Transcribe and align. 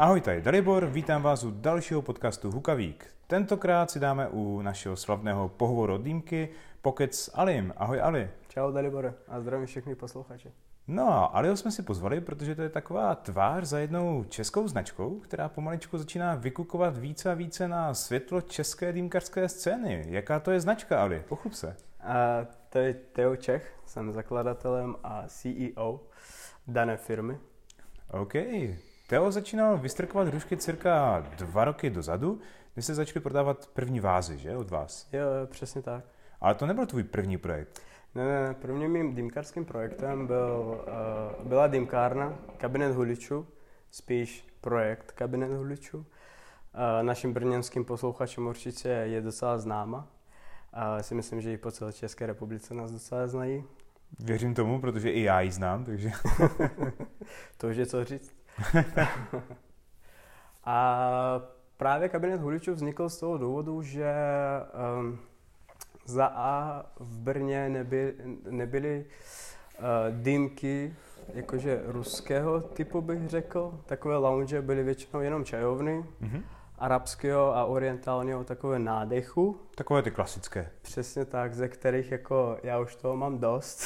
Ahoj, 0.00 0.20
tady 0.20 0.40
Dalibor, 0.42 0.86
vítám 0.86 1.22
vás 1.22 1.44
u 1.44 1.50
dalšího 1.50 2.02
podcastu 2.02 2.50
Hukavík. 2.50 3.06
Tentokrát 3.26 3.90
si 3.90 4.00
dáme 4.00 4.28
u 4.28 4.62
našeho 4.62 4.96
slavného 4.96 5.48
pohovoru 5.48 5.94
od 5.94 6.02
Dýmky 6.02 6.48
pokec 6.82 7.18
s 7.18 7.30
Alim. 7.34 7.72
Ahoj 7.76 8.00
Ali. 8.00 8.30
Čau 8.48 8.72
Dalibore 8.72 9.14
a 9.28 9.40
zdravím 9.40 9.66
všechny 9.66 9.94
posluchače. 9.94 10.52
No 10.88 11.08
a 11.08 11.24
Aliho 11.24 11.56
jsme 11.56 11.70
si 11.70 11.82
pozvali, 11.82 12.20
protože 12.20 12.54
to 12.54 12.62
je 12.62 12.68
taková 12.68 13.14
tvář 13.14 13.64
za 13.64 13.78
jednou 13.78 14.24
českou 14.24 14.68
značkou, 14.68 15.20
která 15.20 15.48
pomaličku 15.48 15.98
začíná 15.98 16.34
vykukovat 16.34 16.96
více 16.96 17.30
a 17.30 17.34
více 17.34 17.68
na 17.68 17.94
světlo 17.94 18.40
české 18.40 18.92
dýmkařské 18.92 19.48
scény. 19.48 20.04
Jaká 20.08 20.40
to 20.40 20.50
je 20.50 20.60
značka, 20.60 21.02
Ali? 21.02 21.22
Pochlup 21.28 21.52
se. 21.52 21.76
A 22.00 22.46
to 22.68 22.78
je 22.78 22.94
Teo 22.94 23.36
Čech, 23.36 23.78
jsem 23.86 24.12
zakladatelem 24.12 24.96
a 25.02 25.24
CEO 25.26 26.00
dané 26.66 26.96
firmy. 26.96 27.38
OK. 28.10 28.34
Teo 29.08 29.30
začínal 29.30 29.78
vystrkovat 29.78 30.28
hrušky 30.28 30.56
cirka 30.56 31.26
dva 31.36 31.64
roky 31.64 31.90
dozadu, 31.90 32.40
kdy 32.74 32.82
se 32.82 32.94
začaly 32.94 33.20
prodávat 33.20 33.66
první 33.66 34.00
vázy, 34.00 34.38
že, 34.38 34.56
od 34.56 34.70
vás? 34.70 35.08
Jo, 35.12 35.22
přesně 35.46 35.82
tak. 35.82 36.04
Ale 36.40 36.54
to 36.54 36.66
nebyl 36.66 36.86
tvůj 36.86 37.04
první 37.04 37.38
projekt. 37.38 37.80
Ne, 38.14 38.24
ne, 38.24 38.54
prvním 38.54 38.92
mým 38.92 39.14
dýmkarským 39.14 39.64
projektem 39.64 40.26
byl, 40.26 40.84
uh, 41.40 41.46
byla 41.46 41.66
dýmkárna, 41.66 42.38
kabinet 42.56 42.94
huličů, 42.94 43.46
spíš 43.90 44.46
projekt 44.60 45.12
kabinet 45.12 45.52
huličů. 45.52 45.98
Uh, 45.98 46.04
našim 47.02 47.32
brněnským 47.32 47.84
posluchačům 47.84 48.46
určitě 48.46 48.88
je 48.88 49.20
docela 49.20 49.58
známa. 49.58 50.08
A 50.72 51.02
si 51.02 51.14
myslím, 51.14 51.40
že 51.40 51.52
i 51.52 51.56
po 51.56 51.70
celé 51.70 51.92
České 51.92 52.26
republice 52.26 52.74
nás 52.74 52.92
docela 52.92 53.26
znají. 53.26 53.64
Věřím 54.18 54.54
tomu, 54.54 54.80
protože 54.80 55.10
i 55.10 55.22
já 55.22 55.40
ji 55.40 55.52
znám, 55.52 55.84
takže... 55.84 56.10
to 57.58 57.68
už 57.68 57.76
je 57.76 57.86
co 57.86 58.04
říct. 58.04 58.37
a 60.64 61.40
právě 61.76 62.08
kabinet 62.08 62.40
huličů 62.40 62.74
vznikl 62.74 63.08
z 63.08 63.18
toho 63.18 63.38
důvodu, 63.38 63.82
že 63.82 64.14
um, 65.00 65.18
za 66.04 66.26
A 66.26 66.84
v 66.96 67.18
Brně 67.18 67.68
neby, 67.68 68.14
nebyly 68.50 69.04
uh, 69.78 69.84
dýmky 70.22 70.94
jakože 71.34 71.82
ruského 71.86 72.60
typu 72.60 73.00
bych 73.00 73.28
řekl. 73.28 73.80
Takové 73.86 74.16
lounge 74.16 74.62
byly 74.62 74.82
většinou 74.82 75.20
jenom 75.20 75.44
čajovny. 75.44 76.04
Mm-hmm 76.22 76.42
arabského 76.78 77.56
a 77.56 77.64
orientálního 77.64 78.44
takové 78.44 78.78
nádechu. 78.78 79.60
Takové 79.74 80.02
ty 80.02 80.10
klasické. 80.10 80.70
Přesně 80.82 81.24
tak, 81.24 81.54
ze 81.54 81.68
kterých 81.68 82.10
jako 82.12 82.58
já 82.62 82.80
už 82.80 82.96
toho 82.96 83.16
mám 83.16 83.38
dost 83.38 83.80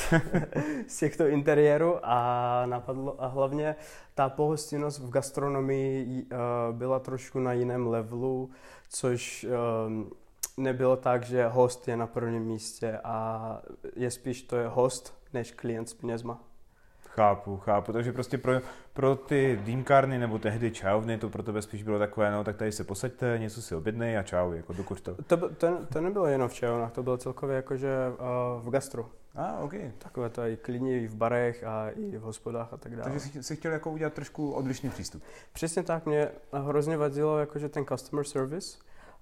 z 0.88 0.98
těchto 0.98 1.26
interiérů 1.26 1.98
a 2.02 2.66
napadlo 2.66 3.22
a 3.22 3.26
hlavně 3.26 3.76
ta 4.14 4.28
pohostinnost 4.28 4.98
v 4.98 5.10
gastronomii 5.10 6.22
uh, 6.22 6.38
byla 6.76 6.98
trošku 6.98 7.40
na 7.40 7.52
jiném 7.52 7.86
levelu, 7.86 8.50
což 8.88 9.46
um, 9.86 10.10
nebylo 10.56 10.96
tak, 10.96 11.22
že 11.22 11.46
host 11.46 11.88
je 11.88 11.96
na 11.96 12.06
prvním 12.06 12.42
místě 12.42 13.00
a 13.04 13.58
je 13.96 14.10
spíš 14.10 14.42
to 14.42 14.56
je 14.56 14.68
host 14.68 15.14
než 15.32 15.52
klient 15.52 15.88
s 15.88 15.94
penězma. 15.94 16.51
Chápu, 17.14 17.56
chápu. 17.56 17.92
Takže 17.92 18.12
prostě 18.12 18.38
pro, 18.38 18.52
pro 18.92 19.16
ty 19.16 19.58
dýmkárny 19.64 20.18
nebo 20.18 20.38
tehdy 20.38 20.70
čajovny 20.70 21.18
to 21.18 21.28
pro 21.28 21.42
tebe 21.42 21.62
spíš 21.62 21.82
bylo 21.82 21.98
takové, 21.98 22.30
no 22.30 22.44
tak 22.44 22.56
tady 22.56 22.72
se 22.72 22.84
posaďte, 22.84 23.38
něco 23.38 23.62
si 23.62 23.74
objednej 23.74 24.18
a 24.18 24.22
čau, 24.22 24.52
jako 24.52 24.72
dokud 24.72 25.00
to. 25.00 25.14
To, 25.26 25.36
to, 25.48 25.86
to 25.92 26.00
nebylo 26.00 26.26
jenom 26.26 26.48
v 26.48 26.54
čajovnách, 26.54 26.92
to 26.92 27.02
bylo 27.02 27.16
celkově 27.16 27.56
jakože 27.56 27.88
uh, 28.08 28.66
v 28.66 28.70
gastru. 28.70 29.06
A, 29.34 29.44
ah, 29.44 29.64
ok. 29.64 29.74
Takové 29.98 30.30
to 30.30 30.42
i 30.42 30.56
klidně 30.56 31.08
v 31.08 31.14
barech 31.14 31.64
a 31.64 31.90
i 31.90 32.16
v 32.18 32.20
hospodách 32.20 32.72
a 32.72 32.76
tak 32.76 32.96
dále. 32.96 33.10
Takže 33.10 33.42
jsi, 33.42 33.56
chtěl 33.56 33.72
jako 33.72 33.90
udělat 33.90 34.12
trošku 34.12 34.52
odlišný 34.52 34.90
přístup. 34.90 35.22
Přesně 35.52 35.82
tak, 35.82 36.06
mě 36.06 36.28
hrozně 36.52 36.96
vadilo 36.96 37.38
jakože 37.38 37.68
ten 37.68 37.84
customer 37.84 38.24
service 38.24 38.78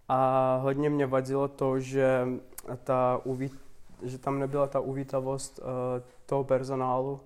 a 0.09 0.57
hodně 0.63 0.91
mě 0.91 1.07
vadilo 1.07 1.49
to, 1.49 1.81
že, 1.81 2.29
ta 2.85 3.21
uví, 3.25 3.51
že 4.03 4.19
tam 4.19 4.39
nebyla 4.39 4.67
ta 4.67 4.81
uvítavost 4.81 5.59
uh, 5.59 5.65
toho 6.27 6.45
personálu, 6.45 7.21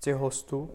těch 0.00 0.16
hostů 0.16 0.70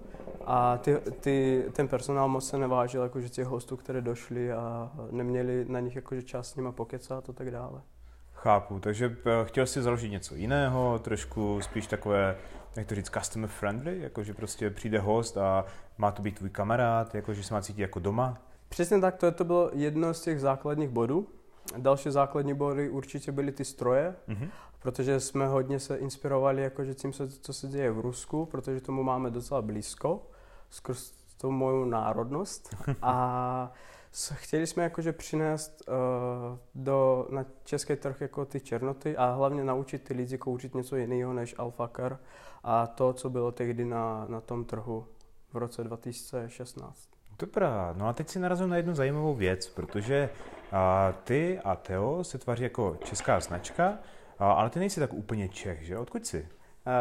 a 0.45 0.77
ty, 0.77 0.97
ty, 1.19 1.65
ten 1.71 1.87
personál 1.87 2.27
moc 2.27 2.47
se 2.49 2.57
nevážil 2.57 3.03
jakože 3.03 3.29
těch 3.29 3.47
hostů, 3.47 3.77
které 3.77 4.01
došli 4.01 4.51
a 4.51 4.91
neměli 5.11 5.65
na 5.69 5.79
nich 5.79 5.95
jakože 5.95 6.23
čas 6.23 6.49
s 6.49 6.55
nimi 6.55 6.71
pokecat 6.71 7.29
a 7.29 7.33
tak 7.33 7.51
dále. 7.51 7.81
Chápu, 8.33 8.79
takže 8.79 9.17
eh, 9.25 9.45
chtěl 9.45 9.65
jsi 9.65 9.81
založit 9.81 10.09
něco 10.09 10.35
jiného, 10.35 10.99
trošku 10.99 11.61
spíš 11.61 11.87
takové, 11.87 12.37
jak 12.75 12.87
to 12.87 12.95
říct, 12.95 13.09
customer 13.09 13.49
friendly, 13.49 13.99
jakože 13.99 14.33
prostě 14.33 14.69
přijde 14.69 14.99
host 14.99 15.37
a 15.37 15.65
má 15.97 16.11
to 16.11 16.21
být 16.21 16.37
tvůj 16.37 16.49
kamarád, 16.49 17.15
jakože 17.15 17.43
se 17.43 17.53
má 17.53 17.61
cítit 17.61 17.81
jako 17.81 17.99
doma? 17.99 18.37
Přesně 18.69 19.01
tak, 19.01 19.15
to, 19.15 19.31
to 19.31 19.43
bylo 19.43 19.71
jedno 19.73 20.13
z 20.13 20.21
těch 20.21 20.41
základních 20.41 20.89
bodů. 20.89 21.27
Další 21.77 22.11
základní 22.11 22.53
body 22.53 22.89
určitě 22.89 23.31
byly 23.31 23.51
ty 23.51 23.65
stroje, 23.65 24.15
mm-hmm 24.29 24.49
protože 24.85 25.19
jsme 25.19 25.47
hodně 25.47 25.79
se 25.79 25.97
inspirovali 25.97 26.61
jakože 26.61 26.93
tím, 26.93 27.13
co 27.41 27.53
se 27.53 27.67
děje 27.67 27.91
v 27.91 27.99
Rusku, 27.99 28.45
protože 28.45 28.81
tomu 28.81 29.03
máme 29.03 29.29
docela 29.29 29.61
blízko, 29.61 30.27
skrz 30.69 31.11
tu 31.41 31.51
moju 31.51 31.85
národnost. 31.85 32.75
A 33.01 33.71
chtěli 34.33 34.67
jsme 34.67 34.83
jakože 34.83 35.13
přinést 35.13 35.83
uh, 35.87 35.95
do, 36.75 37.27
na 37.29 37.45
český 37.63 37.95
trh 37.95 38.21
jako 38.21 38.45
ty 38.45 38.59
černoty 38.59 39.17
a 39.17 39.33
hlavně 39.33 39.63
naučit 39.63 40.03
ty 40.03 40.13
lidi 40.13 40.37
kouřit 40.37 40.75
něco 40.75 40.95
jiného 40.95 41.33
než 41.33 41.55
alfakar 41.57 42.19
a 42.63 42.87
to, 42.87 43.13
co 43.13 43.29
bylo 43.29 43.51
tehdy 43.51 43.85
na, 43.85 44.25
na 44.29 44.41
tom 44.41 44.65
trhu 44.65 45.07
v 45.53 45.57
roce 45.57 45.83
2016. 45.83 47.09
Dobrá, 47.39 47.93
no 47.97 48.07
a 48.07 48.13
teď 48.13 48.29
si 48.29 48.39
narazil 48.39 48.67
na 48.67 48.77
jednu 48.77 48.95
zajímavou 48.95 49.33
věc, 49.33 49.67
protože 49.67 50.29
a, 50.71 51.13
ty 51.23 51.59
a 51.63 51.75
Teo 51.75 52.23
se 52.23 52.37
tváří 52.37 52.63
jako 52.63 52.97
česká 53.03 53.39
značka, 53.39 53.97
ale 54.39 54.69
ty 54.69 54.79
nejsi 54.79 54.99
tak 54.99 55.13
úplně 55.13 55.49
Čech, 55.49 55.81
že? 55.81 55.97
Odkud 55.97 56.25
jsi? 56.25 56.47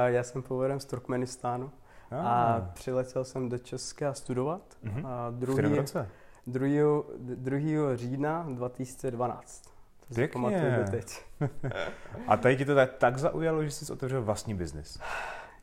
Já 0.07 0.23
jsem 0.23 0.43
původem 0.43 0.81
z 0.81 0.85
Turkmenistánu 0.85 1.71
a, 2.11 2.17
a 2.17 2.61
přiletěl 2.61 3.25
jsem 3.25 3.49
do 3.49 3.59
Česka 3.59 4.15
studovat. 4.15 4.77
Mm-hmm. 4.85 5.07
A 5.07 5.31
druhý, 5.31 5.53
v 5.53 5.57
kterém 5.57 5.75
roce? 5.75 6.09
2. 6.47 7.03
2. 7.19 7.97
října 7.97 8.47
2012. 8.49 9.75
To 10.09 10.15
si 10.15 10.29
pamatuju 10.29 10.85
teď. 10.91 11.25
a 12.29 12.37
tady 12.37 12.57
ti 12.57 12.65
to 12.65 12.75
tak, 12.75 12.93
tak 12.93 13.19
zaujalo, 13.19 13.65
že 13.65 13.71
jsi 13.71 13.93
otevřel 13.93 14.23
vlastní 14.23 14.55
biznis? 14.55 15.01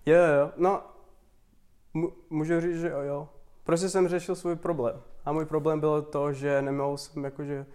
Jo, 0.05 0.17
jo, 0.17 0.51
no, 0.57 0.83
můžu 2.29 2.61
říct, 2.61 2.79
že 2.79 2.89
jo, 2.89 2.99
jo. 3.01 3.29
Prostě 3.63 3.89
jsem 3.89 4.07
řešil 4.07 4.35
svůj 4.35 4.55
problém. 4.55 5.01
A 5.25 5.31
můj 5.31 5.45
problém 5.45 5.79
bylo 5.79 6.01
to, 6.01 6.33
že 6.33 6.61
nemohl 6.61 6.97
jsem 6.97 7.23
jakože 7.23 7.65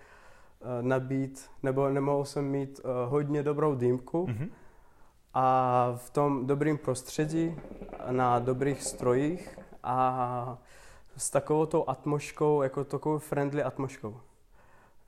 nabít, 0.80 1.50
nebo 1.62 1.88
nemohl 1.88 2.24
jsem 2.24 2.44
mít 2.44 2.80
uh, 2.84 2.90
hodně 3.10 3.42
dobrou 3.42 3.74
dýmku 3.74 4.26
mm-hmm. 4.26 4.48
a 5.34 5.92
v 5.96 6.10
tom 6.10 6.46
dobrém 6.46 6.78
prostředí, 6.78 7.56
na 8.10 8.38
dobrých 8.38 8.82
strojích 8.82 9.58
a 9.82 10.58
s 11.16 11.30
takovou 11.30 11.66
tou 11.66 11.84
atmosférou, 11.88 12.62
jako 12.62 12.84
takovou 12.84 13.18
friendly 13.18 13.62
atmosférou. 13.62 14.20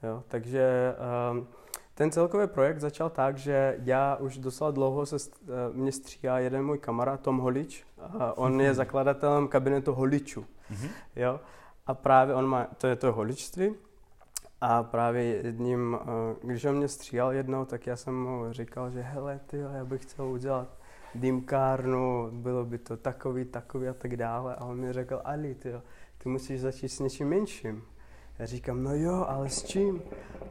Jo, 0.03 0.23
takže 0.29 0.95
um, 1.31 1.47
ten 1.95 2.11
celkový 2.11 2.47
projekt 2.47 2.81
začal 2.81 3.11
tak, 3.11 3.39
že 3.39 3.77
já 3.83 4.17
už 4.17 4.39
docela 4.39 4.71
dlouho 4.71 5.07
se 5.07 5.17
uh, 5.17 5.49
mě 5.73 5.93
stříhá 5.93 6.39
jeden 6.39 6.67
můj 6.67 6.79
kamarád 6.79 7.21
Tom 7.21 7.39
Holič. 7.39 7.87
Uh, 8.15 8.23
on 8.37 8.61
je 8.61 8.75
zakladatelem 8.75 9.49
kabinetu 9.49 9.93
Holičů. 9.93 10.41
Mm-hmm. 10.41 10.89
Jo, 11.17 11.41
a 11.87 11.95
právě 11.95 12.35
on 12.35 12.47
má, 12.47 12.67
to 12.79 12.87
je 12.87 12.97
to 12.97 13.13
holičství, 13.13 13.75
a 14.61 14.83
právě 14.83 15.25
jedním, 15.25 15.99
eh, 16.01 16.07
když 16.43 16.65
on 16.65 16.77
mě 16.77 16.89
stříhal 16.89 17.33
jednou, 17.33 17.65
tak 17.65 17.87
já 17.87 17.97
jsem 17.97 18.23
mu 18.23 18.53
říkal, 18.53 18.91
že 18.91 19.01
hele, 19.01 19.41
ty, 19.47 19.59
já 19.59 19.85
bych 19.85 20.03
chtěl 20.03 20.25
udělat 20.25 20.69
dýmkárnu, 21.15 22.31
bylo 22.33 22.65
by 22.65 22.79
to 22.79 22.97
takový, 22.97 23.45
takový 23.45 23.89
a 23.89 23.95
tak 23.95 24.17
dále. 24.17 24.55
A 24.55 24.65
on 24.65 24.81
mi 24.81 24.93
řekl, 24.93 25.21
Ali, 25.25 25.55
ty, 25.55 25.73
ty 26.19 26.29
musíš 26.29 26.61
začít 26.61 26.89
s 26.89 27.01
něčím 27.01 27.29
menším. 27.29 27.85
Já 28.39 28.47
říkám, 28.47 28.83
no 28.83 28.95
jo, 28.95 29.25
ale 29.29 29.49
s 29.49 29.65
čím? 29.65 30.03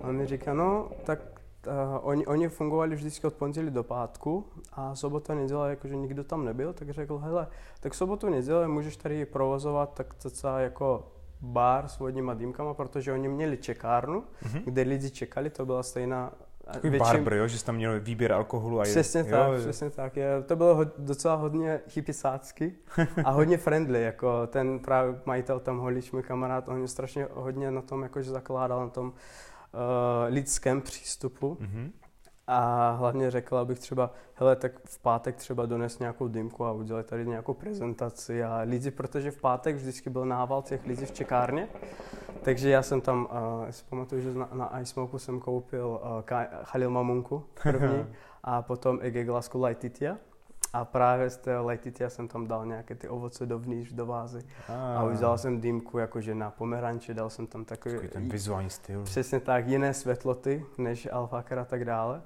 A 0.02 0.08
on 0.08 0.18
mi 0.18 0.26
říká, 0.26 0.54
no, 0.54 0.90
tak 1.06 1.20
uh, 1.68 1.74
oni, 2.02 2.26
oni 2.26 2.50
fungovali 2.50 2.96
vždycky 2.96 3.28
od 3.28 3.34
pondělí 3.34 3.72
do 3.72 3.84
pátku 3.84 4.46
a 4.74 4.96
sobota, 4.96 5.36
neděle, 5.36 5.70
jakože 5.70 5.96
nikdo 5.96 6.24
tam 6.24 6.46
nebyl, 6.46 6.74
tak 6.74 6.90
řekl, 6.90 7.18
hele, 7.18 7.48
tak 7.80 7.94
sobotu, 7.94 8.30
neděle 8.30 8.68
můžeš 8.68 8.98
tady 8.98 9.26
provozovat 9.26 9.94
tak 9.94 10.14
docela 10.24 10.60
jako 10.60 11.12
bar 11.42 11.88
s 11.88 12.00
vodníma 12.00 12.34
dýmkama, 12.34 12.74
protože 12.74 13.13
oni 13.13 13.28
měli 13.28 13.57
čekárnu, 13.57 14.24
mm-hmm. 14.44 14.62
kde 14.66 14.81
lidi 14.81 15.10
čekali, 15.10 15.50
to 15.50 15.66
byla 15.66 15.84
stejná 15.84 16.31
Takový 16.74 16.92
většin... 16.92 17.13
barber, 17.13 17.34
jo, 17.34 17.48
že 17.48 17.57
jsi 17.57 17.66
tam 17.66 17.75
měl 17.75 18.00
výběr 18.00 18.34
alkoholu. 18.34 18.80
A 18.80 18.84
přesně 18.84 19.19
je, 19.19 19.24
tak, 19.24 19.54
jo, 19.54 19.60
přesně 19.60 19.89
tak. 19.89 20.18
Je, 20.18 20.42
to 20.42 20.56
bylo 20.56 20.75
ho, 20.75 20.86
docela 20.98 21.36
hodně 21.36 21.81
hypisácky 21.95 22.75
a 23.24 23.31
hodně 23.31 23.57
friendly, 23.57 24.04
jako 24.04 24.48
ten 24.48 24.80
právě 24.80 25.22
majitel 25.25 25.60
tam 25.60 25.80
Holič, 25.80 26.12
můj 26.12 26.24
kamarád, 26.24 26.69
on 26.69 26.78
mě 26.78 26.88
strašně 26.88 27.28
hodně 27.34 27.72
na 27.72 27.81
tom 27.81 28.04
jakože 28.04 28.31
zakládal, 28.31 28.80
na 28.80 28.90
tom 28.90 29.07
uh, 29.07 29.13
lidském 30.28 30.81
přístupu. 30.81 31.57
Mm-hmm. 31.62 31.92
A 32.48 32.92
hlavně 32.92 33.32
řekl, 33.32 33.58
abych 33.58 33.80
třeba, 33.80 34.12
hele, 34.34 34.56
tak 34.56 34.72
v 34.86 35.00
pátek 35.00 35.36
třeba 35.36 35.66
dones 35.66 36.00
nějakou 36.00 36.28
dýmku 36.28 36.66
a 36.66 36.72
udělali 36.72 37.04
tady 37.04 37.28
nějakou 37.28 37.54
prezentaci 37.54 38.44
a 38.44 38.62
lidi, 38.64 38.92
protože 38.92 39.32
v 39.32 39.42
pátek 39.42 39.76
vždycky 39.76 40.10
byl 40.10 40.26
nával 40.26 40.62
těch 40.62 40.86
lidí 40.86 41.06
v 41.06 41.12
čekárně, 41.12 41.68
Takže 42.48 42.70
já 42.70 42.82
jsem 42.82 43.02
tam, 43.02 43.28
uh, 43.32 43.66
já 43.66 43.72
si 43.72 43.84
pamatuju, 43.90 44.22
že 44.22 44.34
na, 44.34 44.50
na 44.54 44.80
iSmoku 44.80 45.20
jsem 45.20 45.40
koupil 45.40 46.00
uh, 46.04 46.22
Khalil 46.64 46.90
Mamunku 46.90 47.44
první 47.64 48.06
a 48.44 48.62
potom 48.62 49.00
Ege 49.02 49.24
Glasku 49.24 49.60
Laititia. 49.60 50.18
A 50.74 50.86
právě 50.86 51.30
z 51.30 51.38
té 51.38 51.60
Laititia 51.60 52.10
jsem 52.10 52.28
tam 52.28 52.48
dal 52.48 52.66
nějaké 52.66 52.96
ty 52.96 53.10
ovoce 53.10 53.46
dovnitř 53.46 53.94
do 53.94 54.06
vázy. 54.06 54.42
A, 54.70 54.98
a 54.98 55.04
už 55.04 55.20
dal 55.20 55.38
jsem 55.38 55.62
dýmku 55.62 55.98
jakože 55.98 56.36
na 56.36 56.52
pomeranče, 56.52 57.14
dal 57.14 57.30
jsem 57.30 57.48
tam 57.48 57.66
takový... 57.66 57.96
Takový 57.96 58.12
ten 58.12 58.30
vizuální 58.30 58.70
styl. 58.70 59.04
Přesně 59.04 59.40
tak, 59.40 59.68
jiné 59.68 59.94
světloty 59.94 60.66
než 60.78 61.08
alfakar 61.12 61.60
a 61.60 61.66
tak 61.66 61.86
dále. 61.86 62.22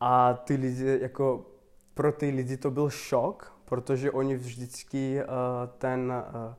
A 0.00 0.34
ty 0.34 0.54
lidi, 0.54 0.98
jako 1.00 1.46
pro 1.94 2.12
ty 2.12 2.30
lidi 2.30 2.56
to 2.56 2.70
byl 2.70 2.90
šok, 2.90 3.52
protože 3.64 4.10
oni 4.10 4.36
vždycky 4.36 5.20
uh, 5.22 5.26
ten 5.78 6.12
uh, 6.34 6.54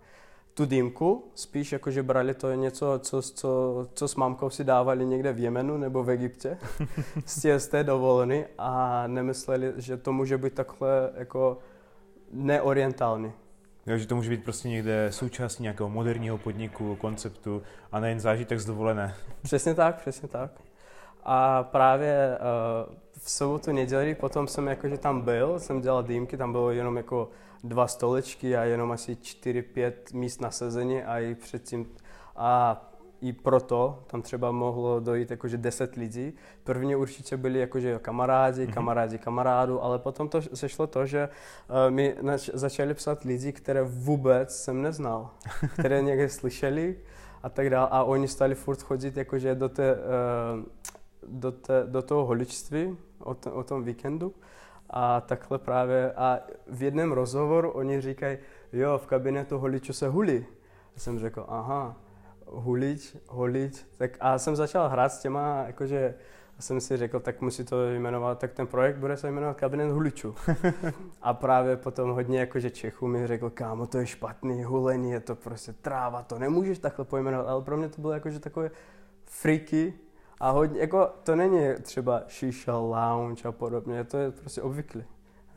tu 0.53 0.65
dýmku, 0.65 1.31
spíš 1.35 1.71
jakože 1.71 2.03
brali 2.03 2.33
to 2.33 2.53
něco, 2.53 2.99
co, 2.99 3.21
co, 3.21 3.87
co 3.93 4.07
s 4.07 4.15
mámkou 4.15 4.49
si 4.49 4.63
dávali 4.63 5.05
někde 5.05 5.33
v 5.33 5.39
Jemenu 5.39 5.77
nebo 5.77 6.03
v 6.03 6.09
Egyptě 6.09 6.57
z 7.25 7.41
té, 7.41 7.59
z 7.59 7.67
té 7.67 7.83
dovoleny 7.83 8.45
a 8.57 9.03
nemysleli, 9.07 9.73
že 9.77 9.97
to 9.97 10.13
může 10.13 10.37
být 10.37 10.53
takhle 10.53 11.11
jako 11.15 11.57
neorientální. 12.31 13.31
Jo, 13.85 13.97
že 13.97 14.07
to 14.07 14.15
může 14.15 14.29
být 14.29 14.43
prostě 14.43 14.69
někde 14.69 15.07
součástí 15.11 15.63
nějakého 15.63 15.89
moderního 15.89 16.37
podniku, 16.37 16.95
konceptu 16.95 17.63
a 17.91 17.99
nejen 17.99 18.19
zážitek 18.19 18.59
z 18.59 18.65
dovolené. 18.65 19.15
Přesně 19.41 19.73
tak, 19.75 19.95
přesně 20.01 20.27
tak. 20.27 20.51
A 21.23 21.63
právě 21.63 22.37
uh, 22.87 22.95
v 23.23 23.29
sobotu, 23.29 23.71
neděli, 23.71 24.15
potom 24.15 24.47
jsem 24.47 24.67
jakože 24.67 24.97
tam 24.97 25.21
byl, 25.21 25.59
jsem 25.59 25.81
dělal 25.81 26.03
dýmky, 26.03 26.37
tam 26.37 26.51
bylo 26.51 26.71
jenom 26.71 26.97
jako 26.97 27.29
dva 27.63 27.87
stolečky 27.87 28.57
a 28.57 28.63
jenom 28.63 28.91
asi 28.91 29.13
4-5 29.13 29.93
míst 30.13 30.41
na 30.41 30.51
sezení 30.51 31.03
a 31.03 31.19
i 31.19 31.35
předtím 31.35 31.87
a 32.35 32.81
i 33.21 33.33
proto 33.33 34.03
tam 34.07 34.21
třeba 34.21 34.51
mohlo 34.51 34.99
dojít 34.99 35.31
jakože 35.31 35.57
10 35.57 35.95
lidí. 35.95 36.33
První 36.63 36.95
určitě 36.95 37.37
byli 37.37 37.59
jakože 37.59 37.99
kamarádi, 37.99 38.63
mhm. 38.63 38.73
kamarádi 38.73 39.17
kamarádu, 39.17 39.83
ale 39.83 39.99
potom 39.99 40.29
to 40.29 40.41
sešlo 40.41 40.87
to, 40.87 41.05
že 41.05 41.29
uh, 41.29 41.75
mi 41.93 42.15
nač- 42.21 42.49
začali 42.53 42.93
psat 42.93 43.23
lidi, 43.23 43.51
které 43.51 43.83
vůbec 43.83 44.55
jsem 44.55 44.81
neznal, 44.81 45.29
které 45.73 46.01
někde 46.01 46.29
slyšeli 46.29 46.97
a 47.43 47.49
tak 47.49 47.69
dále 47.69 47.87
a 47.91 48.03
oni 48.03 48.27
stali 48.27 48.55
furt 48.55 48.81
chodit 48.81 49.17
jakože 49.17 49.55
do, 49.55 49.69
té, 49.69 49.95
uh, 49.95 50.63
do, 51.27 51.51
té, 51.51 51.83
do 51.87 52.01
toho 52.01 52.25
holičství 52.25 52.97
o, 53.19 53.33
t- 53.33 53.51
o 53.51 53.63
tom 53.63 53.83
víkendu 53.83 54.33
a 54.89 55.21
takhle 55.21 55.57
právě, 55.57 56.11
a 56.11 56.39
v 56.67 56.83
jednom 56.83 57.11
rozhovoru 57.11 57.71
oni 57.71 58.01
říkají, 58.01 58.37
jo, 58.73 58.97
v 58.97 59.07
kabinetu 59.07 59.57
holičů 59.57 59.93
se 59.93 60.07
hulí. 60.07 60.45
Já 60.93 60.99
jsem 60.99 61.19
řekl, 61.19 61.45
aha, 61.47 61.95
hulič, 62.45 63.15
holič. 63.27 63.85
Tak 63.97 64.17
a 64.19 64.37
jsem 64.37 64.55
začal 64.55 64.89
hrát 64.89 65.09
s 65.09 65.19
těma, 65.19 65.63
jakože 65.67 66.15
jsem 66.59 66.81
si 66.81 66.97
řekl, 66.97 67.19
tak 67.19 67.41
musí 67.41 67.63
to 67.63 67.89
jmenovat, 67.89 68.39
tak 68.39 68.53
ten 68.53 68.67
projekt 68.67 68.97
bude 68.97 69.17
se 69.17 69.31
jmenovat 69.31 69.57
Kabinet 69.57 69.91
huličů. 69.91 70.35
a 71.21 71.33
právě 71.33 71.77
potom 71.77 72.11
hodně 72.11 72.39
jakože 72.39 72.69
Čechů 72.69 73.07
mi 73.07 73.27
řekl, 73.27 73.49
kámo, 73.49 73.87
to 73.87 73.97
je 73.97 74.05
špatný, 74.05 74.63
hulení, 74.63 75.11
je 75.11 75.19
to 75.19 75.35
prostě 75.35 75.73
tráva, 75.73 76.23
to 76.23 76.39
nemůžeš 76.39 76.79
takhle 76.79 77.05
pojmenovat, 77.05 77.47
ale 77.47 77.61
pro 77.61 77.77
mě 77.77 77.89
to 77.89 78.01
bylo 78.01 78.13
jakože 78.13 78.39
takové 78.39 78.71
freaky, 79.25 79.93
a 80.41 80.49
hodně, 80.49 80.79
jako 80.81 81.09
to 81.23 81.35
není 81.35 81.73
třeba 81.81 82.23
shisha 82.29 82.77
lounge 82.77 83.47
a 83.47 83.51
podobně, 83.51 84.03
to 84.03 84.17
je 84.17 84.31
prostě 84.31 84.61
obvyklý. 84.61 85.03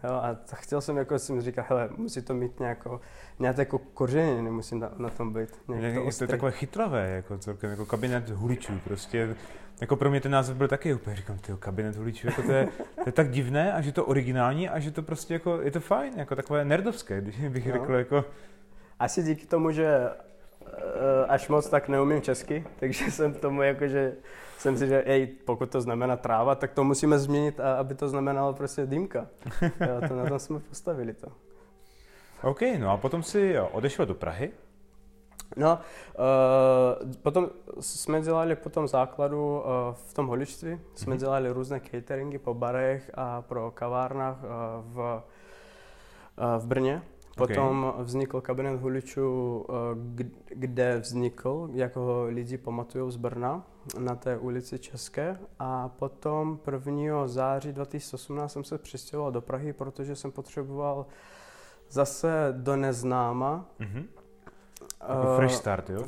Jo, 0.05 0.11
a 0.11 0.37
chtěl 0.55 0.81
jsem, 0.81 0.97
jako 0.97 1.19
jsem 1.19 1.41
říkal, 1.41 1.65
hele, 1.69 1.89
musí 1.97 2.23
to 2.23 2.35
mít 2.35 2.61
nějakou, 2.61 3.01
nějaké 3.39 3.61
jako 3.61 3.79
kořeny, 3.79 4.43
nemusí 4.43 4.79
na, 4.79 4.91
na 4.97 5.11
tom 5.11 5.33
být. 5.33 5.49
Je, 5.75 5.95
to, 5.95 6.19
to 6.19 6.25
je 6.25 6.29
takové 6.29 6.53
chytravé, 6.53 7.09
jako 7.09 7.39
celkem, 7.39 7.71
jako 7.71 7.87
kabinet 7.87 8.31
huličů, 8.31 8.73
prostě, 8.85 9.37
jako 9.81 9.97
pro 9.97 10.11
mě 10.11 10.21
ten 10.21 10.33
název 10.33 10.57
byl 10.57 10.69
taky 10.69 10.95
úplně, 10.95 11.17
říkám, 11.17 11.39
ty 11.39 11.53
kabinet 11.59 11.97
huličů, 11.97 12.27
jako 12.27 12.43
to 12.43 12.53
je, 12.53 12.69
to 12.95 13.09
je 13.09 13.13
tak 13.13 13.31
divné 13.31 13.73
a 13.73 13.81
že 13.81 13.93
to 13.93 14.05
originální 14.05 14.69
a 14.69 14.81
že 14.81 14.91
to 14.91 15.03
prostě 15.03 15.35
jako, 15.35 15.61
je 15.61 15.71
to 15.71 15.81
fajn, 15.81 16.13
jako 16.17 16.37
takové 16.37 16.65
nerdovské, 16.65 17.21
když 17.21 17.37
bych 17.49 17.67
no. 17.67 17.73
řekl, 17.73 17.95
jako. 17.95 18.25
Asi 18.99 19.23
díky 19.23 19.47
tomu, 19.47 19.71
že 19.71 20.11
až 21.29 21.49
moc 21.49 21.69
tak 21.69 21.89
neumím 21.89 22.23
česky, 22.23 22.65
takže 22.81 23.11
jsem 23.11 23.35
tomu 23.35 23.63
jakože, 23.63 24.15
jsem 24.59 24.77
si, 24.77 24.87
že 24.87 25.03
ej, 25.07 25.27
pokud 25.27 25.71
to 25.71 25.81
znamená 25.81 26.17
tráva, 26.17 26.55
tak 26.55 26.73
to 26.73 26.85
musíme 26.85 27.19
změnit, 27.19 27.61
aby 27.61 27.95
to 27.95 28.09
znamenalo 28.09 28.53
prostě 28.53 28.87
dýmka. 28.87 29.27
Jo, 29.63 30.09
to 30.09 30.17
na 30.17 30.27
tom 30.27 30.39
jsme 30.39 30.61
postavili 30.61 31.15
to. 31.15 31.27
OK, 32.43 32.61
no 32.79 32.91
a 32.91 32.97
potom 32.97 33.23
si 33.23 33.59
odešel 33.59 34.07
do 34.07 34.15
Prahy. 34.15 34.53
No, 35.57 35.79
uh, 36.19 37.13
potom 37.23 37.51
jsme 37.81 38.21
dělali 38.21 38.57
po 38.57 38.69
tom 38.69 38.89
základu 38.89 39.59
uh, 39.59 39.95
v 39.95 40.15
tom 40.15 40.27
holičství, 40.27 40.81
jsme 40.95 41.15
mm-hmm. 41.15 41.19
dělali 41.19 41.51
různé 41.51 41.81
cateringy 41.81 42.39
po 42.39 42.55
barech 42.55 43.11
a 43.15 43.43
pro 43.43 43.71
kavárnách 43.71 44.37
uh, 44.43 44.49
v, 44.95 45.23
uh, 46.39 46.63
v 46.63 46.67
Brně. 46.67 47.03
Potom 47.37 47.85
okay. 47.85 48.05
vznikl 48.05 48.41
kabinet 48.41 48.81
huličů, 48.81 49.67
eh, 49.69 50.25
kde 50.49 50.99
vznikl, 50.99 51.71
jak 51.73 51.97
ho 51.97 52.25
lidi 52.25 52.59
pamatují 52.59 53.13
z 53.13 53.17
Brna, 53.17 53.67
na 53.99 54.15
té 54.15 54.39
ulici 54.39 54.79
České. 54.79 55.39
A 55.59 55.89
potom 55.89 56.59
1. 56.71 57.27
září 57.27 57.73
2018 57.73 58.53
jsem 58.53 58.65
se 58.65 58.79
přistěhoval 58.79 59.33
do 59.33 59.41
Prahy, 59.41 59.73
protože 59.73 60.17
jsem 60.17 60.33
potřeboval 60.33 61.07
zase 61.91 62.55
do 62.57 62.77
neznáma. 62.77 63.67
Mm-hmm. 63.81 64.05
Jako 65.09 65.37
fresh 65.37 65.55
start, 65.55 65.91
jo? 65.91 66.05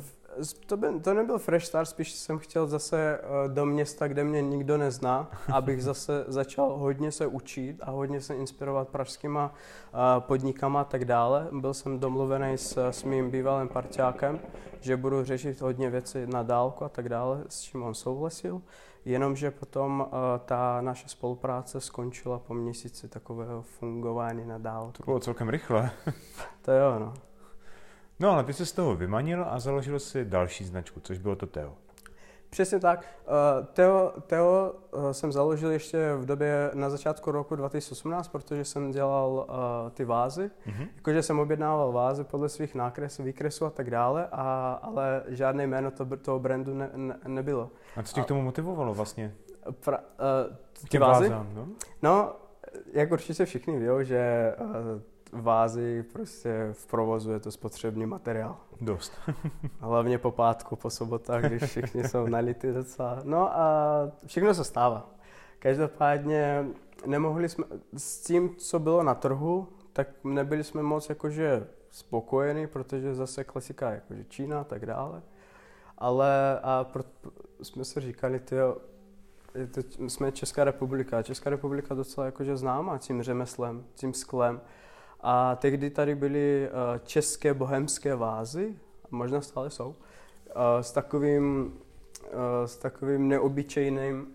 To, 0.65 0.77
by, 0.77 0.99
to 0.99 1.13
nebyl 1.13 1.39
fresh 1.39 1.65
start, 1.65 1.89
spíš 1.89 2.11
jsem 2.11 2.37
chtěl 2.37 2.67
zase 2.67 3.19
uh, 3.19 3.53
do 3.53 3.65
města, 3.65 4.07
kde 4.07 4.23
mě 4.23 4.41
nikdo 4.41 4.77
nezná, 4.77 5.31
abych 5.53 5.83
zase 5.83 6.25
začal 6.27 6.77
hodně 6.77 7.11
se 7.11 7.27
učit 7.27 7.77
a 7.81 7.91
hodně 7.91 8.21
se 8.21 8.35
inspirovat 8.35 8.89
pražskýma 8.89 9.53
uh, 9.93 9.99
podnikama 10.19 10.81
a 10.81 10.83
tak 10.83 11.05
dále. 11.05 11.47
Byl 11.51 11.73
jsem 11.73 11.99
domluvený 11.99 12.57
s, 12.57 12.89
s 12.89 13.03
mým 13.03 13.31
bývalým 13.31 13.67
parťákem, 13.67 14.39
že 14.81 14.97
budu 14.97 15.23
řešit 15.23 15.61
hodně 15.61 15.89
věci 15.89 16.27
na 16.27 16.43
dálku 16.43 16.85
a 16.85 16.89
tak 16.89 17.09
dále, 17.09 17.43
s 17.49 17.61
čím 17.61 17.83
on 17.83 17.93
souhlasil. 17.93 18.61
Jenomže 19.05 19.51
potom 19.51 19.99
uh, 19.99 20.17
ta 20.45 20.81
naše 20.81 21.09
spolupráce 21.09 21.81
skončila 21.81 22.39
po 22.39 22.53
měsíci 22.53 23.07
takového 23.07 23.61
fungování 23.61 24.45
na 24.45 24.57
dálku. 24.57 24.91
To 24.91 25.03
bylo 25.03 25.19
celkem 25.19 25.49
rychle. 25.49 25.91
to 26.61 26.71
jo, 26.71 26.99
no. 26.99 27.13
No 28.19 28.31
ale 28.31 28.43
ty 28.43 28.53
jsi 28.53 28.65
z 28.65 28.71
toho 28.71 28.95
vymanil 28.95 29.45
a 29.49 29.59
založil 29.59 29.99
si 29.99 30.25
další 30.25 30.65
značku, 30.65 30.99
což 30.99 31.17
bylo 31.17 31.35
to 31.35 31.47
Teo. 31.47 31.73
Přesně 32.49 32.79
tak. 32.79 33.05
Uh, 33.27 33.65
Teo, 33.65 34.13
Teo 34.27 34.73
uh, 34.91 35.11
jsem 35.11 35.31
založil 35.31 35.71
ještě 35.71 36.13
v 36.15 36.25
době 36.25 36.71
na 36.73 36.89
začátku 36.89 37.31
roku 37.31 37.55
2018, 37.55 38.27
protože 38.27 38.65
jsem 38.65 38.91
dělal 38.91 39.29
uh, 39.49 39.89
ty 39.91 40.05
vázy. 40.05 40.51
Mm-hmm. 40.67 40.87
Jakože 40.95 41.23
jsem 41.23 41.39
objednával 41.39 41.91
vázy 41.91 42.23
podle 42.23 42.49
svých 42.49 42.75
nákresů, 42.75 43.23
výkresů 43.23 43.65
a 43.65 43.69
tak 43.69 43.89
dále, 43.89 44.27
a, 44.31 44.79
ale 44.83 45.23
žádné 45.27 45.67
jméno 45.67 45.91
to, 45.91 46.17
toho 46.17 46.39
brandu 46.39 46.73
ne, 46.73 46.89
ne, 46.95 47.15
nebylo. 47.27 47.71
A 47.95 48.03
co 48.03 48.15
tě 48.15 48.21
k 48.21 48.25
tomu 48.25 48.41
motivovalo 48.41 48.93
vlastně? 48.93 49.33
Pra, 49.79 49.97
uh, 49.99 50.87
ty 50.89 50.97
vázy? 50.97 51.29
Vázám, 51.29 51.49
no? 51.53 51.67
no, 52.01 52.35
jak 52.93 53.11
určitě 53.11 53.45
všichni 53.45 53.79
ví, 53.79 53.87
že 54.01 54.53
uh, 54.59 55.01
vázy 55.31 56.05
prostě 56.13 56.69
v 56.71 56.85
provozu 56.85 57.31
je 57.31 57.39
to 57.39 57.51
spotřební 57.51 58.05
materiál. 58.05 58.57
Dost. 58.81 59.13
Hlavně 59.79 60.17
po 60.17 60.31
pátku, 60.31 60.75
po 60.75 60.89
sobotách, 60.89 61.43
když 61.43 61.63
všichni 61.63 62.03
jsou 62.07 62.27
nalitý 62.27 62.67
docela. 62.71 63.19
No 63.23 63.57
a 63.59 63.91
všechno 64.25 64.53
se 64.53 64.63
stává. 64.63 65.09
Každopádně 65.59 66.65
nemohli 67.05 67.49
jsme, 67.49 67.65
s 67.97 68.19
tím, 68.19 68.55
co 68.55 68.79
bylo 68.79 69.03
na 69.03 69.15
trhu, 69.15 69.67
tak 69.93 70.07
nebyli 70.23 70.63
jsme 70.63 70.83
moc 70.83 71.09
jakože 71.09 71.67
spokojení, 71.91 72.67
protože 72.67 73.15
zase 73.15 73.43
klasika 73.43 73.91
jakože 73.91 74.23
Čína 74.23 74.61
a 74.61 74.63
tak 74.63 74.85
dále. 74.85 75.21
Ale 75.97 76.59
a 76.63 76.83
pro, 76.83 77.03
jsme 77.61 77.85
si 77.85 78.01
říkali, 78.01 78.39
to, 78.39 78.55
jsme 80.07 80.31
Česká 80.31 80.63
republika. 80.63 81.23
Česká 81.23 81.49
republika 81.49 81.95
docela 81.95 82.25
jakože 82.25 82.57
známá 82.57 82.97
tím 82.97 83.23
řemeslem, 83.23 83.85
tím 83.95 84.13
sklem. 84.13 84.61
A 85.21 85.55
tehdy 85.55 85.89
tady 85.89 86.15
byly 86.15 86.69
uh, 86.69 86.99
české 87.05 87.53
bohemské 87.53 88.15
vázy, 88.15 88.75
možná 89.11 89.41
stále 89.41 89.69
jsou, 89.69 89.87
uh, 89.87 89.95
s 90.81 90.91
takovým, 90.91 91.73
uh, 92.23 92.65
s 92.65 92.77
takovým 92.77 93.27
neobyčejným 93.27 94.27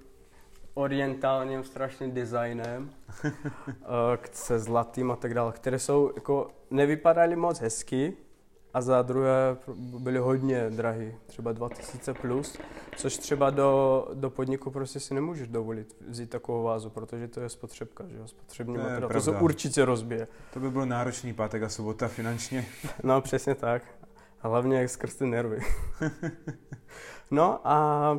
orientálním 0.75 1.65
strašným 1.65 2.13
designem, 2.13 2.91
se 4.33 4.59
zlatým 4.59 5.11
a 5.11 5.17
tak 5.17 5.35
dále, 5.35 5.53
které 5.53 5.79
jsou, 5.79 6.13
jako, 6.15 6.51
nevypadaly 6.71 7.37
moc 7.37 7.61
hezky, 7.61 8.17
a 8.75 8.81
za 8.81 9.03
druhé 9.03 9.57
byly 9.77 10.19
hodně 10.19 10.71
drahý, 10.71 11.15
třeba 11.27 11.53
2000 11.53 12.15
plus, 12.15 12.59
což 12.97 13.17
třeba 13.19 13.51
do, 13.51 14.09
do 14.15 14.31
podniku 14.31 14.71
prostě 14.71 15.01
si 15.01 15.15
nemůžeš 15.15 15.49
dovolit 15.49 15.97
vzít 16.09 16.31
takovou 16.31 16.63
vázu, 16.63 16.91
protože 16.91 17.29
to 17.29 17.41
je 17.41 17.49
spotřebka, 17.49 18.05
že 18.09 18.17
jo, 18.17 18.29
spotřební 18.29 18.75
to 18.75 18.83
materiál, 18.83 19.11
to 19.11 19.21
se 19.21 19.31
určitě 19.31 19.85
rozbije. 19.85 20.29
To 20.55 20.61
by 20.61 20.71
byl 20.71 20.87
náročný 20.87 21.35
pátek 21.35 21.63
a 21.63 21.69
sobota 21.69 22.09
finančně. 22.09 22.67
no 23.03 23.21
přesně 23.21 23.55
tak. 23.55 23.83
Hlavně 24.39 24.89
skrz 24.89 25.15
ty 25.15 25.27
nervy. 25.27 25.61
no 27.31 27.61
a 27.65 28.19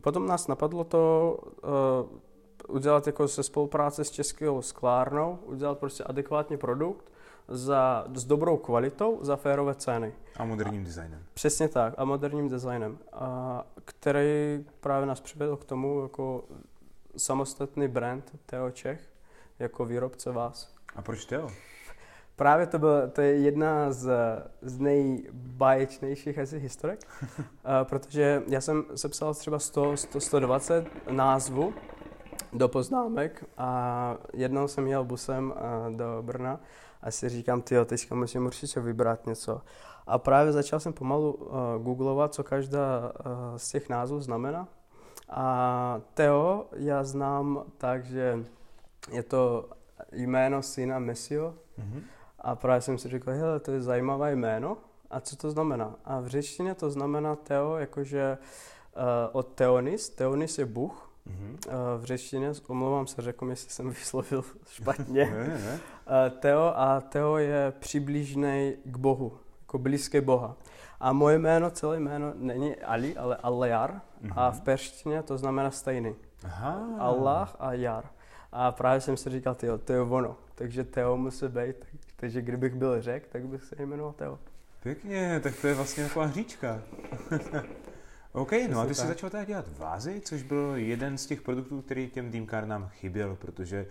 potom 0.00 0.26
nás 0.26 0.48
napadlo 0.48 0.84
to 0.84 1.36
uh, 2.68 2.74
udělat 2.76 3.06
jako 3.06 3.28
se 3.28 3.42
spolupráce 3.42 4.04
s 4.04 4.10
Českou 4.10 4.62
sklárnou, 4.62 5.38
udělat 5.44 5.78
prostě 5.78 6.04
adekvátní 6.04 6.56
produkt 6.56 7.11
za, 7.52 8.04
s 8.14 8.24
dobrou 8.24 8.56
kvalitou 8.56 9.18
za 9.22 9.36
férové 9.36 9.74
ceny. 9.74 10.12
A 10.36 10.44
moderním 10.44 10.84
designem. 10.84 11.22
Přesně 11.34 11.68
tak, 11.68 11.94
a 11.96 12.04
moderním 12.04 12.48
designem, 12.48 12.98
a 13.12 13.64
který 13.84 14.64
právě 14.80 15.06
nás 15.06 15.20
přivedl 15.20 15.56
k 15.56 15.64
tomu 15.64 16.02
jako 16.02 16.44
samostatný 17.16 17.88
brand 17.88 18.32
Teo 18.46 18.70
Čech, 18.70 19.00
jako 19.58 19.84
výrobce 19.84 20.32
vás. 20.32 20.74
A 20.96 21.02
proč 21.02 21.24
Teo? 21.24 21.48
Právě 22.36 22.66
to, 22.66 22.78
bylo, 22.78 23.08
to 23.08 23.20
je 23.20 23.36
jedna 23.36 23.92
z, 23.92 24.10
z 24.62 24.78
nejbáječnějších 24.78 26.38
asi 26.38 26.58
historek, 26.58 27.00
protože 27.84 28.42
já 28.48 28.60
jsem 28.60 28.84
sepsal 28.94 29.34
třeba 29.34 29.58
100, 29.58 29.96
100, 29.96 30.20
120 30.20 30.86
názvů 31.10 31.74
do 32.52 32.68
poznámek 32.68 33.44
a 33.58 34.16
jednou 34.32 34.68
jsem 34.68 34.86
jel 34.86 35.04
busem 35.04 35.54
do 35.96 36.22
Brna 36.22 36.60
a 37.02 37.10
si 37.10 37.28
říkám, 37.28 37.62
ty 37.62 37.76
teďka 37.84 38.14
musím 38.14 38.46
určitě 38.46 38.80
vybrat 38.80 39.26
něco. 39.26 39.60
A 40.06 40.18
právě 40.18 40.52
začal 40.52 40.80
jsem 40.80 40.92
pomalu 40.92 41.32
uh, 41.32 41.52
googlovat, 41.82 42.34
co 42.34 42.44
každá 42.44 43.00
uh, 43.00 43.56
z 43.56 43.68
těch 43.70 43.88
názvů 43.88 44.20
znamená. 44.20 44.68
A 45.30 46.00
Teo 46.14 46.66
já 46.72 47.04
znám 47.04 47.64
tak, 47.78 48.04
že 48.04 48.44
je 49.10 49.22
to 49.22 49.68
jméno 50.12 50.62
syna 50.62 50.98
Messio. 50.98 51.54
Mm-hmm. 51.78 52.02
A 52.38 52.56
právě 52.56 52.80
jsem 52.80 52.98
si 52.98 53.08
říkal, 53.08 53.34
hele, 53.34 53.60
to 53.60 53.72
je 53.72 53.82
zajímavé 53.82 54.32
jméno. 54.32 54.76
A 55.10 55.20
co 55.20 55.36
to 55.36 55.50
znamená? 55.50 55.94
A 56.04 56.20
v 56.20 56.26
řečtině 56.26 56.74
to 56.74 56.90
znamená 56.90 57.36
Teo, 57.36 57.76
jakože 57.76 58.38
uh, 58.96 59.02
od 59.32 59.46
Teonis. 59.46 60.10
Teonis 60.10 60.58
je 60.58 60.64
Bůh. 60.64 61.11
Mm-hmm. 61.26 61.56
V 61.98 62.04
řečtině, 62.04 62.52
omlouvám 62.68 63.06
se, 63.06 63.22
řekl, 63.22 63.50
jestli 63.50 63.70
jsem 63.70 63.88
vyslovil 64.00 64.44
špatně. 64.68 65.24
ne, 65.24 65.48
ne. 65.48 65.80
Uh, 66.30 66.38
Teo 66.38 66.72
a 66.76 67.00
Teo 67.00 67.36
je 67.36 67.72
přiblížný 67.78 68.74
k 68.84 68.96
Bohu, 68.96 69.38
jako 69.60 69.78
blízké 69.78 70.20
Boha. 70.20 70.56
A 71.00 71.12
moje 71.12 71.38
jméno, 71.38 71.70
celé 71.70 72.00
jméno 72.00 72.32
není 72.36 72.76
Ali, 72.76 73.16
ale 73.16 73.36
Allejar. 73.36 74.00
Mm-hmm. 74.22 74.32
A 74.36 74.50
v 74.50 74.60
perštině 74.60 75.22
to 75.22 75.38
znamená 75.38 75.70
stejný. 75.70 76.14
Aha. 76.44 76.86
Allah 76.98 77.56
a 77.58 77.72
Jar. 77.72 78.04
A 78.52 78.72
právě 78.72 79.00
jsem 79.00 79.16
si 79.16 79.30
říkal, 79.30 79.54
tyjo, 79.54 79.78
to 79.78 79.92
je 79.92 80.00
ono. 80.00 80.36
Takže 80.54 80.84
Teo 80.84 81.16
musí 81.16 81.48
být. 81.48 81.76
Takže 82.16 82.42
kdybych 82.42 82.74
byl 82.74 83.02
řek, 83.02 83.26
tak 83.26 83.46
bych 83.46 83.64
se 83.64 83.82
jmenoval 83.82 84.12
Teo. 84.12 84.38
Pěkně, 84.82 85.40
tak 85.42 85.54
to 85.60 85.66
je 85.66 85.74
vlastně 85.74 86.04
taková 86.04 86.26
hříčka. 86.26 86.82
OK, 88.34 88.52
no 88.68 88.80
a 88.80 88.86
ty 88.86 88.94
jsi 88.94 89.06
začal 89.06 89.30
teda 89.30 89.44
dělat 89.44 89.78
vázy, 89.78 90.20
což 90.24 90.42
byl 90.42 90.72
jeden 90.76 91.18
z 91.18 91.26
těch 91.26 91.42
produktů, 91.42 91.82
který 91.82 92.10
těm 92.10 92.30
dýmkárnám 92.30 92.88
chyběl, 92.88 93.36
protože 93.36 93.86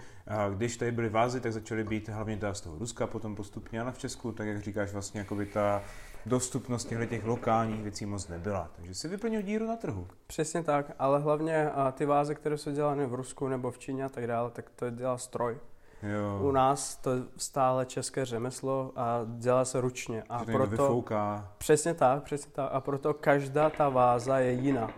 když 0.56 0.78
tady 0.78 0.92
byly 0.92 1.10
vázy, 1.10 1.42
tak 1.42 1.54
začaly 1.54 1.84
být 1.84 2.10
hlavně 2.10 2.38
teda 2.38 2.54
z 2.54 2.62
toho 2.62 2.80
Ruska, 2.80 3.08
potom 3.08 3.36
postupně, 3.36 3.82
ale 3.82 3.92
v 3.92 3.98
Česku, 3.98 4.32
tak 4.32 4.48
jak 4.48 4.62
říkáš, 4.62 4.92
vlastně 4.92 5.20
jako 5.20 5.36
by 5.36 5.46
ta 5.46 5.84
dostupnost 6.26 6.86
těchto 6.86 7.06
těch 7.06 7.26
lokálních 7.26 7.84
věcí 7.84 8.06
moc 8.06 8.28
nebyla. 8.28 8.72
Takže 8.76 8.96
si 8.96 9.08
vyplnil 9.08 9.42
díru 9.42 9.68
na 9.68 9.76
trhu. 9.76 10.08
Přesně 10.28 10.64
tak, 10.64 10.92
ale 11.00 11.20
hlavně 11.20 11.70
ty 11.94 12.06
vázy, 12.06 12.36
které 12.36 12.58
jsou 12.58 12.72
dělané 12.72 13.06
v 13.06 13.14
Rusku 13.14 13.48
nebo 13.48 13.72
v 13.72 13.80
Číně 13.80 14.04
a 14.04 14.10
tak 14.10 14.28
dále, 14.28 14.52
tak 14.52 14.70
to 14.70 14.90
dělá 14.90 15.18
stroj. 15.18 15.58
Jo. 16.04 16.40
U 16.42 16.52
nás 16.52 16.96
to 16.98 17.12
je 17.12 17.22
stále 17.38 17.86
české 17.86 18.26
řemeslo 18.26 18.92
a 18.96 19.20
dělá 19.38 19.66
se 19.66 19.82
ručně. 19.82 20.24
A 20.30 20.44
Že 20.46 20.52
proto, 20.52 20.70
vyfouká. 20.70 21.54
Přesně 21.58 21.94
tak, 21.94 22.24
přesně 22.24 22.52
tak. 22.52 22.70
A 22.72 22.82
proto 22.82 23.14
každá 23.14 23.70
ta 23.70 23.90
váza 23.90 24.40
je 24.40 24.52
jiná. 24.52 24.92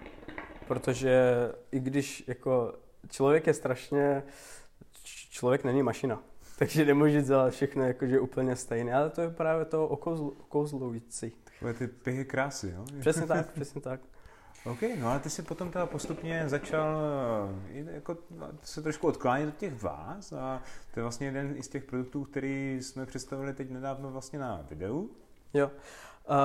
Protože 0.67 1.33
i 1.71 1.79
když 1.79 2.23
jako 2.27 2.73
člověk 3.09 3.47
je 3.47 3.53
strašně, 3.53 4.23
člověk 5.29 5.63
není 5.63 5.83
mašina. 5.83 6.19
Takže 6.59 6.85
nemůže 6.85 7.21
dělat 7.21 7.49
všechno 7.53 7.83
jakože 7.83 8.19
úplně 8.19 8.55
stejné, 8.55 8.93
ale 8.93 9.09
to 9.09 9.21
je 9.21 9.29
právě 9.29 9.65
to 9.65 9.87
okouzlující. 9.87 11.33
Takové 11.43 11.73
ty 11.73 11.87
pihy 11.87 12.25
krásy, 12.25 12.73
jo? 12.75 12.85
Přesně 12.99 13.27
tak, 13.27 13.51
přesně 13.51 13.81
tak. 13.81 13.99
OK, 14.65 14.81
no 14.99 15.09
ale 15.09 15.19
ty 15.19 15.29
si 15.29 15.41
potom 15.41 15.71
teda 15.71 15.85
postupně 15.85 16.43
začal 16.47 16.97
eh, 17.73 17.93
jako, 17.93 18.17
no, 18.31 18.47
se 18.61 18.81
trošku 18.81 19.07
odklánět 19.07 19.49
od 19.49 19.57
těch 19.57 19.81
vás 19.83 20.33
a 20.33 20.61
to 20.93 20.99
je 20.99 21.01
vlastně 21.01 21.27
jeden 21.27 21.63
z 21.63 21.67
těch 21.67 21.83
produktů, 21.83 22.23
který 22.23 22.77
jsme 22.81 23.05
představili 23.05 23.53
teď 23.53 23.69
nedávno 23.69 24.11
vlastně 24.11 24.39
na 24.39 24.65
videu. 24.69 25.09
Jo, 25.53 25.71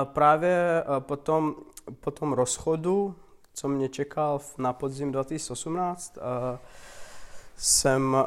právě 0.03 0.83
po 0.99 1.15
tom, 1.15 1.55
po 1.99 2.11
tom 2.11 2.33
rozchodu, 2.33 3.15
co 3.53 3.67
mě 3.67 3.89
čekal 3.89 4.41
na 4.57 4.73
podzim 4.73 5.11
2018, 5.11 6.17
jsem, 7.55 8.17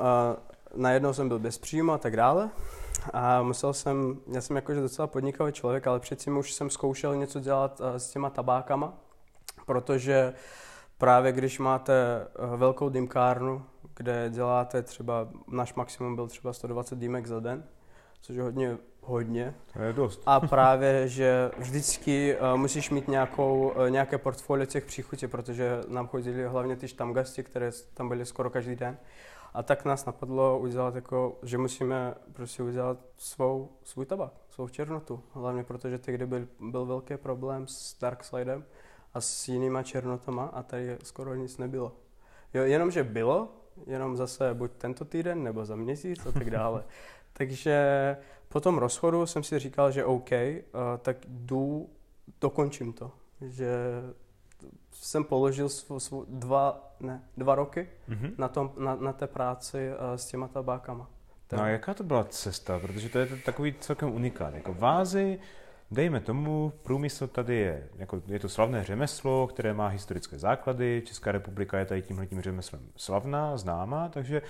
najednou 0.75 1.13
jsem 1.13 1.29
byl 1.29 1.39
bez 1.39 1.59
příjmu 1.59 1.93
a 1.93 1.99
tak 1.99 2.17
dále. 2.17 2.51
A 3.13 3.43
musel 3.43 3.73
jsem, 3.73 4.21
já 4.27 4.41
jsem 4.41 4.57
jakože 4.57 4.81
docela 4.81 5.07
podnikavý 5.07 5.53
člověk, 5.53 5.87
ale 5.87 6.01
předtím 6.01 6.39
už 6.39 6.53
jsem 6.53 6.71
zkoušel 6.71 7.17
něco 7.17 7.41
dělat 7.41 7.81
s 7.97 8.11
těma 8.11 8.31
tabákama, 8.31 8.95
protože 9.67 10.35
právě 10.99 11.33
když 11.33 11.59
máte 11.59 11.95
eh, 11.95 12.57
velkou 12.57 12.89
dýmkárnu, 12.89 13.63
kde 13.97 14.31
děláte 14.31 14.83
třeba, 14.83 15.29
náš 15.49 15.75
maximum 15.75 16.17
byl 16.17 16.29
třeba 16.29 16.53
120 16.53 16.99
dýmek 16.99 17.27
za 17.27 17.41
den, 17.41 17.65
což 18.21 18.37
je 18.37 18.43
hodně, 18.43 18.79
hodně. 19.01 19.55
To 19.73 19.83
je 19.83 19.93
dost. 19.93 20.23
A 20.27 20.41
právě, 20.41 21.09
že 21.09 21.51
vždycky 21.59 22.37
uh, 22.37 22.57
musíš 22.57 22.91
mít 22.91 23.09
nějakou, 23.09 23.73
uh, 23.77 23.91
nějaké 23.91 24.19
portfolio 24.19 24.67
těch 24.67 24.85
příchutí, 24.85 25.27
protože 25.27 25.81
nám 25.89 26.09
chodili 26.09 26.47
hlavně 26.47 26.77
ty 26.77 26.89
štamgasti, 26.89 27.43
které 27.43 27.71
tam 27.95 28.09
byly 28.09 28.27
skoro 28.27 28.51
každý 28.51 28.77
den. 28.77 28.99
A 29.55 29.63
tak 29.63 29.85
nás 29.85 30.05
napadlo 30.05 30.59
udělat 30.59 30.95
jako, 30.95 31.39
že 31.43 31.59
musíme 31.59 32.15
prostě 32.33 32.63
udělat 32.63 32.99
svou, 33.17 33.69
svůj 33.85 34.07
tabak, 34.07 34.33
svou 34.51 34.69
černotu. 34.69 35.23
Hlavně 35.33 35.65
protože 35.65 35.99
tehdy 35.99 36.27
byl, 36.27 36.49
byl 36.61 36.87
velký 36.87 37.17
problém 37.17 37.67
s 37.67 37.99
Dark 38.01 38.25
Slidem 38.25 38.65
a 39.15 39.21
s 39.21 39.49
jinýma 39.49 39.83
černotama 39.83 40.45
a 40.45 40.63
tady 40.63 40.97
skoro 41.03 41.35
nic 41.35 41.59
nebylo. 41.59 41.93
Jo, 42.55 42.63
jenom, 42.63 42.91
že 42.91 43.05
bylo, 43.05 43.49
jenom 43.87 44.17
zase 44.17 44.55
buď 44.55 44.71
tento 44.79 45.05
týden 45.05 45.43
nebo 45.43 45.65
za 45.65 45.77
měsíc 45.77 46.27
a 46.27 46.33
tak 46.33 46.51
dále. 46.51 46.85
Takže 47.33 48.17
po 48.49 48.61
tom 48.61 48.79
rozchodu 48.79 49.27
jsem 49.27 49.43
si 49.43 49.59
říkal, 49.59 49.91
že 49.91 50.05
OK, 50.05 50.31
uh, 50.31 50.81
tak 50.99 51.17
jdu, 51.29 51.91
dokončím 52.41 52.93
to. 52.93 53.11
Že 53.41 53.73
jsem 54.93 55.25
položil 55.25 55.69
svů, 55.69 56.01
svů, 56.01 56.27
dva, 56.29 56.93
ne, 57.01 57.23
dva 57.37 57.55
roky 57.55 57.89
mm-hmm. 58.09 58.33
na, 58.39 58.49
tom, 58.49 58.73
na, 58.79 58.95
na 58.95 59.13
té 59.13 59.27
práci 59.27 59.91
uh, 59.91 60.17
s 60.17 60.27
těma 60.27 60.49
tabákama. 60.49 61.11
No 61.53 61.63
a 61.63 61.69
jaká 61.69 61.95
to 61.95 62.05
byla 62.05 62.25
cesta? 62.25 62.79
Protože 62.79 63.09
to 63.09 63.19
je 63.19 63.27
takový 63.45 63.75
celkem 63.81 64.15
unikát. 64.15 64.55
Jako 64.55 64.75
vázy, 64.75 65.39
Dejme 65.93 66.21
tomu, 66.21 66.73
průmysl 66.83 67.27
tady 67.27 67.57
je, 67.57 67.89
jako 67.97 68.23
je 68.27 68.39
to 68.39 68.49
slavné 68.49 68.85
řemeslo, 68.85 69.47
které 69.47 69.75
má 69.75 69.87
historické 69.87 70.39
základy, 70.39 71.03
Česká 71.07 71.33
republika 71.33 71.79
je 71.79 71.85
tady 71.85 72.03
tímhle 72.03 72.27
tím 72.27 72.41
řemeslem 72.41 72.81
slavná, 72.97 73.57
známá, 73.57 74.09
takže 74.09 74.41
uh, 74.43 74.47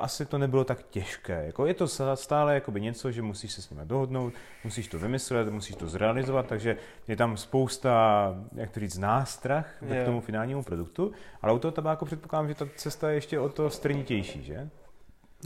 asi 0.00 0.26
to 0.26 0.38
nebylo 0.38 0.64
tak 0.64 0.82
těžké. 0.82 1.46
Jako 1.46 1.66
je 1.66 1.74
to 1.74 1.88
stále 2.14 2.54
jakoby 2.54 2.80
něco, 2.80 3.12
že 3.12 3.22
musíš 3.22 3.52
se 3.52 3.62
s 3.62 3.70
nimi 3.70 3.82
dohodnout, 3.84 4.32
musíš 4.64 4.88
to 4.88 4.98
vymyslet, 4.98 5.48
musíš 5.48 5.76
to 5.76 5.88
zrealizovat, 5.88 6.46
takže 6.46 6.76
je 7.08 7.16
tam 7.16 7.36
spousta, 7.36 8.34
jak 8.54 8.70
to 8.70 8.80
říct, 8.80 8.98
nástrah 8.98 9.82
yeah. 9.82 10.02
k 10.02 10.06
tomu 10.06 10.20
finálnímu 10.20 10.62
produktu, 10.62 11.12
ale 11.42 11.52
u 11.52 11.58
toho 11.58 11.72
tabáku 11.72 12.04
předpokládám, 12.04 12.48
že 12.48 12.54
ta 12.54 12.66
cesta 12.76 13.10
je 13.10 13.14
ještě 13.14 13.40
o 13.40 13.48
to 13.48 13.70
strnitější, 13.70 14.44
že? 14.44 14.68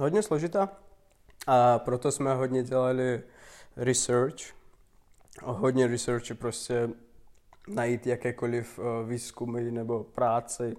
Hodně 0.00 0.22
složitá 0.22 0.68
a 1.46 1.78
proto 1.78 2.12
jsme 2.12 2.34
hodně 2.34 2.62
dělali 2.62 3.22
research, 3.76 4.59
hodně 5.44 5.86
researche 5.86 6.34
prostě 6.34 6.90
najít 7.68 8.06
jakékoliv 8.06 8.78
uh, 8.78 8.84
výzkumy 9.08 9.70
nebo 9.70 10.04
práci, 10.04 10.76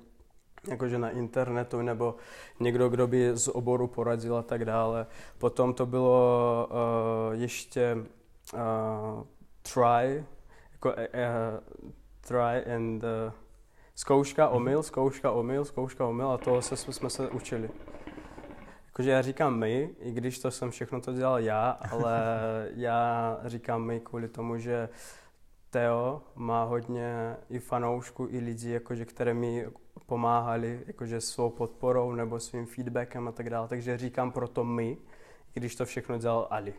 jakože 0.68 0.98
na 0.98 1.10
internetu, 1.10 1.82
nebo 1.82 2.16
někdo, 2.60 2.90
kdo 2.90 3.08
by 3.08 3.32
z 3.34 3.48
oboru 3.48 3.88
poradil 3.88 4.38
a 4.38 4.44
tak 4.44 4.66
dále. 4.66 5.08
Potom 5.38 5.74
to 5.74 5.86
bylo 5.86 6.68
uh, 6.70 7.42
ještě 7.42 7.98
uh, 8.54 8.60
try, 9.74 10.26
jako 10.72 10.90
uh, 10.90 10.98
try 12.28 12.74
and 12.76 13.04
uh, 13.04 13.34
zkouška, 13.96 14.50
omyl, 14.50 14.84
zkouška, 14.84 15.32
omyl, 15.32 15.66
zkouška, 15.66 16.08
omyl 16.08 16.28
a 16.28 16.38
toho 16.38 16.62
se, 16.62 16.78
jsme 16.78 17.10
se 17.10 17.30
učili. 17.30 17.70
Jakože 18.92 19.12
já 19.12 19.22
říkám 19.22 19.60
my, 19.60 19.90
i 20.00 20.12
když 20.12 20.40
to 20.40 20.52
jsem 20.52 20.72
všechno 20.72 21.02
to 21.02 21.14
dělal 21.14 21.40
já, 21.40 21.70
ale 21.70 22.40
já 22.76 23.40
říkám 23.46 23.84
my 23.84 24.00
kvůli 24.00 24.28
tomu, 24.28 24.58
že 24.58 24.90
Teo 25.70 26.22
má 26.36 26.64
hodně 26.64 27.36
i 27.50 27.60
fanoušků, 27.60 28.28
i 28.30 28.40
lidí, 28.40 28.72
jakože, 28.72 29.06
které 29.06 29.34
mi 29.34 29.68
pomáhali 30.06 30.84
jakože 30.88 31.22
svou 31.22 31.50
podporou 31.50 32.12
nebo 32.12 32.40
svým 32.40 32.66
feedbackem 32.66 33.28
a 33.28 33.32
tak 33.32 33.50
dále. 33.50 33.68
Takže 33.68 33.98
říkám 33.98 34.32
proto 34.32 34.64
my, 34.64 34.98
i 35.56 35.60
když 35.60 35.76
to 35.76 35.86
všechno 35.86 36.18
dělal 36.18 36.48
Ali. 36.50 36.74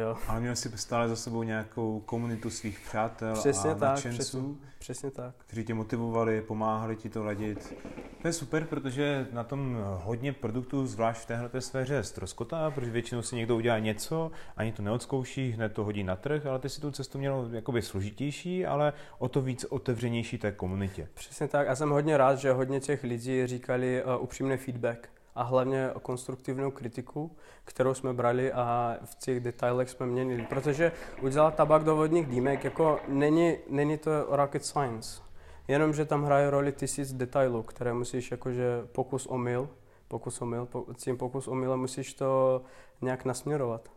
Jo. 0.00 0.16
Ale 0.28 0.40
měl 0.40 0.56
jsi 0.56 0.78
stále 0.78 1.08
za 1.08 1.16
sebou 1.16 1.42
nějakou 1.42 2.00
komunitu 2.00 2.50
svých 2.50 2.80
přátel 2.80 3.34
Přesně 3.34 3.70
a 3.70 3.74
tak, 3.74 3.80
nadšenců, 3.80 4.18
přesně, 4.18 4.74
přesně 4.78 5.10
tak. 5.10 5.34
kteří 5.38 5.64
tě 5.64 5.74
motivovali, 5.74 6.40
pomáhali 6.40 6.96
ti 6.96 7.08
to 7.08 7.24
ladit. 7.24 7.74
To 8.22 8.28
je 8.28 8.32
super, 8.32 8.64
protože 8.64 9.26
na 9.32 9.44
tom 9.44 9.76
hodně 10.02 10.32
produktů, 10.32 10.86
zvlášť 10.86 11.20
v 11.20 11.26
téhle 11.26 11.60
sféře, 11.60 12.02
ztroskotá, 12.02 12.70
protože 12.70 12.90
většinou 12.90 13.22
si 13.22 13.36
někdo 13.36 13.56
udělá 13.56 13.78
něco, 13.78 14.30
ani 14.56 14.72
to 14.72 14.82
neodzkouší, 14.82 15.50
hned 15.50 15.72
to 15.72 15.84
hodí 15.84 16.04
na 16.04 16.16
trh, 16.16 16.46
ale 16.46 16.58
ty 16.58 16.68
si 16.68 16.80
tu 16.80 16.90
cestu 16.90 17.18
měl 17.18 17.48
jakoby 17.52 17.82
složitější, 17.82 18.66
ale 18.66 18.92
o 19.18 19.28
to 19.28 19.42
víc 19.42 19.64
otevřenější 19.64 20.38
té 20.38 20.52
komunitě. 20.52 21.08
Přesně 21.14 21.48
tak. 21.48 21.68
A 21.68 21.76
jsem 21.76 21.90
hodně 21.90 22.16
rád, 22.16 22.38
že 22.38 22.52
hodně 22.52 22.80
těch 22.80 23.04
lidí 23.04 23.46
říkali 23.46 24.04
uh, 24.04 24.22
upřímný 24.22 24.56
feedback 24.56 25.13
a 25.34 25.42
hlavně 25.42 25.90
konstruktivní 26.02 26.72
kritiku, 26.72 27.36
kterou 27.64 27.94
jsme 27.94 28.12
brali 28.12 28.52
a 28.52 28.96
v 29.04 29.14
těch 29.14 29.40
detailech 29.40 29.90
jsme 29.90 30.06
měnili. 30.06 30.46
Protože 30.48 30.92
udělat 31.22 31.54
tabak 31.54 31.84
do 31.84 31.96
vodních 31.96 32.26
dýmek, 32.26 32.64
jako 32.64 33.00
není, 33.08 33.56
není 33.70 33.98
to 33.98 34.10
rocket 34.28 34.64
science. 34.64 35.22
Jenom, 35.68 35.92
že 35.94 36.04
tam 36.04 36.24
hraje 36.24 36.50
roli 36.50 36.72
tisíc 36.72 37.12
detailů, 37.12 37.62
které 37.62 37.92
musíš 37.92 38.30
jakože 38.30 38.86
pokus 38.92 39.26
omyl, 39.26 39.68
pokus 40.08 40.40
omyl, 40.40 40.68
tím 40.96 41.16
pokus 41.18 41.48
omyl 41.48 41.76
musíš 41.76 42.14
to 42.14 42.62
nějak 43.02 43.24
nasměrovat. 43.24 43.88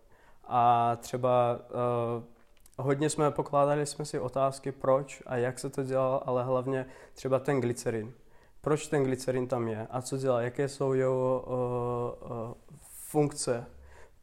A 0.47 0.95
třeba 0.95 1.59
uh, 1.69 2.23
hodně 2.85 3.09
jsme 3.09 3.31
pokládali 3.31 3.85
jsme 3.85 4.05
si 4.05 4.19
otázky, 4.19 4.71
proč 4.71 5.23
a 5.25 5.37
jak 5.37 5.59
se 5.59 5.69
to 5.69 5.83
dělá, 5.83 6.15
ale 6.15 6.43
hlavně 6.43 6.85
třeba 7.13 7.39
ten 7.39 7.61
glycerin 7.61 8.13
proč 8.67 8.87
ten 8.87 9.03
glycerin 9.03 9.47
tam 9.47 9.67
je 9.67 9.87
a 9.91 10.01
co 10.01 10.17
dělá, 10.17 10.41
jaké 10.41 10.69
jsou 10.69 10.93
jeho 10.93 11.43
uh, 11.47 12.31
uh, 12.31 12.53
funkce, 13.09 13.65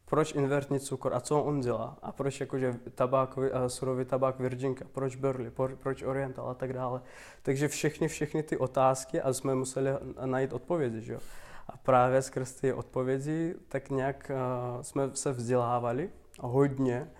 proč 0.04 0.34
invertní 0.34 0.80
cukor 0.80 1.14
a 1.14 1.20
co 1.20 1.42
on 1.42 1.60
dělá 1.60 1.98
a 2.02 2.12
proč 2.12 2.40
jakože 2.40 2.76
tabák, 2.94 3.36
uh, 3.36 3.44
surový 3.66 4.04
tabák 4.04 4.38
Virginka, 4.38 4.84
proč 4.92 5.16
Burley, 5.16 5.52
proč 5.76 6.02
Oriental 6.02 6.48
a 6.48 6.54
tak 6.54 6.72
dále. 6.72 7.00
Takže 7.42 7.68
všechny, 7.68 8.08
všechny 8.08 8.42
ty 8.42 8.56
otázky 8.56 9.20
a 9.20 9.32
jsme 9.32 9.54
museli 9.54 9.90
najít 10.24 10.52
odpovědi, 10.52 11.00
že 11.00 11.12
jo. 11.12 11.20
A 11.68 11.76
právě 11.76 12.22
skrz 12.22 12.52
ty 12.52 12.72
odpovědi 12.72 13.54
tak 13.68 13.90
nějak 13.90 14.30
uh, 14.76 14.82
jsme 14.82 15.10
se 15.14 15.32
vzdělávali 15.32 16.10
hodně 16.40 17.10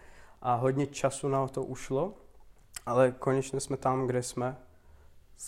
a 0.43 0.55
hodně 0.55 0.87
času 0.87 1.29
na 1.29 1.49
to 1.49 1.65
ušlo, 1.65 2.15
ale 2.87 3.13
konečně 3.19 3.61
jsme 3.61 3.77
tam, 3.77 4.07
kde 4.07 4.23
jsme 4.23 4.57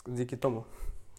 díky 0.06 0.36
tomu. 0.36 0.64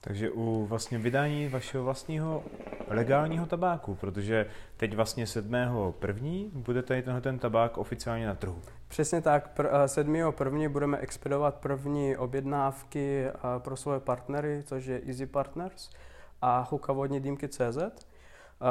Takže 0.02 0.32
u 0.32 0.66
vlastně 0.66 0.98
vydání 0.98 1.48
vašeho 1.48 1.84
vlastního 1.84 2.44
legálního 2.88 3.46
tabáku, 3.46 3.96
protože 3.96 4.46
teď 4.78 4.96
vlastně 4.96 5.28
7. 5.28 5.56
první 6.00 6.52
bude 6.54 6.84
tady 6.84 7.02
tenhle 7.02 7.22
ten 7.22 7.40
tabák 7.40 7.78
oficiálně 7.78 8.28
na 8.28 8.36
trhu. 8.36 8.62
Přesně 8.88 9.22
tak, 9.22 9.58
pr- 9.58 9.86
7. 9.86 10.16
Eh, 10.16 10.32
první 10.32 10.68
budeme 10.68 10.98
expedovat 10.98 11.56
první 11.56 12.18
objednávky 12.18 13.26
eh, 13.26 13.34
pro 13.58 13.78
svoje 13.78 14.00
partnery, 14.00 14.64
což 14.66 14.86
je 14.86 15.02
Easy 15.08 15.26
Partners 15.26 15.90
a 16.42 16.68
Hukavodní 16.72 17.20
dýmky 17.20 17.48
CZ. 17.48 17.78
Eh, 17.78 17.92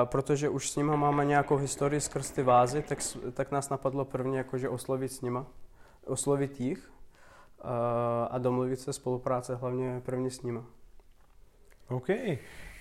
protože 0.05 0.49
už 0.49 0.71
s 0.71 0.77
nimi 0.77 0.97
máme 0.97 1.25
nějakou 1.25 1.57
historii 1.57 2.01
skrz 2.01 2.31
ty 2.31 2.43
vázy, 2.43 2.83
tak, 2.83 2.99
tak 3.33 3.51
nás 3.51 3.69
napadlo 3.69 4.05
první 4.05 4.37
jakože 4.37 4.69
oslovit 4.69 5.13
s 5.13 5.21
nima, 5.21 5.47
oslovit 6.07 6.61
jich 6.61 6.91
a 8.31 8.39
domluvit 8.39 8.81
se 8.81 8.93
spolupráce 8.93 9.55
hlavně 9.55 10.03
první 10.05 10.31
s 10.31 10.43
nimi. 10.43 10.61
OK. 11.89 12.09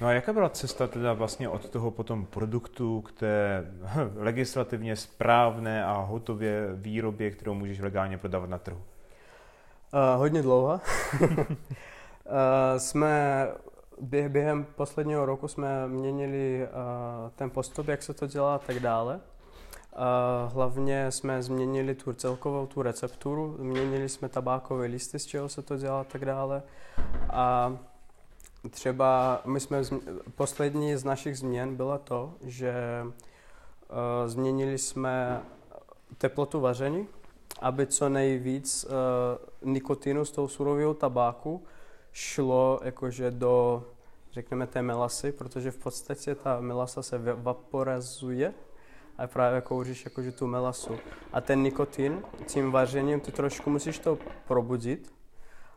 No 0.02 0.08
a 0.08 0.12
jaká 0.12 0.34
byla 0.34 0.50
cesta 0.50 0.88
teda 0.88 1.14
vlastně 1.14 1.50
od 1.50 1.70
toho 1.70 1.92
potom 1.92 2.26
produktu 2.26 3.02
k 3.02 3.12
té 3.12 3.66
legislativně 4.16 4.96
správné 4.96 5.86
a 5.86 5.94
hotově 5.94 6.68
výrobě, 6.74 7.32
kterou 7.32 7.54
můžeš 7.54 7.80
legálně 7.80 8.18
prodávat 8.18 8.50
na 8.50 8.58
trhu? 8.58 8.78
Uh, 8.78 10.20
hodně 10.20 10.42
dlouho. 10.42 10.80
uh, 11.22 11.48
jsme 12.78 13.48
během 14.28 14.66
posledního 14.76 15.26
roku 15.26 15.48
jsme 15.48 15.88
měnili 15.88 16.68
uh, 16.68 17.30
ten 17.36 17.50
postup, 17.50 17.88
jak 17.88 18.04
se 18.04 18.14
to 18.14 18.28
dělá 18.28 18.56
a 18.56 18.60
tak 18.60 18.80
dále. 18.80 19.16
Uh, 19.16 20.54
hlavně 20.54 21.12
jsme 21.12 21.44
změnili 21.44 21.96
tu 21.96 22.14
celkovou 22.14 22.66
tu 22.66 22.82
recepturu, 22.82 23.58
měnili 23.60 24.10
jsme 24.10 24.30
tabákové 24.30 24.86
listy, 24.86 25.20
z 25.20 25.26
čeho 25.26 25.50
se 25.50 25.62
to 25.62 25.78
dělá 25.78 26.02
a 26.02 26.04
tak 26.04 26.26
dále. 26.26 26.64
A 27.30 27.78
Třeba 28.70 29.42
my 29.46 29.60
jsme, 29.60 29.82
poslední 30.36 30.96
z 30.96 31.04
našich 31.04 31.38
změn 31.38 31.76
byla 31.76 31.98
to, 31.98 32.34
že 32.42 32.74
uh, 33.04 33.16
změnili 34.26 34.78
jsme 34.78 35.42
teplotu 36.18 36.60
vaření, 36.60 37.08
aby 37.62 37.88
co 37.88 38.10
nejvíc 38.10 38.86
uh, 38.86 39.72
nikotinu 39.72 40.26
z 40.26 40.32
toho 40.32 40.48
surového 40.48 40.94
tabáku 40.94 41.64
šlo 42.12 42.80
jakože 42.84 43.32
do, 43.32 43.84
řekneme, 44.32 44.68
té 44.68 44.82
melasy, 44.82 45.32
protože 45.32 45.72
v 45.72 45.78
podstatě 45.78 46.36
ta 46.36 46.60
melasa 46.60 47.04
se 47.04 47.18
vaporizuje 47.36 48.54
a 49.18 49.28
právě 49.28 49.62
kouříš 49.62 50.06
jakože 50.06 50.32
tu 50.32 50.48
melasu. 50.48 50.98
A 51.34 51.42
ten 51.42 51.64
nikotin 51.64 52.24
tím 52.46 52.72
vařením 52.72 53.20
ty 53.20 53.32
trošku 53.32 53.70
musíš 53.70 54.00
to 54.00 54.18
probudit, 54.48 55.15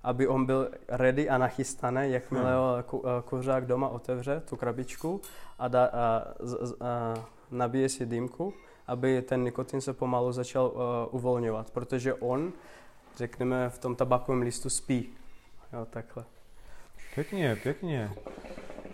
aby 0.02 0.28
on 0.28 0.46
byl 0.46 0.70
ready 0.88 1.28
a 1.28 1.38
nachystaný, 1.38 2.12
jakmile 2.12 2.52
hmm. 2.54 2.82
Kuřák 3.24 3.66
doma 3.66 3.88
otevře 3.88 4.42
tu 4.48 4.56
krabičku 4.56 5.20
a, 5.58 5.68
da, 5.68 5.84
a, 5.84 6.24
a 6.80 7.14
nabije 7.50 7.88
si 7.88 8.06
dýmku, 8.06 8.54
aby 8.86 9.22
ten 9.22 9.44
nikotin 9.44 9.80
se 9.80 9.92
pomalu 9.92 10.32
začal 10.32 10.66
uh, 10.66 10.80
uvolňovat, 11.14 11.70
protože 11.70 12.14
on, 12.14 12.52
řekneme, 13.16 13.70
v 13.70 13.78
tom 13.78 13.96
tabakovém 13.96 14.42
listu 14.42 14.70
spí. 14.70 15.10
Jo, 15.72 15.86
takhle. 15.90 16.24
Pěkně, 17.14 17.56
pěkně. 17.62 18.10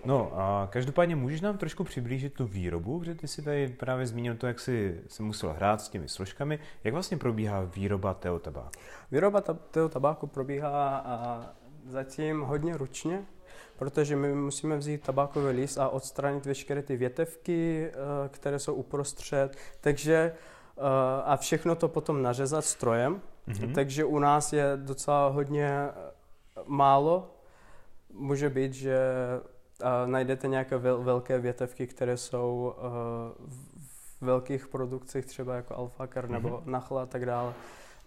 No 0.04 0.32
a 0.34 0.68
každopádně 0.72 1.16
můžeš 1.16 1.40
nám 1.40 1.58
trošku 1.58 1.84
přiblížit 1.84 2.34
tu 2.34 2.46
výrobu, 2.46 2.98
protože 2.98 3.14
ty 3.14 3.28
si 3.28 3.42
tady 3.42 3.68
právě 3.68 4.06
zmínil 4.06 4.36
to, 4.36 4.46
jak 4.46 4.60
jsi 4.60 5.00
se 5.08 5.22
musel 5.22 5.52
hrát 5.52 5.80
s 5.80 5.88
těmi 5.88 6.08
složkami. 6.08 6.58
Jak 6.84 6.94
vlastně 6.94 7.16
probíhá 7.16 7.64
výroba 7.64 8.14
tého 8.14 8.38
tabáku? 8.38 8.70
Výroba 9.10 9.40
tého 9.70 9.88
tabáku 9.88 10.26
probíhá 10.26 10.98
a 10.98 11.46
zatím 11.86 12.40
hodně 12.40 12.76
ručně, 12.76 13.24
protože 13.76 14.16
my 14.16 14.34
musíme 14.34 14.76
vzít 14.76 15.02
tabákový 15.02 15.56
list 15.56 15.78
a 15.78 15.88
odstranit 15.88 16.46
veškeré 16.46 16.82
ty 16.82 16.96
větevky, 16.96 17.90
eh, 17.90 18.28
které 18.28 18.58
jsou 18.58 18.74
uprostřed. 18.74 19.56
Takže 19.80 20.32
eh, 20.76 20.80
a 21.24 21.36
všechno 21.36 21.74
to 21.74 21.88
potom 21.88 22.22
nařezat 22.22 22.64
strojem. 22.64 23.20
Mm-hmm. 23.48 23.74
Takže 23.74 24.04
u 24.04 24.18
nás 24.18 24.52
je 24.52 24.64
docela 24.76 25.28
hodně 25.28 25.68
eh, 25.68 25.92
málo. 26.66 27.30
Může 28.12 28.50
být, 28.50 28.72
že 28.72 28.98
a 29.82 30.06
najdete 30.06 30.48
nějaké 30.48 30.78
vel, 30.78 31.02
velké 31.02 31.38
větevky, 31.38 31.86
které 31.86 32.16
jsou 32.16 32.74
uh, 32.76 33.48
v 33.48 34.22
velkých 34.22 34.68
produkcích, 34.68 35.26
třeba 35.26 35.54
jako 35.54 35.76
Alfaker 35.76 36.28
nebo 36.28 36.48
mm-hmm. 36.48 36.70
Nachla 36.70 37.02
a 37.02 37.06
tak 37.06 37.26
dále. 37.26 37.54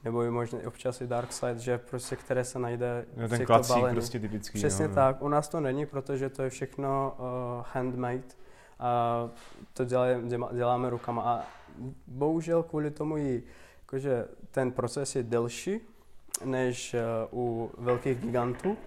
Nebo 0.03 0.23
i 0.23 0.29
možná 0.29 0.59
občas 0.67 1.01
i 1.01 1.07
Dark 1.07 1.31
Side, 1.31 1.59
že 1.59 1.77
prostě 1.77 2.15
které 2.15 2.43
se 2.43 2.59
najde 2.59 3.05
no, 3.15 3.29
ten 3.29 3.45
balení. 3.67 3.95
prostě 3.95 4.19
typický. 4.19 4.57
Přesně 4.57 4.85
jo, 4.85 4.91
tak. 4.95 5.21
U 5.21 5.27
nás 5.27 5.47
to 5.47 5.59
není, 5.59 5.85
protože 5.85 6.29
to 6.29 6.43
je 6.43 6.49
všechno 6.49 7.15
uh, 7.17 7.25
handmade 7.73 8.23
a 8.79 9.29
to 9.73 9.85
děláme, 9.85 10.21
děláme 10.53 10.89
rukama. 10.89 11.21
A 11.23 11.45
bohužel 12.07 12.63
kvůli 12.63 12.91
tomu 12.91 13.17
i 13.17 13.43
jakože 13.81 14.25
ten 14.51 14.71
proces 14.71 15.15
je 15.15 15.23
delší 15.23 15.79
než 16.45 16.95
uh, 17.31 17.39
u 17.39 17.71
velkých 17.77 18.17
gigantů 18.19 18.77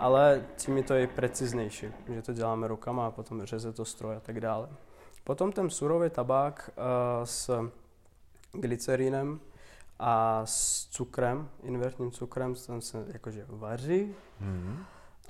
ale 0.00 0.44
tím 0.56 0.76
je 0.76 0.82
to 0.82 0.94
i 0.94 1.06
preciznější, 1.06 1.86
že 2.08 2.22
to 2.22 2.32
děláme 2.32 2.68
rukama 2.68 3.06
a 3.06 3.10
potom 3.10 3.44
řeze 3.44 3.72
to 3.72 3.84
stroj 3.84 4.16
a 4.16 4.20
tak 4.20 4.40
dále. 4.40 4.68
Potom 5.24 5.52
ten 5.52 5.70
surový 5.70 6.10
tabák 6.10 6.70
uh, 6.76 6.84
s 7.24 7.70
glycerinem 8.52 9.40
a 9.98 10.42
s 10.44 10.86
cukrem, 10.86 11.48
invertním 11.62 12.10
cukrem, 12.10 12.54
ten 12.66 12.80
se 12.80 13.04
jakože 13.12 13.44
vaří. 13.48 14.14
Mm-hmm. 14.42 14.76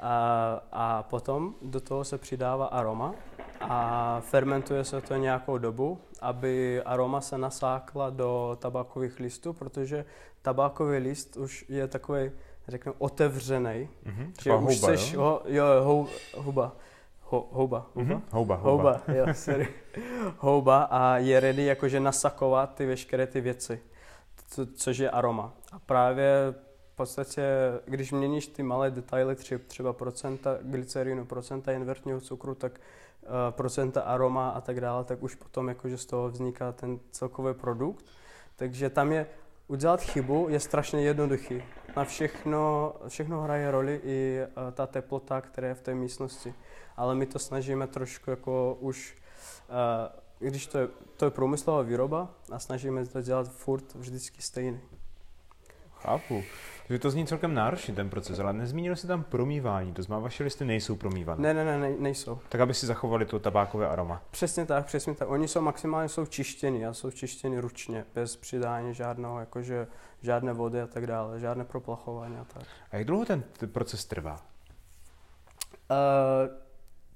A, 0.02 0.62
a 0.72 1.02
potom 1.02 1.54
do 1.62 1.80
toho 1.80 2.04
se 2.04 2.18
přidává 2.18 2.66
aroma 2.66 3.14
a 3.60 4.20
fermentuje 4.20 4.84
se 4.84 5.00
to 5.00 5.16
nějakou 5.16 5.58
dobu, 5.58 6.00
aby 6.20 6.82
aroma 6.82 7.20
se 7.20 7.38
nasákla 7.38 8.10
do 8.10 8.58
tabákových 8.60 9.20
listů, 9.20 9.52
protože 9.52 10.04
tabákový 10.42 10.98
list 10.98 11.36
už 11.36 11.64
je 11.68 11.88
takový 11.88 12.30
řeknu, 12.70 12.94
otevřený. 12.98 13.88
Mm-hmm. 14.06 14.32
Že 14.42 14.54
už 14.54 14.60
houba, 14.60 14.88
seš, 14.88 15.12
jo? 15.12 15.20
Ho, 15.20 15.42
jo, 15.46 15.64
hou, 15.82 16.06
houba. 16.36 16.76
Ho, 17.22 17.48
houba. 17.52 17.90
Houba? 17.94 18.14
Mm-hmm. 18.14 18.22
houba, 18.30 18.54
houba. 18.54 19.02
Houba, 19.06 19.14
jo, 19.14 19.34
sorry. 19.34 19.68
houba 20.38 20.82
a 20.82 21.16
je 21.16 21.40
ready 21.40 21.64
jakože 21.64 22.00
nasakovat 22.00 22.74
ty 22.74 22.86
veškeré 22.86 23.26
ty 23.26 23.40
věci, 23.40 23.80
co, 24.48 24.66
což 24.66 24.98
je 24.98 25.10
aroma. 25.10 25.52
A 25.72 25.78
právě 25.78 26.54
v 26.92 26.96
podstatě, 26.96 27.42
když 27.84 28.12
měníš 28.12 28.46
ty 28.46 28.62
malé 28.62 28.90
detaily, 28.90 29.36
třeba 29.66 29.92
procenta 29.92 30.58
glycerinu, 30.62 31.24
procenta 31.24 31.72
invertního 31.72 32.20
cukru, 32.20 32.54
tak 32.54 32.72
uh, 33.22 33.28
procenta 33.50 34.00
aroma 34.00 34.50
a 34.50 34.60
tak 34.60 34.80
dále, 34.80 35.04
tak 35.04 35.22
už 35.22 35.34
potom 35.34 35.68
jakože 35.68 35.98
z 35.98 36.06
toho 36.06 36.28
vzniká 36.28 36.72
ten 36.72 36.98
celkový 37.10 37.54
produkt 37.54 38.04
Takže 38.60 38.90
tam 38.90 39.12
je, 39.12 39.26
udělat 39.68 40.00
chybu 40.00 40.46
je 40.50 40.60
strašně 40.60 41.02
jednoduchý. 41.02 41.62
Na 41.96 42.04
všechno, 42.04 42.94
všechno 43.08 43.40
hraje 43.40 43.70
roli 43.70 44.00
i 44.04 44.40
uh, 44.42 44.72
ta 44.72 44.86
teplota, 44.86 45.40
která 45.40 45.68
je 45.68 45.74
v 45.74 45.80
té 45.80 45.94
místnosti. 45.94 46.54
Ale 46.96 47.14
my 47.14 47.26
to 47.26 47.38
snažíme 47.38 47.86
trošku 47.86 48.30
jako 48.30 48.76
už, 48.80 49.16
uh, 50.40 50.48
když 50.48 50.66
to 50.66 50.78
je, 50.78 50.88
to 51.16 51.24
je 51.24 51.30
průmyslová 51.30 51.82
výroba 51.82 52.28
a 52.52 52.58
snažíme 52.58 53.06
to 53.06 53.22
dělat 53.22 53.48
furt 53.48 53.94
vždycky 53.94 54.42
stejný. 54.42 54.80
Chápu. 55.94 56.42
Takže 56.90 56.98
to 56.98 57.10
zní 57.10 57.26
celkem 57.26 57.54
náročně 57.54 57.94
ten 57.94 58.10
proces, 58.10 58.38
ale 58.38 58.52
nezmínil 58.52 58.96
jsi 58.96 59.06
tam 59.06 59.22
promývání, 59.22 59.92
to 59.92 60.02
znamená, 60.02 60.22
vaše 60.22 60.44
listy 60.44 60.64
nejsou 60.64 60.96
promývané. 60.96 61.42
Ne, 61.42 61.54
ne, 61.54 61.64
ne, 61.64 61.78
ne 61.78 61.96
nejsou. 61.98 62.38
Tak, 62.48 62.60
aby 62.60 62.74
si 62.74 62.86
zachovali 62.86 63.26
to 63.26 63.38
tabákové 63.38 63.88
aroma. 63.88 64.22
Přesně 64.30 64.66
tak, 64.66 64.86
přesně 64.86 65.14
tak. 65.14 65.28
Oni 65.28 65.48
jsou 65.48 65.60
maximálně 65.60 66.08
jsou 66.08 66.26
čištěni 66.26 66.86
a 66.86 66.92
jsou 66.92 67.10
čištěni 67.10 67.58
ručně, 67.58 68.04
bez 68.14 68.36
přidání 68.36 68.94
žádného, 68.94 69.40
jakože 69.40 69.86
žádné 70.22 70.52
vody 70.52 70.80
a 70.80 70.86
tak 70.86 71.06
dále, 71.06 71.40
žádné 71.40 71.64
proplachování 71.64 72.36
a 72.36 72.44
tak. 72.44 72.62
A 72.90 72.96
jak 72.96 73.06
dlouho 73.06 73.24
ten 73.24 73.42
proces 73.72 74.04
trvá? 74.04 74.40
Uh, 75.90 75.96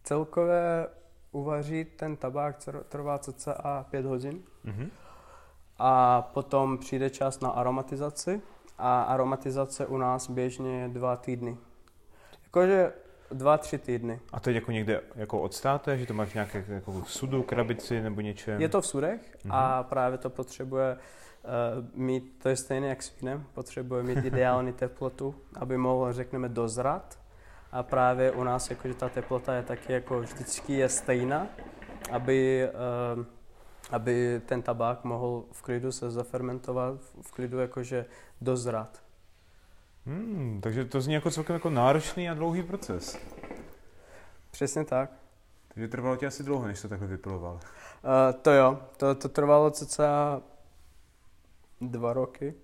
celkově 0.05 0.87
uvařit 1.33 1.95
ten 1.97 2.17
tabák 2.17 2.57
trvá 2.89 3.19
cca 3.19 3.87
5 3.91 4.05
hodin. 4.05 4.43
Mm-hmm. 4.65 4.89
A 5.79 6.23
potom 6.23 6.79
přijde 6.79 7.11
čas 7.11 7.41
na 7.41 7.51
aromatizaci 7.51 8.43
a 8.79 9.03
aromatizace 9.03 9.87
u 9.87 9.97
nás 9.97 10.31
běžně 10.31 10.81
je 10.81 10.89
dva 10.89 11.17
týdny. 11.17 11.57
Jakože 12.45 12.93
dva, 13.31 13.59
tři 13.59 13.79
týdny. 13.79 14.21
A 14.33 14.41
to 14.41 14.51
je 14.51 14.55
jako 14.55 14.73
někde 14.73 15.01
jako 15.15 15.41
odstáte, 15.41 15.99
že 15.99 16.07
to 16.07 16.15
máš 16.15 16.35
nějaké 16.35 16.65
jako 16.69 17.03
sudu, 17.07 17.43
krabici 17.43 18.01
nebo 18.01 18.21
něčem? 18.21 18.61
Je 18.61 18.69
to 18.69 18.81
v 18.81 18.87
sudech 18.87 19.21
mm-hmm. 19.21 19.51
a 19.51 19.83
právě 19.83 20.19
to 20.19 20.31
potřebuje 20.31 20.97
uh, 20.97 22.01
mít, 22.01 22.39
to 22.43 22.49
je 22.49 22.57
stejné 22.57 22.87
jak 22.87 23.03
s 23.03 23.21
vínem, 23.21 23.45
potřebuje 23.55 24.03
mít 24.03 24.19
ideální 24.25 24.73
teplotu, 24.73 25.35
aby 25.55 25.79
mohl, 25.79 26.13
řekneme, 26.13 26.49
dozrat. 26.49 27.19
A 27.73 27.83
právě 27.83 28.31
u 28.31 28.45
nás 28.45 28.71
jakože 28.71 28.95
ta 28.95 29.09
teplota 29.09 29.55
je 29.55 29.63
taky 29.63 29.93
jako 29.93 30.21
vždycky 30.21 30.73
je 30.73 30.89
stejná, 30.89 31.47
aby 32.13 32.69
uh, 33.17 33.25
aby 33.95 34.41
ten 34.47 34.63
tabák 34.63 35.05
mohl 35.05 35.45
v 35.53 35.63
klidu 35.63 35.93
se 35.93 36.11
zafermentovat, 36.11 37.01
v 37.23 37.33
klidu 37.33 37.59
jakože 37.59 38.07
dozrat. 38.41 39.03
Hmm, 40.07 40.61
takže 40.63 40.85
to 40.85 41.01
zní 41.01 41.15
jako 41.15 41.31
celkem 41.31 41.55
jako 41.55 41.71
náročný 41.71 42.31
a 42.31 42.35
dlouhý 42.35 42.63
proces. 42.63 43.19
Přesně 44.51 44.85
tak. 44.85 45.11
Takže 45.69 45.89
trvalo 45.89 46.17
ti 46.17 46.27
asi 46.27 46.43
dlouho, 46.43 46.67
než 46.67 46.83
to 46.83 46.89
takhle 46.89 47.09
vypiloval. 47.09 47.55
Uh, 47.55 48.41
to 48.43 48.51
jo, 48.51 48.79
to, 48.97 49.15
to 49.15 49.29
trvalo 49.29 49.71
cca 49.71 50.43
dva 51.81 52.13
roky. 52.13 52.55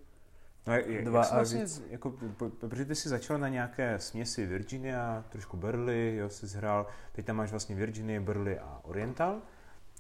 No, 0.67 0.73
jak, 0.73 1.05
Dva 1.05 1.21
jak 1.21 1.33
vlastně, 1.33 1.65
jako, 1.91 2.15
protože 2.59 2.85
ty 2.85 2.95
jsi 2.95 3.09
začal 3.09 3.39
na 3.39 3.49
nějaké 3.49 3.99
směsi 3.99 4.47
Virginia, 4.47 5.25
trošku 5.29 5.57
Burley, 5.57 6.17
jo, 6.17 6.29
jsi 6.29 6.47
zhrál, 6.47 6.87
teď 7.13 7.27
tam 7.27 7.37
máš 7.37 7.51
vlastně 7.51 7.75
Virginia, 7.75 8.21
Burley 8.21 8.59
a 8.59 8.81
Oriental. 8.83 9.43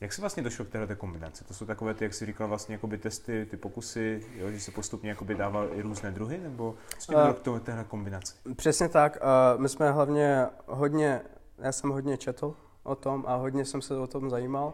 Jak 0.01 0.13
se 0.13 0.21
vlastně 0.21 0.43
došlo 0.43 0.65
k 0.65 0.69
této 0.69 0.97
kombinaci? 0.97 1.45
To 1.45 1.55
jsou 1.55 1.67
takové 1.67 1.95
ty, 1.95 2.05
jak 2.05 2.15
jsi 2.15 2.27
říkal, 2.27 2.49
vlastně 2.49 2.75
jakoby 2.75 2.99
testy, 2.99 3.47
ty 3.51 3.57
pokusy, 3.57 4.27
jo, 4.37 4.51
že 4.51 4.61
se 4.61 4.71
postupně 4.71 5.11
jakoby 5.11 5.35
dával 5.35 5.69
i 5.75 5.83
různé 5.83 6.11
druhy, 6.11 6.39
nebo 6.39 6.75
co 6.99 7.13
uh, 7.13 7.33
k 7.33 7.41
tomu 7.41 7.61
téhle 7.61 7.85
kombinaci? 7.85 8.35
Přesně 8.57 8.89
tak. 8.89 9.19
Uh, 9.55 9.61
my 9.61 9.69
jsme 9.69 9.93
hlavně 9.93 10.47
hodně, 10.67 11.21
já 11.59 11.73
jsem 11.73 11.91
hodně 11.91 12.17
četl 12.17 12.55
o 12.83 12.95
tom 12.95 13.25
a 13.27 13.35
hodně 13.35 13.65
jsem 13.65 13.83
se 13.83 13.97
o 13.97 14.07
tom 14.07 14.31
zajímal, 14.31 14.73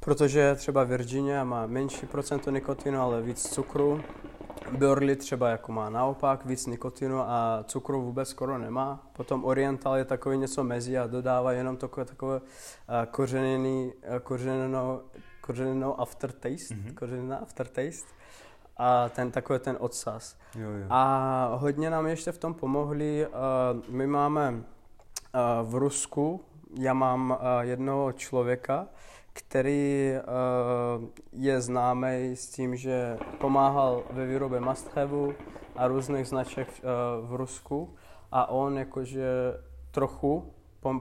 protože 0.00 0.54
třeba 0.54 0.84
Virginia 0.84 1.44
má 1.44 1.66
menší 1.66 2.06
procento 2.06 2.50
nikotinu, 2.50 3.00
ale 3.00 3.22
víc 3.22 3.48
cukru. 3.54 4.02
Burley 4.70 5.16
třeba 5.16 5.48
jako 5.48 5.72
má 5.72 5.90
naopak 5.90 6.46
víc 6.46 6.66
nikotinu 6.66 7.20
a 7.20 7.64
cukru 7.66 8.02
vůbec 8.02 8.28
skoro 8.28 8.58
nemá. 8.58 9.06
Potom 9.12 9.44
Oriental 9.44 9.96
je 9.96 10.04
takový 10.04 10.38
něco 10.38 10.64
mezi 10.64 10.98
a 10.98 11.06
dodává 11.06 11.52
jenom 11.52 11.76
takové, 11.76 12.04
takové 12.06 12.40
uh, 12.40 12.44
kořeněný, 13.10 13.92
kořeněnou, 14.22 15.00
kořeněnou 15.40 16.00
aftertaste, 16.00 16.74
mm-hmm. 16.74 16.94
kořeněná 16.94 17.36
aftertaste 17.36 18.08
a 18.76 19.08
ten 19.08 19.30
takový 19.30 19.58
ten 19.58 19.76
odsaz. 19.80 20.36
Jo, 20.54 20.70
jo. 20.70 20.86
A 20.90 21.50
hodně 21.54 21.90
nám 21.90 22.06
ještě 22.06 22.32
v 22.32 22.38
tom 22.38 22.54
pomohli, 22.54 23.26
uh, 23.26 23.94
my 23.94 24.06
máme 24.06 24.50
uh, 24.50 24.60
v 25.70 25.74
Rusku, 25.74 26.44
já 26.80 26.94
mám 26.94 27.30
uh, 27.30 27.36
jednoho 27.60 28.12
člověka, 28.12 28.86
který 29.36 30.12
uh, 30.16 31.04
je 31.32 31.60
známý 31.60 32.36
s 32.36 32.50
tím, 32.50 32.76
že 32.76 33.18
pomáhal 33.38 34.02
ve 34.10 34.26
výrobě 34.26 34.60
must-have 34.60 35.34
a 35.76 35.88
různých 35.88 36.26
značek 36.26 36.68
uh, 36.68 37.28
v 37.28 37.34
Rusku 37.34 37.94
a 38.32 38.50
on 38.50 38.78
jakože 38.78 39.28
trochu 39.90 40.52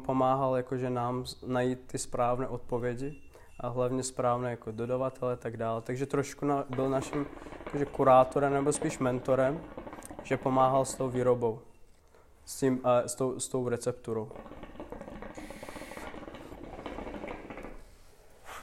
pomáhal 0.06 0.58
jakože 0.58 0.90
nám 0.90 1.26
najít 1.46 1.80
ty 1.88 1.98
správné 1.98 2.48
odpovědi 2.48 3.22
a 3.60 3.68
hlavně 3.68 4.04
správné 4.04 4.50
jako 4.50 4.72
dodavatele 4.72 5.34
a 5.34 5.36
tak 5.36 5.58
dále. 5.58 5.82
Takže 5.82 6.06
trošku 6.06 6.46
na, 6.46 6.66
byl 6.70 6.90
naším 6.90 7.26
jakože 7.66 7.86
kurátorem 7.86 8.54
nebo 8.54 8.74
spíš 8.74 9.00
mentorem, 9.00 9.62
že 10.24 10.38
pomáhal 10.38 10.86
s 10.86 10.96
tou 10.96 11.10
výrobou, 11.10 11.60
s, 12.46 12.60
tím, 12.60 12.74
uh, 12.74 13.06
s, 13.06 13.16
tou, 13.16 13.40
s 13.40 13.48
tou 13.48 13.70
recepturou. 13.70 14.32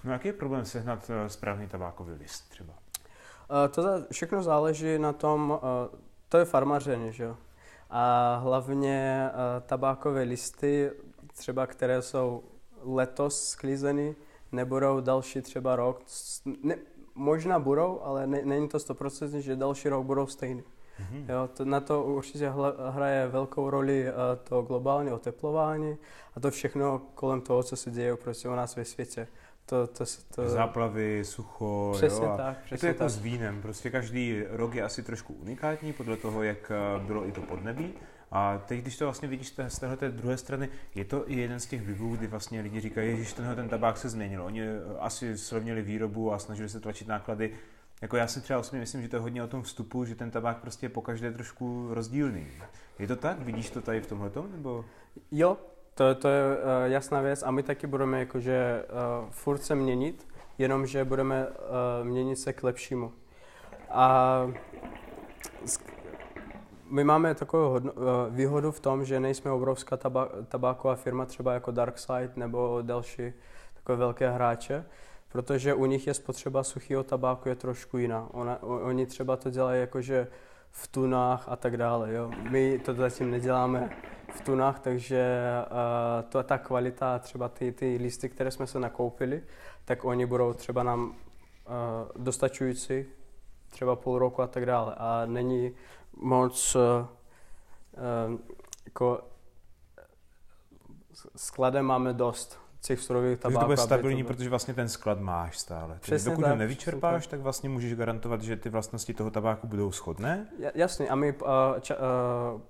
No 0.04 0.12
jaký 0.12 0.28
je 0.28 0.32
problém 0.32 0.64
sehnat 0.64 1.10
uh, 1.10 1.26
správný 1.26 1.68
tabákový 1.68 2.12
list 2.12 2.48
třeba? 2.48 2.72
Uh, 2.72 3.68
to 3.70 3.82
všechno 4.12 4.42
záleží 4.42 4.98
na 4.98 5.12
tom, 5.12 5.50
uh, 5.50 5.98
to 6.28 6.38
je 6.38 6.44
farmaření, 6.44 7.12
že 7.12 7.24
jo. 7.24 7.36
A 7.90 8.36
hlavně 8.36 9.30
tabákové 9.66 10.22
listy, 10.22 10.90
třeba 11.34 11.66
které 11.66 12.02
jsou 12.02 12.44
letos 12.82 13.48
sklízeny, 13.48 14.16
nebudou 14.52 15.00
další 15.00 15.42
třeba 15.42 15.76
rok, 15.76 16.02
ne, 16.62 16.76
možná 17.14 17.58
budou, 17.58 18.00
ale 18.02 18.26
ne, 18.26 18.40
není 18.44 18.68
to 18.68 18.78
100%, 18.78 19.38
že 19.38 19.56
další 19.56 19.88
rok 19.88 20.06
budou 20.06 20.26
stejný. 20.26 20.62
Mm-hmm. 20.62 21.24
Jo, 21.28 21.48
to, 21.54 21.64
na 21.64 21.80
to 21.80 22.04
určitě 22.04 22.48
hla, 22.48 22.74
hraje 22.90 23.28
velkou 23.28 23.70
roli 23.70 24.06
uh, 24.08 24.14
to 24.44 24.62
globální 24.62 25.10
oteplování 25.10 25.98
a 26.34 26.40
to 26.40 26.50
všechno 26.50 27.02
kolem 27.14 27.40
toho, 27.40 27.62
co 27.62 27.76
se 27.76 27.90
děje 27.90 28.16
prostě 28.16 28.48
u 28.48 28.52
nás 28.54 28.76
ve 28.76 28.84
světě. 28.84 29.28
To, 29.72 29.86
to, 29.86 30.04
to... 30.34 30.48
Záplavy, 30.48 31.24
sucho, 31.24 31.92
přesně 31.96 32.26
jo, 32.26 32.34
tak, 32.36 32.58
přesně 32.64 32.88
je 32.88 32.94
to 32.94 33.04
jako 33.04 33.10
tak. 33.10 33.10
s 33.10 33.22
vínem, 33.22 33.62
prostě 33.62 33.90
každý 33.90 34.42
rok 34.50 34.74
je 34.74 34.82
asi 34.82 35.02
trošku 35.02 35.34
unikátní 35.34 35.92
podle 35.92 36.16
toho, 36.16 36.42
jak 36.42 36.72
eh, 36.74 37.04
bylo 37.04 37.28
i 37.28 37.32
to 37.32 37.40
podnebí. 37.40 37.94
A 38.30 38.58
teď, 38.66 38.80
když 38.80 38.96
to 38.96 39.04
vlastně 39.04 39.28
vidíš 39.28 39.54
z 39.68 39.78
téhle 39.78 39.96
té 39.96 40.10
druhé 40.10 40.36
strany, 40.36 40.68
je 40.94 41.04
to 41.04 41.30
i 41.30 41.34
jeden 41.34 41.60
z 41.60 41.66
těch 41.66 41.82
vlivů, 41.82 42.16
kdy 42.16 42.26
vlastně 42.26 42.60
lidi 42.60 42.80
říkají, 42.80 43.24
že 43.24 43.34
tenhle 43.34 43.54
ten 43.54 43.68
tabák 43.68 43.96
se 43.96 44.08
změnil. 44.08 44.44
Oni 44.44 44.62
eh, 44.62 44.80
asi 44.98 45.38
slevnili 45.38 45.82
výrobu 45.82 46.32
a 46.32 46.38
snažili 46.38 46.68
se 46.68 46.80
tlačit 46.80 47.08
náklady. 47.08 47.52
Jako 48.02 48.16
já 48.16 48.26
si 48.26 48.40
třeba 48.40 48.58
osobně 48.58 48.80
myslím, 48.80 49.02
že 49.02 49.08
to 49.08 49.16
je 49.16 49.20
hodně 49.20 49.42
o 49.42 49.48
tom 49.48 49.62
vstupu, 49.62 50.04
že 50.04 50.14
ten 50.14 50.30
tabák 50.30 50.56
prostě 50.56 50.86
je 50.86 50.90
po 50.90 51.02
každé 51.02 51.32
trošku 51.32 51.94
rozdílný. 51.94 52.46
Je 52.98 53.06
to 53.08 53.16
tak? 53.16 53.40
Vidíš 53.40 53.70
to 53.70 53.80
tady 53.80 54.00
v 54.00 54.06
tomhle 54.06 54.30
nebo? 54.52 54.84
Jo, 55.30 55.56
to, 55.94 56.14
to 56.14 56.28
je 56.28 56.56
uh, 56.56 56.62
jasná 56.84 57.20
věc 57.20 57.42
a 57.42 57.50
my 57.50 57.62
taky 57.62 57.86
budeme 57.86 58.18
jakože 58.18 58.84
uh, 59.22 59.30
furt 59.30 59.62
se 59.62 59.74
měnit, 59.74 60.28
jenomže 60.58 61.04
budeme 61.04 61.46
uh, 61.46 61.54
měnit 62.06 62.36
se 62.36 62.52
k 62.52 62.62
lepšímu. 62.62 63.12
A 63.90 64.46
my 66.90 67.04
máme 67.04 67.34
takovou 67.34 67.70
hodno, 67.70 67.92
uh, 67.92 68.04
výhodu 68.28 68.72
v 68.72 68.80
tom, 68.80 69.04
že 69.04 69.20
nejsme 69.20 69.50
obrovská 69.50 69.96
taba, 69.96 70.28
tabáková 70.48 70.94
firma, 70.94 71.26
třeba 71.26 71.54
jako 71.54 71.70
Darkside 71.70 72.32
nebo 72.36 72.78
další 72.82 73.32
takové 73.74 73.96
velké 73.96 74.30
hráče, 74.30 74.84
protože 75.28 75.74
u 75.74 75.86
nich 75.86 76.06
je 76.06 76.14
spotřeba 76.14 76.62
suchého 76.62 77.02
tabáku 77.02 77.48
je 77.48 77.54
trošku 77.54 77.98
jiná. 77.98 78.28
Ona, 78.30 78.62
oni 78.62 79.06
třeba 79.06 79.36
to 79.36 79.50
dělají 79.50 79.80
jakože 79.80 80.26
v 80.70 80.88
tunách 80.88 81.44
a 81.48 81.56
tak 81.56 81.76
dále. 81.76 82.12
Jo. 82.12 82.30
My 82.50 82.78
to 82.78 82.94
zatím 82.94 83.30
neděláme 83.30 83.90
v 84.32 84.40
tunách, 84.40 84.80
takže 84.80 85.44
uh, 85.70 86.30
to, 86.30 86.42
ta 86.42 86.58
kvalita, 86.58 87.18
třeba 87.18 87.48
ty, 87.48 87.72
ty 87.72 87.98
listy, 88.02 88.28
které 88.28 88.50
jsme 88.50 88.66
se 88.66 88.78
nakoupili, 88.78 89.42
tak 89.84 90.04
oni 90.04 90.26
budou 90.26 90.52
třeba 90.52 90.82
nám 90.82 91.08
uh, 91.08 91.14
dostačující 92.16 93.04
třeba 93.70 93.96
půl 93.96 94.18
roku 94.18 94.42
a 94.42 94.46
tak 94.46 94.66
dále. 94.66 94.94
A 94.98 95.22
není 95.26 95.74
moc 96.16 96.74
uh, 96.74 96.82
uh, 96.82 98.40
jako 98.84 99.20
skladem 101.36 101.86
máme 101.86 102.12
dost 102.12 102.58
těch 102.80 103.00
surových 103.00 103.38
tabáků. 103.38 103.60
To 103.60 103.66
bude 103.66 103.76
stabilní, 103.76 104.22
to 104.22 104.28
protože 104.28 104.48
vlastně 104.50 104.74
ten 104.74 104.88
sklad 104.88 105.20
máš 105.20 105.58
stále. 105.58 105.98
Přesně 106.00 106.30
dokud 106.30 106.42
tak, 106.42 106.50
ho 106.50 106.56
nevyčerpáš, 106.56 107.26
tak 107.26 107.40
vlastně 107.40 107.68
můžeš 107.68 107.94
garantovat, 107.94 108.42
že 108.42 108.56
ty 108.56 108.68
vlastnosti 108.68 109.14
toho 109.14 109.30
tabáku 109.30 109.66
budou 109.66 109.92
shodné? 109.92 110.46
Jasně, 110.74 111.08
a 111.08 111.14
my 111.14 111.32
uh, 111.32 111.48
ča, 111.80 111.94
uh, 111.94 112.60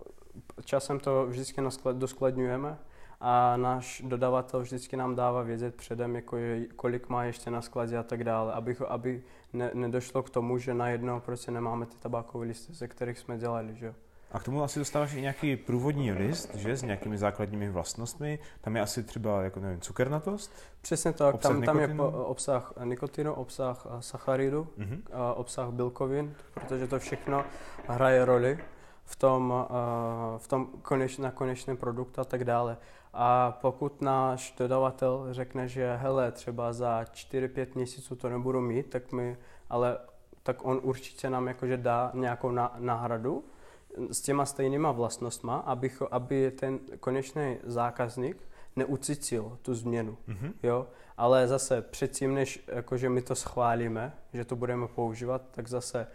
časem 0.65 1.01
to 1.01 1.27
vždycky 1.27 1.63
doskladňujeme 1.93 2.79
a 3.21 3.57
náš 3.57 4.03
dodavatel 4.05 4.61
vždycky 4.61 4.97
nám 4.97 5.15
dává 5.15 5.43
vědět 5.43 5.75
předem, 5.75 6.17
jako 6.17 6.37
je, 6.37 6.67
kolik 6.77 7.09
má 7.09 7.25
ještě 7.25 7.51
na 7.51 7.63
skladě 7.63 7.99
a 7.99 8.03
tak 8.03 8.25
dále, 8.25 8.53
aby, 8.53 8.77
aby 8.89 9.23
ne, 9.53 9.71
nedošlo 9.75 10.23
k 10.23 10.31
tomu, 10.31 10.59
že 10.59 10.75
najednou 10.75 11.21
prostě 11.21 11.51
nemáme 11.51 11.87
ty 11.87 11.97
tabákové 11.97 12.47
listy, 12.47 12.75
ze 12.75 12.89
kterých 12.89 13.19
jsme 13.19 13.39
dělali, 13.39 13.75
že 13.77 13.87
jo. 13.87 13.95
A 14.33 14.39
k 14.39 14.45
tomu 14.45 14.63
asi 14.63 14.79
dostáváš 14.79 15.15
i 15.15 15.21
nějaký 15.21 15.57
průvodní 15.57 16.13
list, 16.13 16.55
že, 16.55 16.77
s 16.77 16.83
nějakými 16.83 17.19
základními 17.19 17.71
vlastnostmi. 17.71 18.39
Tam 18.61 18.77
je 18.77 18.83
asi 18.83 19.03
třeba, 19.03 19.43
jako 19.43 19.61
nevím, 19.61 19.81
cukernatost? 19.81 20.53
Přesně 20.81 21.13
tak, 21.13 21.39
tam, 21.39 21.63
tam 21.63 21.81
je 21.81 21.89
po, 21.89 22.09
obsah 22.09 22.73
nikotinu, 22.85 23.35
obsah 23.35 23.87
sacharidu, 24.01 24.69
mm-hmm. 24.79 25.03
obsah 25.35 25.71
bílkovin, 25.71 26.35
protože 26.55 26.87
to 26.87 26.99
všechno 26.99 27.45
hraje 27.89 28.25
roli 28.25 28.59
v 29.13 29.17
tom, 29.17 29.55
v 30.39 30.49
tom 30.49 30.67
koneč, 30.83 31.19
na 31.19 31.31
konečném 31.31 31.77
produktu 31.77 32.21
a 32.21 32.25
tak 32.25 32.45
dále. 32.45 32.77
A 33.13 33.59
pokud 33.61 34.03
náš 34.03 34.55
dodavatel 34.59 35.27
řekne, 35.31 35.69
že 35.69 35.97
hele, 35.97 36.33
třeba 36.33 36.73
za 36.73 37.03
4-5 37.03 37.67
měsíců 37.75 38.17
to 38.17 38.29
nebudu 38.29 38.61
mít, 38.61 38.91
tak 38.91 39.13
my, 39.13 39.37
ale 39.71 39.99
tak 40.43 40.65
on 40.65 40.81
určitě 40.83 41.31
nám 41.31 41.49
jakože 41.49 41.77
dá 41.77 42.11
nějakou 42.15 42.51
náhradu, 42.79 43.45
s 44.11 44.21
těma 44.21 44.47
stejnýma 44.47 44.93
vlastnostma, 44.93 45.57
aby, 45.57 45.91
aby 46.11 46.51
ten 46.51 46.79
konečný 47.01 47.59
zákazník 47.65 48.37
neucítil 48.77 49.59
tu 49.63 49.75
změnu. 49.75 50.17
Mm-hmm. 50.29 50.53
Jo? 50.63 50.87
Ale 51.17 51.49
zase 51.49 51.83
předtím, 51.83 52.35
než 52.35 52.65
jakože 52.67 53.09
my 53.09 53.23
to 53.23 53.35
schválíme, 53.35 54.13
že 54.33 54.45
to 54.45 54.57
budeme 54.57 54.89
používat, 54.89 55.43
tak 55.51 55.69
zase 55.69 56.07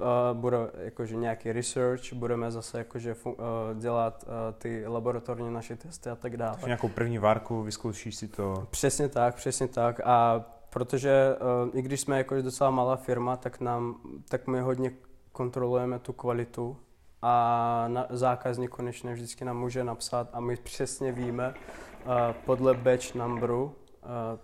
uh, 0.00 0.38
bude 0.38 0.56
jakože 0.78 1.16
nějaký 1.16 1.52
research, 1.52 2.12
budeme 2.12 2.50
zase 2.50 2.78
jakože 2.78 3.16
uh, 3.24 3.34
dělat 3.78 4.24
uh, 4.26 4.32
ty 4.58 4.86
laboratorní 4.86 5.50
naše 5.50 5.76
testy 5.76 6.10
a 6.10 6.16
tak 6.16 6.36
dále. 6.36 6.52
Takže 6.52 6.66
nějakou 6.66 6.88
první 6.88 7.18
várku, 7.18 7.62
vyzkoušíš 7.62 8.16
si 8.16 8.28
to? 8.28 8.66
Přesně 8.70 9.08
tak, 9.08 9.34
přesně 9.34 9.68
tak. 9.68 10.00
A 10.04 10.44
protože 10.70 11.36
uh, 11.64 11.78
i 11.78 11.82
když 11.82 12.00
jsme 12.00 12.18
jakože 12.18 12.42
docela 12.42 12.70
malá 12.70 12.96
firma, 12.96 13.36
tak, 13.36 13.60
nám, 13.60 14.00
tak 14.28 14.46
my 14.46 14.60
hodně 14.60 14.92
kontrolujeme 15.32 15.98
tu 15.98 16.12
kvalitu 16.12 16.76
a 17.22 17.84
na, 17.88 18.06
zákazník 18.10 18.70
konečně 18.70 19.12
vždycky 19.12 19.44
nám 19.44 19.58
může 19.58 19.84
napsat 19.84 20.28
a 20.32 20.40
my 20.40 20.56
přesně 20.56 21.12
víme 21.12 21.54
uh, 22.04 22.12
podle 22.44 22.74
batch 22.74 23.14
numberu, 23.14 23.64
uh, 23.64 23.70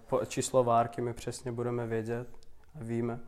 po, 0.06 0.20
číslo 0.26 0.64
várky 0.64 1.00
my 1.00 1.12
přesně 1.12 1.52
budeme 1.52 1.86
vědět 1.86 2.28
a 2.74 2.84
víme, 2.84 3.20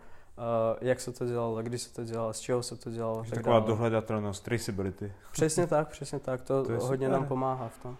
jak 0.81 1.01
se 1.01 1.12
to 1.12 1.27
dělalo, 1.27 1.62
kdy 1.62 1.79
se 1.79 1.94
to 1.94 2.05
dělalo, 2.05 2.33
z 2.33 2.40
čeho 2.40 2.62
se 2.62 2.77
to 2.77 2.90
dělalo. 2.90 3.22
Tak 3.24 3.35
taková 3.35 3.61
dohledatelnost, 3.61 4.44
traceability. 4.44 5.12
Přesně 5.33 5.66
tak, 5.66 5.88
přesně 5.88 6.18
tak, 6.18 6.40
to, 6.40 6.64
to 6.64 6.72
hodně 6.72 7.07
super. 7.07 7.20
nám 7.20 7.27
pomáhá 7.27 7.68
v 7.68 7.79
tom. 7.79 7.96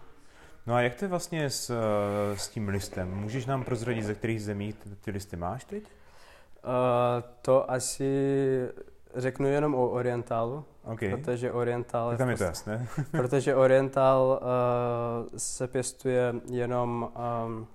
No 0.67 0.75
a 0.75 0.81
jak 0.81 0.95
to 0.95 1.05
je 1.05 1.09
vlastně 1.09 1.51
s, 1.51 1.73
s 2.35 2.49
tím 2.49 2.69
listem? 2.69 3.15
Můžeš 3.15 3.47
nám 3.47 3.65
prozradit, 3.65 4.05
ze 4.05 4.15
kterých 4.15 4.43
zemí 4.43 4.73
ty, 4.73 4.91
ty 4.91 5.11
listy 5.11 5.37
máš 5.37 5.65
teď? 5.65 5.83
Uh, 5.83 5.91
to 7.43 7.71
asi 7.71 8.69
řeknu 9.17 9.47
jenom 9.47 9.75
o 9.75 9.89
Orientálu, 9.89 10.65
okay. 10.85 11.17
protože 11.17 11.53
Orientál... 11.53 12.17
Tam 12.17 12.31
je 12.31 12.37
to 12.37 12.45
jasné. 12.45 12.89
protože 13.11 13.55
Orientál 13.55 14.41
uh, 14.43 15.29
se 15.37 15.69
pěstuje 15.69 16.35
jenom 16.51 17.13
um, 17.47 17.67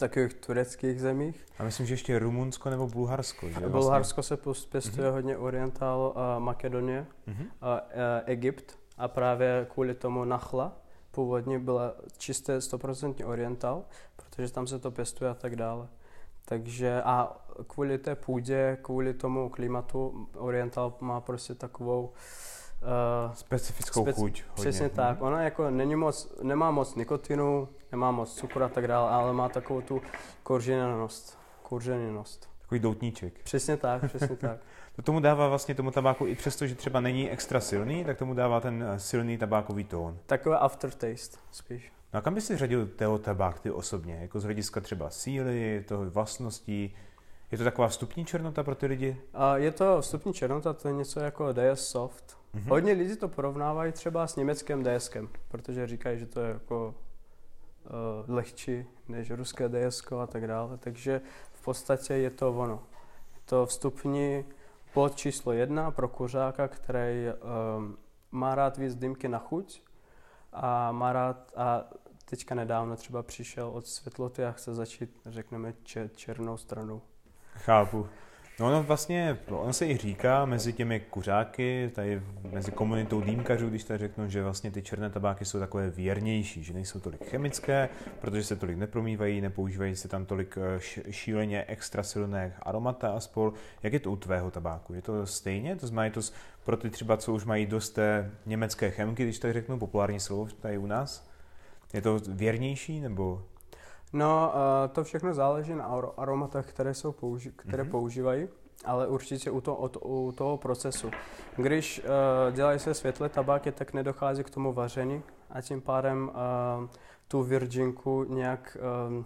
takových 0.00 0.34
tureckých 0.34 1.00
zemích. 1.00 1.46
A 1.58 1.64
myslím, 1.64 1.86
že 1.86 1.94
ještě 1.94 2.18
Rumunsko 2.18 2.70
nebo 2.70 2.86
Bulharsko, 2.86 3.48
že? 3.48 3.68
Bulharsko 3.68 4.22
se 4.22 4.38
pěstuje 4.70 5.08
uh-huh. 5.08 5.12
hodně 5.12 5.36
Orientál, 5.36 6.14
uh, 6.16 6.42
Makedonie, 6.42 7.06
uh-huh. 7.28 7.40
uh, 7.40 7.42
uh, 7.42 7.80
Egypt 8.24 8.78
a 8.98 9.08
právě 9.08 9.66
kvůli 9.70 9.94
tomu 9.94 10.24
Nachla 10.24 10.76
původně 11.10 11.58
byla 11.58 11.94
čisté 12.18 12.58
100% 12.58 13.28
orientál, 13.28 13.84
protože 14.16 14.52
tam 14.52 14.66
se 14.66 14.78
to 14.78 14.90
pěstuje 14.90 15.30
a 15.30 15.34
tak 15.34 15.56
dále. 15.56 15.88
Takže 16.44 17.02
a 17.02 17.36
kvůli 17.66 17.98
té 17.98 18.14
půdě, 18.14 18.78
kvůli 18.82 19.14
tomu 19.14 19.48
klimatu, 19.48 20.28
Oriental 20.36 20.94
má 21.00 21.20
prostě 21.20 21.54
takovou 21.54 22.02
uh, 22.02 23.34
specifickou 23.34 24.04
speci- 24.04 24.20
chuť. 24.20 24.42
Přesně 24.54 24.82
hodně. 24.82 24.96
tak. 24.96 25.22
Ona 25.22 25.42
jako 25.42 25.70
není 25.70 25.96
moc, 25.96 26.32
nemá 26.42 26.70
moc 26.70 26.94
nikotinu, 26.94 27.68
nemá 27.92 28.10
moc 28.10 28.34
cukru 28.34 28.62
a 28.62 28.68
tak 28.68 28.88
dále, 28.88 29.10
ale 29.10 29.32
má 29.32 29.48
takovou 29.48 29.80
tu 29.80 30.02
kořeněnost. 30.42 31.38
Kořeněnost. 31.62 32.50
Takový 32.60 32.80
doutníček. 32.80 33.42
Přesně 33.42 33.76
tak, 33.76 34.04
přesně 34.04 34.36
tak. 34.36 34.58
To 34.96 35.02
tomu 35.02 35.20
dává 35.20 35.48
vlastně 35.48 35.74
tomu 35.74 35.90
tabáku, 35.90 36.26
i 36.26 36.34
přesto, 36.34 36.66
že 36.66 36.74
třeba 36.74 37.00
není 37.00 37.30
extra 37.30 37.60
silný, 37.60 38.04
tak 38.04 38.18
tomu 38.18 38.34
dává 38.34 38.60
ten 38.60 38.82
eh, 38.82 39.00
silný 39.00 39.38
tabákový 39.38 39.84
tón. 39.84 40.18
Takové 40.26 40.58
aftertaste 40.58 41.38
spíš. 41.50 41.92
No 42.12 42.18
a 42.18 42.22
kam 42.22 42.34
by 42.34 42.40
si 42.40 42.56
řadil 42.56 42.86
teo 42.86 43.18
tabák 43.18 43.60
ty 43.60 43.70
osobně? 43.70 44.18
Jako 44.20 44.40
z 44.40 44.44
hlediska 44.44 44.80
třeba 44.80 45.10
síly, 45.10 45.84
toho 45.88 46.10
vlastností? 46.10 46.94
Je 47.52 47.58
to 47.58 47.64
taková 47.64 47.88
vstupní 47.88 48.24
černota 48.24 48.62
pro 48.62 48.74
ty 48.74 48.86
lidi? 48.86 49.20
A 49.34 49.56
je 49.56 49.72
to 49.72 50.00
vstupní 50.00 50.32
černota, 50.32 50.72
to 50.72 50.88
je 50.88 50.94
něco 50.94 51.20
jako 51.20 51.52
DS 51.52 51.88
Soft. 51.88 52.38
Mm-hmm. 52.54 52.68
Hodně 52.68 52.92
lidí 52.92 53.16
to 53.16 53.28
porovnávají 53.28 53.92
třeba 53.92 54.26
s 54.26 54.36
německým 54.36 54.84
DSkem, 54.84 55.28
protože 55.48 55.86
říkají, 55.86 56.18
že 56.18 56.26
to 56.26 56.40
je 56.40 56.52
jako 56.52 56.94
lehčí 58.28 58.86
než 59.08 59.30
ruské 59.30 59.68
DS 59.68 60.12
a 60.22 60.26
tak 60.26 60.46
dále. 60.46 60.78
Takže 60.78 61.20
v 61.52 61.64
podstatě 61.64 62.14
je 62.14 62.30
to 62.30 62.52
ono. 62.52 62.82
To 63.44 63.66
vstupní 63.66 64.44
pod 64.94 65.16
číslo 65.16 65.52
jedna 65.52 65.90
pro 65.90 66.08
kuřáka, 66.08 66.68
který 66.68 67.26
um, 67.76 67.96
má 68.30 68.54
rád 68.54 68.76
víc 68.76 68.94
dýmky 68.94 69.28
na 69.28 69.38
chuť 69.38 69.82
a 70.52 70.92
má 70.92 71.12
rád, 71.12 71.52
a 71.56 71.84
teďka 72.24 72.54
nedávno 72.54 72.96
třeba 72.96 73.22
přišel 73.22 73.68
od 73.68 73.86
světloty 73.86 74.44
a 74.44 74.52
chce 74.52 74.74
začít, 74.74 75.20
řekneme, 75.26 75.74
černou 76.14 76.56
stranou. 76.56 77.02
Chápu. 77.54 78.06
No 78.60 78.66
ono 78.66 78.82
vlastně, 78.82 79.38
ono 79.48 79.72
se 79.72 79.86
i 79.86 79.96
říká 79.96 80.44
mezi 80.44 80.72
těmi 80.72 81.00
kuřáky, 81.00 81.90
tady 81.94 82.22
mezi 82.52 82.72
komunitou 82.72 83.20
dýmkařů, 83.20 83.68
když 83.68 83.84
tak 83.84 83.98
řeknu, 83.98 84.28
že 84.28 84.42
vlastně 84.42 84.70
ty 84.70 84.82
černé 84.82 85.10
tabáky 85.10 85.44
jsou 85.44 85.58
takové 85.58 85.90
věrnější, 85.90 86.64
že 86.64 86.72
nejsou 86.72 87.00
tolik 87.00 87.24
chemické, 87.24 87.88
protože 88.20 88.44
se 88.44 88.56
tolik 88.56 88.76
nepromývají, 88.76 89.40
nepoužívají 89.40 89.96
se 89.96 90.08
tam 90.08 90.26
tolik 90.26 90.58
eh, 90.60 90.80
šíleně 91.10 91.64
extra 91.64 92.02
silné 92.02 92.54
aromata 92.62 93.12
a 93.12 93.20
spol. 93.20 93.52
Jak 93.82 93.92
je 93.92 94.00
to 94.00 94.10
u 94.12 94.16
tvého 94.16 94.50
tabáku? 94.50 94.94
Je 94.94 95.02
to 95.02 95.26
stejně? 95.26 95.76
To 95.76 95.86
znamená, 95.86 96.04
je 96.04 96.10
to 96.10 96.20
pro 96.64 96.76
ty 96.76 96.90
třeba, 96.90 97.16
co 97.16 97.34
už 97.34 97.44
mají 97.44 97.66
dost 97.66 97.90
té 97.90 98.30
německé 98.46 98.90
chemky, 98.90 99.24
když 99.24 99.38
tak 99.38 99.52
řeknu, 99.52 99.78
populární 99.78 100.20
slovo 100.20 100.48
tady 100.60 100.78
u 100.78 100.86
nás? 100.86 101.30
Je 101.92 102.02
to 102.02 102.20
věrnější 102.28 103.00
nebo 103.00 103.44
No, 104.12 104.52
uh, 104.54 104.92
to 104.92 105.04
všechno 105.04 105.34
záleží 105.34 105.74
na 105.74 105.84
aromatech, 106.16 106.66
které, 106.66 106.94
jsou 106.94 107.10
použi- 107.12 107.52
které 107.56 107.82
mm-hmm. 107.82 107.90
používají, 107.90 108.48
ale 108.84 109.08
určitě 109.08 109.50
u, 109.50 109.60
to, 109.60 109.76
od, 109.76 109.96
u 110.04 110.32
toho 110.32 110.56
procesu. 110.56 111.10
Když 111.56 112.02
uh, 112.04 112.54
dělají 112.54 112.78
se 112.78 112.94
světlé 112.94 113.28
tabáky, 113.28 113.72
tak 113.72 113.92
nedochází 113.92 114.44
k 114.44 114.50
tomu 114.50 114.72
vaření 114.72 115.22
a 115.50 115.60
tím 115.60 115.80
pádem 115.80 116.30
uh, 116.80 116.88
tu 117.28 117.42
virginku 117.42 118.24
nějak... 118.28 118.76
Um, 119.08 119.24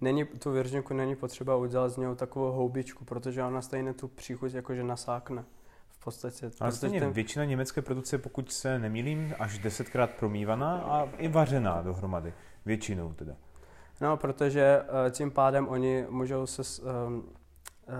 není, 0.00 0.24
tu 0.24 0.50
viržinku 0.50 0.94
není 0.94 1.16
potřeba 1.16 1.56
udělat 1.56 1.88
z 1.88 1.96
něho 1.96 2.14
takovou 2.14 2.52
houbičku, 2.52 3.04
protože 3.04 3.42
ona 3.42 3.62
stejně 3.62 3.94
tu 3.94 4.08
příchuť 4.08 4.54
jakože 4.54 4.84
nasákne. 4.84 5.44
V 5.88 6.04
podstatě. 6.04 6.50
Ale 6.60 6.72
stejně 6.72 7.00
ten... 7.00 7.10
většina 7.10 7.44
německé 7.44 7.82
produkce, 7.82 8.18
pokud 8.18 8.52
se 8.52 8.78
nemýlím, 8.78 9.34
až 9.38 9.58
desetkrát 9.58 10.10
promývaná 10.10 10.78
a 10.78 11.08
i 11.18 11.28
vařená 11.28 11.82
dohromady. 11.82 12.32
Většinou 12.66 13.12
teda. 13.12 13.34
No, 14.00 14.16
protože 14.16 14.82
uh, 14.82 15.10
tím 15.10 15.30
pádem 15.30 15.68
oni 15.68 16.06
můžou 16.08 16.46
se 16.46 16.62
um, 16.82 17.16
uh, 17.16 17.94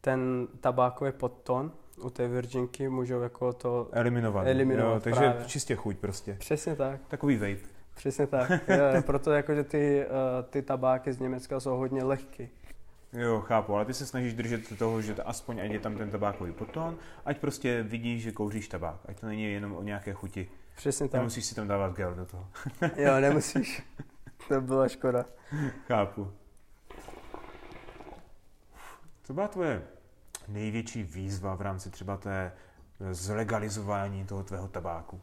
ten 0.00 0.48
tabákový 0.60 1.12
podton 1.12 1.72
u 2.02 2.10
té 2.10 2.28
virginky 2.28 2.88
můžou 2.88 3.20
jako 3.20 3.52
to 3.52 3.88
eliminovat. 3.92 4.46
eliminovat 4.46 4.94
jo, 4.94 5.00
takže 5.00 5.20
právě. 5.20 5.44
čistě 5.46 5.76
chuť 5.76 5.98
prostě. 5.98 6.34
Přesně 6.34 6.76
tak. 6.76 7.00
Takový 7.08 7.36
vape. 7.36 7.74
Přesně 7.94 8.26
tak. 8.26 8.50
jo, 8.68 9.02
proto 9.06 9.32
jako, 9.32 9.54
že 9.54 9.64
ty, 9.64 10.06
uh, 10.06 10.44
ty 10.50 10.62
tabáky 10.62 11.12
z 11.12 11.18
Německa 11.18 11.60
jsou 11.60 11.76
hodně 11.76 12.04
lehké. 12.04 12.48
Jo, 13.12 13.40
chápu, 13.40 13.74
ale 13.74 13.84
ty 13.84 13.94
se 13.94 14.06
snažíš 14.06 14.34
držet 14.34 14.78
toho, 14.78 15.02
že 15.02 15.14
to 15.14 15.28
aspoň 15.28 15.60
ať 15.60 15.70
je 15.70 15.80
tam 15.80 15.96
ten 15.96 16.10
tabákový 16.10 16.52
potom, 16.52 16.96
ať 17.24 17.38
prostě 17.38 17.82
vidíš, 17.82 18.22
že 18.22 18.32
kouříš 18.32 18.68
tabák, 18.68 19.00
ať 19.08 19.20
to 19.20 19.26
není 19.26 19.52
jenom 19.52 19.72
o 19.72 19.82
nějaké 19.82 20.12
chuti. 20.12 20.48
Přesně 20.76 21.08
tak. 21.08 21.18
Nemusíš 21.18 21.44
si 21.44 21.54
tam 21.54 21.68
dávat 21.68 21.96
gel 21.96 22.14
do 22.14 22.26
toho. 22.26 22.48
jo, 22.96 23.12
nemusíš. 23.20 23.82
To 24.48 24.60
byla 24.60 24.88
škoda. 24.88 25.24
Chápu. 25.86 26.32
Co 29.22 29.32
byla 29.32 29.48
tvoje 29.48 29.82
největší 30.48 31.02
výzva 31.02 31.54
v 31.54 31.60
rámci 31.60 31.90
třeba 31.90 32.16
té 32.16 32.52
zlegalizování 33.10 34.24
toho 34.24 34.44
tvého 34.44 34.68
tabáku? 34.68 35.20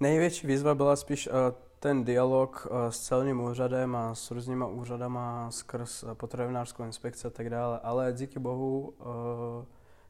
Největší 0.00 0.46
výzva 0.46 0.74
byla 0.74 0.96
spíš 0.96 1.26
uh, 1.26 1.34
ten 1.78 2.04
dialog 2.04 2.66
uh, 2.70 2.76
s 2.90 3.00
celním 3.00 3.40
úřadem 3.40 3.96
a 3.96 4.14
s 4.14 4.30
různýma 4.30 4.66
úřadama 4.66 5.50
skrz 5.50 6.04
potravinářskou 6.14 6.84
inspekci 6.84 7.26
a 7.26 7.30
tak 7.30 7.50
dále, 7.50 7.80
ale 7.82 8.12
díky 8.12 8.38
bohu 8.38 8.94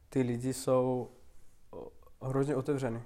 ty 0.09 0.23
lidi 0.23 0.53
jsou 0.53 1.11
hrozně 2.23 2.57
otevření. 2.57 3.03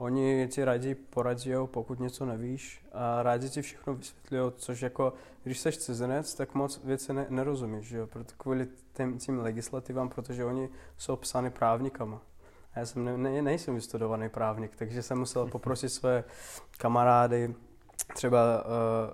Oni 0.00 0.48
ti 0.48 0.64
rádi 0.64 0.94
poradí, 0.94 1.50
pokud 1.66 2.00
něco 2.00 2.26
nevíš 2.26 2.84
a 2.92 3.22
rádi 3.22 3.50
ti 3.50 3.62
všechno 3.62 3.94
vysvětlují, 3.94 4.52
což 4.56 4.80
jako, 4.82 5.12
když 5.42 5.58
jsi 5.58 5.72
cizinec, 5.72 6.34
tak 6.34 6.54
moc 6.54 6.80
věci 6.84 7.12
ne, 7.12 7.26
nerozumíš, 7.28 7.86
že 7.86 7.96
jo? 7.96 8.06
Proto 8.06 8.32
kvůli 8.38 8.68
tím, 8.96 9.18
tím 9.18 9.38
legislativám, 9.38 10.08
protože 10.08 10.44
oni 10.44 10.68
jsou 10.98 11.16
psány 11.16 11.50
právníkama. 11.50 12.22
A 12.74 12.78
já 12.78 12.86
jsem 12.86 13.04
ne, 13.04 13.16
ne, 13.18 13.42
nejsem 13.42 13.74
vystudovaný 13.74 14.28
právník, 14.28 14.76
takže 14.76 15.02
jsem 15.02 15.18
musel 15.18 15.46
poprosit 15.46 15.88
své 15.88 16.24
kamarády, 16.78 17.54
třeba 18.14 18.64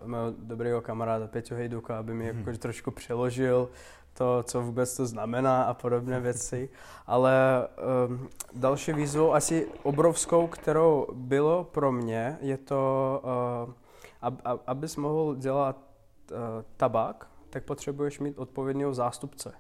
uh, 0.03 0.09
mého 0.09 0.35
dobrého 0.39 0.81
kamaráda 0.81 1.27
Peťo 1.27 1.55
Hejduka, 1.55 1.99
aby 1.99 2.15
mi 2.15 2.31
hmm. 2.31 2.39
jako 2.39 2.59
trošku 2.59 2.91
přeložil 2.91 3.71
to, 4.19 4.43
co 4.43 4.63
vůbec 4.63 4.97
to 4.97 5.07
znamená 5.07 5.63
a 5.63 5.75
podobné 5.75 6.21
věci. 6.21 6.69
Ale 7.07 7.69
um, 8.09 8.29
další 8.55 8.93
výzvou, 8.93 9.35
asi 9.35 9.69
obrovskou, 9.83 10.47
kterou 10.47 11.07
bylo 11.13 11.65
pro 11.65 11.93
mě, 11.93 12.39
je 12.41 12.57
to, 12.57 13.23
uh, 13.67 13.73
ab, 14.23 14.35
ab, 14.45 14.61
abys 14.67 14.97
mohl 14.97 15.35
dělat 15.37 15.77
uh, 15.77 16.37
tabák, 16.77 17.29
tak 17.51 17.65
potřebuješ 17.65 18.21
mít 18.21 18.39
odpovědného 18.39 18.95
zástupce. 18.95 19.53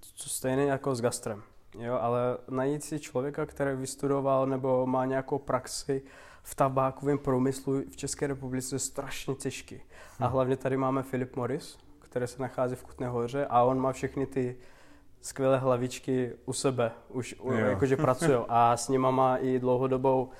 Co 0.00 0.28
stejné 0.28 0.64
jako 0.64 0.94
s 0.94 1.00
gastrem. 1.00 1.42
Jo, 1.78 1.98
ale 2.00 2.38
najít 2.48 2.84
si 2.84 3.00
člověka, 3.00 3.46
který 3.46 3.76
vystudoval 3.76 4.46
nebo 4.46 4.86
má 4.86 5.04
nějakou 5.04 5.38
praxi 5.38 6.02
v 6.42 6.54
tabákovém 6.54 7.18
průmyslu 7.18 7.82
v 7.90 7.96
České 7.96 8.26
republice 8.26 8.74
je 8.74 8.78
strašně 8.78 9.34
těžký. 9.34 9.80
A 10.20 10.28
hm. 10.28 10.30
hlavně 10.32 10.56
tady 10.56 10.76
máme 10.76 11.02
Philip 11.02 11.36
Morris, 11.36 11.78
který 12.10 12.26
se 12.26 12.42
nachází 12.42 12.74
v 12.74 12.82
Kutné 12.82 13.08
hoře 13.08 13.46
a 13.50 13.62
on 13.62 13.80
má 13.80 13.92
všechny 13.92 14.26
ty 14.26 14.56
skvělé 15.20 15.58
hlavičky 15.58 16.32
u 16.44 16.52
sebe, 16.52 16.90
už 17.08 17.34
u, 17.40 17.52
jakože 17.52 17.96
pracují 17.96 18.38
a 18.48 18.76
s 18.76 18.88
nima 18.88 19.10
má 19.10 19.36
i 19.36 19.58
dlouhodobou 19.58 20.24
uh, 20.24 20.30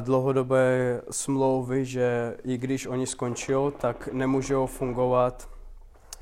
dlouhodobé 0.00 1.00
smlouvy, 1.10 1.84
že 1.84 2.36
i 2.44 2.58
když 2.58 2.86
oni 2.86 3.06
skončí, 3.06 3.52
tak 3.78 4.08
nemůžou 4.12 4.66
fungovat 4.66 5.48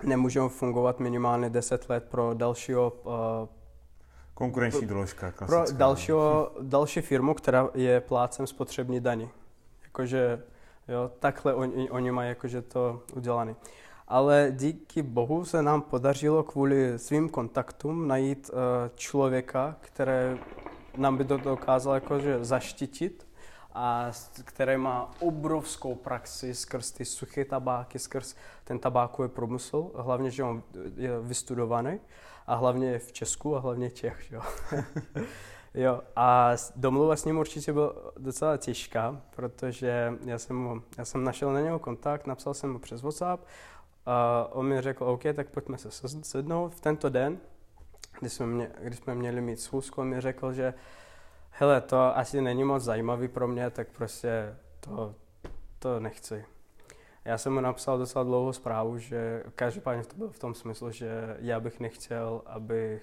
nemůžou 0.02 0.48
fungovat 0.48 1.00
minimálně 1.00 1.50
10 1.50 1.88
let 1.88 2.04
pro 2.10 2.34
dalšího 2.34 2.92
uh, 3.04 3.12
Konkurenční 4.34 4.86
doložka, 4.86 5.32
klasická. 5.32 5.66
Pro 5.66 5.78
dalšího, 5.78 6.52
další 6.60 7.00
firmu, 7.00 7.34
která 7.34 7.68
je 7.74 8.00
plácem 8.00 8.46
spotřební 8.46 9.00
daní. 9.00 9.30
Jakože, 9.84 10.42
jo, 10.88 11.10
takhle 11.18 11.54
oni, 11.54 11.90
oni 11.90 12.10
mají 12.10 12.28
jakože 12.28 12.62
to 12.62 13.02
udělané. 13.16 13.54
Ale 14.08 14.52
díky 14.56 15.02
bohu 15.02 15.44
se 15.44 15.62
nám 15.62 15.82
podařilo 15.82 16.42
kvůli 16.42 16.98
svým 16.98 17.28
kontaktům 17.28 18.08
najít 18.08 18.50
uh, 18.52 18.58
člověka, 18.94 19.76
který 19.80 20.40
nám 20.96 21.16
by 21.16 21.24
to 21.24 21.36
dokázal 21.36 21.94
jakože 21.94 22.44
zaštitit 22.44 23.26
a 23.74 24.10
který 24.44 24.76
má 24.76 25.10
obrovskou 25.20 25.94
praxi 25.94 26.54
skrz 26.54 26.92
ty 26.92 27.04
suché 27.04 27.44
tabáky, 27.44 27.98
skrz 27.98 28.34
ten 28.64 28.78
tabákový 28.78 29.28
průmysl, 29.28 29.90
hlavně, 29.94 30.30
že 30.30 30.44
on 30.44 30.62
je 30.96 31.20
vystudovaný 31.20 32.00
a 32.46 32.54
hlavně 32.54 32.98
v 32.98 33.12
Česku 33.12 33.56
a 33.56 33.60
hlavně 33.60 33.90
Čech, 33.90 34.32
jo. 34.32 34.42
jo, 35.74 36.00
a 36.16 36.52
domluva 36.76 37.16
s 37.16 37.24
ním 37.24 37.38
určitě 37.38 37.72
byla 37.72 37.92
docela 38.18 38.56
těžká, 38.56 39.20
protože 39.36 40.12
já 40.24 40.38
jsem, 40.38 40.56
mu, 40.56 40.82
já 40.98 41.04
jsem 41.04 41.24
našel 41.24 41.52
na 41.52 41.60
něho 41.60 41.78
kontakt, 41.78 42.26
napsal 42.26 42.54
jsem 42.54 42.72
mu 42.72 42.78
přes 42.78 43.02
WhatsApp 43.02 43.46
a 44.06 44.48
on 44.52 44.66
mi 44.66 44.80
řekl, 44.80 45.04
OK, 45.04 45.22
tak 45.34 45.48
pojďme 45.48 45.78
se 45.78 46.08
sednout 46.22 46.74
v 46.74 46.80
tento 46.80 47.08
den, 47.08 47.38
kdy 48.20 48.30
jsme, 48.30 48.46
mě, 48.46 48.70
kdy 48.80 48.96
jsme 48.96 49.14
měli 49.14 49.40
mít 49.40 49.60
schůzku, 49.60 50.00
on 50.00 50.08
mi 50.08 50.20
řekl, 50.20 50.52
že 50.52 50.74
hele, 51.50 51.80
to 51.80 52.16
asi 52.16 52.40
není 52.40 52.64
moc 52.64 52.82
zajímavý 52.82 53.28
pro 53.28 53.48
mě, 53.48 53.70
tak 53.70 53.88
prostě 53.88 54.56
to, 54.80 55.14
to 55.78 56.00
nechci. 56.00 56.44
Já 57.24 57.38
jsem 57.38 57.54
mu 57.54 57.60
napsal 57.60 57.98
docela 57.98 58.24
dlouhou 58.24 58.52
zprávu, 58.52 58.98
že 58.98 59.42
každopádně 59.56 60.04
to 60.04 60.16
bylo 60.16 60.30
v 60.30 60.38
tom 60.38 60.54
smyslu, 60.54 60.90
že 60.90 61.36
já 61.38 61.60
bych 61.60 61.80
nechtěl, 61.80 62.42
aby, 62.46 63.00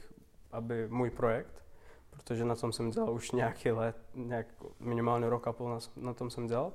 aby 0.51 0.87
můj 0.87 1.09
projekt, 1.09 1.63
protože 2.09 2.45
na 2.45 2.55
tom 2.55 2.71
jsem 2.71 2.91
dělal 2.91 3.13
už 3.13 3.31
nějaký 3.31 3.71
let, 3.71 3.95
nějak 4.15 4.47
minimálně 4.79 5.29
rok 5.29 5.47
a 5.47 5.53
půl 5.53 5.69
na, 5.69 5.79
na 5.95 6.13
tom 6.13 6.29
jsem 6.29 6.47
dělal, 6.47 6.71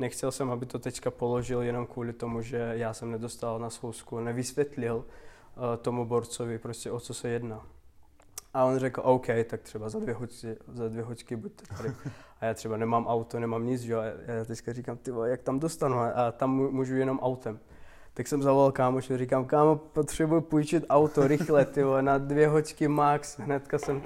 nechtěl 0.00 0.32
jsem, 0.32 0.50
aby 0.50 0.66
to 0.66 0.78
teďka 0.78 1.10
položil 1.10 1.62
jenom 1.62 1.86
kvůli 1.86 2.12
tomu, 2.12 2.42
že 2.42 2.72
já 2.74 2.94
jsem 2.94 3.10
nedostal 3.10 3.58
na 3.58 3.70
schůzku, 3.70 4.20
nevysvětlil 4.20 4.96
uh, 4.96 5.76
tomu 5.76 6.04
borcovi 6.04 6.58
prostě 6.58 6.90
o 6.90 7.00
co 7.00 7.14
se 7.14 7.28
jedná. 7.28 7.66
A 8.54 8.64
on 8.64 8.78
řekl, 8.78 9.00
OK, 9.04 9.26
tak 9.46 9.62
třeba 9.62 9.88
za 9.88 9.98
dvě 9.98 10.14
hoďky, 10.14 10.56
za 10.72 10.88
dvě 10.88 11.02
hoďky 11.02 11.36
buďte 11.36 11.74
tady. 11.76 11.94
A 12.40 12.44
já 12.44 12.54
třeba 12.54 12.76
nemám 12.76 13.06
auto, 13.06 13.40
nemám 13.40 13.66
nic, 13.66 13.84
jo. 13.84 14.00
A 14.00 14.32
já 14.32 14.44
teďka 14.44 14.72
říkám, 14.72 14.96
ty 14.96 15.10
jak 15.24 15.42
tam 15.42 15.58
dostanu? 15.58 15.98
A 15.98 16.32
tam 16.32 16.50
můžu 16.50 16.96
jenom 16.96 17.18
autem. 17.20 17.58
Tak 18.14 18.28
jsem 18.28 18.42
zavolal 18.42 18.72
kámoš 18.72 19.10
a 19.10 19.16
říkám, 19.16 19.44
kámo, 19.44 19.76
potřebuji 19.76 20.40
půjčit 20.40 20.84
auto 20.88 21.26
rychle, 21.26 21.64
ty 21.64 21.82
na 22.00 22.18
dvě 22.18 22.48
hoďky 22.48 22.88
max. 22.88 23.38
Hnedka 23.38 23.78
jsem, 23.78 24.02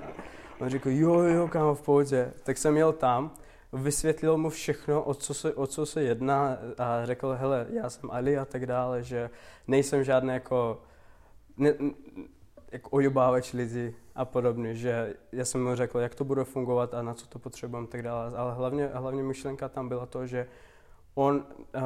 on 0.61 0.69
řekl, 0.69 0.91
jo, 0.91 1.15
jo, 1.15 1.49
kámo, 1.49 1.75
v 1.75 1.83
pohodě. 1.83 2.33
Tak 2.43 2.59
jsem 2.59 2.77
jel 2.77 2.93
tam, 2.93 3.31
vysvětlil 3.75 4.37
mu 4.37 4.51
všechno, 4.51 5.03
o 5.03 5.15
co 5.15 5.35
se, 5.35 5.55
o 5.55 5.67
co 5.67 5.87
se 5.87 6.03
jedná 6.03 6.59
a 6.79 7.07
řekl, 7.07 7.37
hele, 7.39 7.67
já 7.71 7.91
jsem 7.91 8.11
Ali 8.11 8.39
a 8.39 8.45
tak 8.45 8.67
dále, 8.67 9.03
že 9.03 9.31
nejsem 9.69 10.05
žádný 10.05 10.33
jako, 10.33 10.83
ne, 11.57 11.75
jako 12.73 12.91
ojobávač 12.91 13.53
lidí, 13.53 13.95
a 14.15 14.25
podobně, 14.25 14.75
že 14.75 15.15
já 15.33 15.45
jsem 15.45 15.65
mu 15.65 15.75
řekl, 15.75 15.99
jak 15.99 16.15
to 16.15 16.25
bude 16.25 16.45
fungovat 16.45 16.95
a 16.95 17.03
na 17.03 17.15
co 17.15 17.27
to 17.27 17.39
potřebujeme 17.39 17.87
tak 17.87 18.03
dále. 18.03 18.37
Ale 18.37 18.55
hlavně, 18.55 18.87
hlavně 18.87 19.23
myšlenka 19.23 19.69
tam 19.69 19.89
byla 19.89 20.07
to, 20.07 20.27
že 20.27 20.47
on 21.15 21.37
uh, 21.37 21.83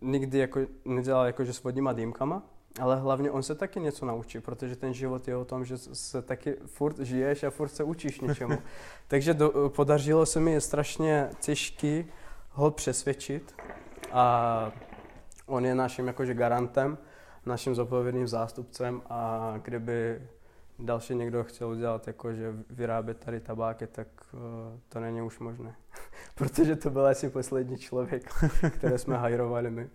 nikdy 0.00 0.38
jako 0.38 0.60
nedělal 0.84 1.26
jakože 1.26 1.52
s 1.52 1.62
vodníma 1.62 1.92
dýmkama, 1.92 2.42
ale 2.80 2.96
hlavně 2.96 3.30
on 3.30 3.42
se 3.42 3.54
taky 3.54 3.80
něco 3.80 4.06
naučí, 4.06 4.40
protože 4.40 4.76
ten 4.76 4.92
život 4.92 5.28
je 5.28 5.36
o 5.36 5.44
tom, 5.44 5.64
že 5.64 5.78
se 5.78 6.22
taky 6.22 6.56
furt 6.66 6.98
žiješ 6.98 7.42
a 7.42 7.50
furt 7.50 7.68
se 7.68 7.84
učíš 7.84 8.20
něčemu. 8.20 8.58
Takže 9.08 9.34
do, 9.34 9.70
podařilo 9.76 10.26
se 10.26 10.40
mi 10.40 10.60
strašně 10.60 11.30
těžký 11.40 12.04
ho 12.50 12.70
přesvědčit 12.70 13.54
a 14.12 14.72
on 15.46 15.66
je 15.66 15.74
naším 15.74 16.06
jakože 16.06 16.34
garantem, 16.34 16.98
naším 17.46 17.74
zodpovědným 17.74 18.28
zástupcem 18.28 19.02
a 19.10 19.54
kdyby 19.62 20.22
další 20.78 21.14
někdo 21.14 21.44
chtěl 21.44 21.68
udělat, 21.68 22.06
jako 22.06 22.32
že 22.32 22.54
vyrábět 22.70 23.18
tady 23.18 23.40
tabáky, 23.40 23.86
tak 23.86 24.08
uh, 24.32 24.40
to 24.88 25.00
není 25.00 25.22
už 25.22 25.38
možné. 25.38 25.74
Protože 26.34 26.76
to 26.76 26.90
byl 26.90 27.06
asi 27.06 27.30
poslední 27.30 27.78
člověk, 27.78 28.34
který 28.70 28.98
jsme 28.98 29.16
hajrovali 29.16 29.70
my. 29.70 29.90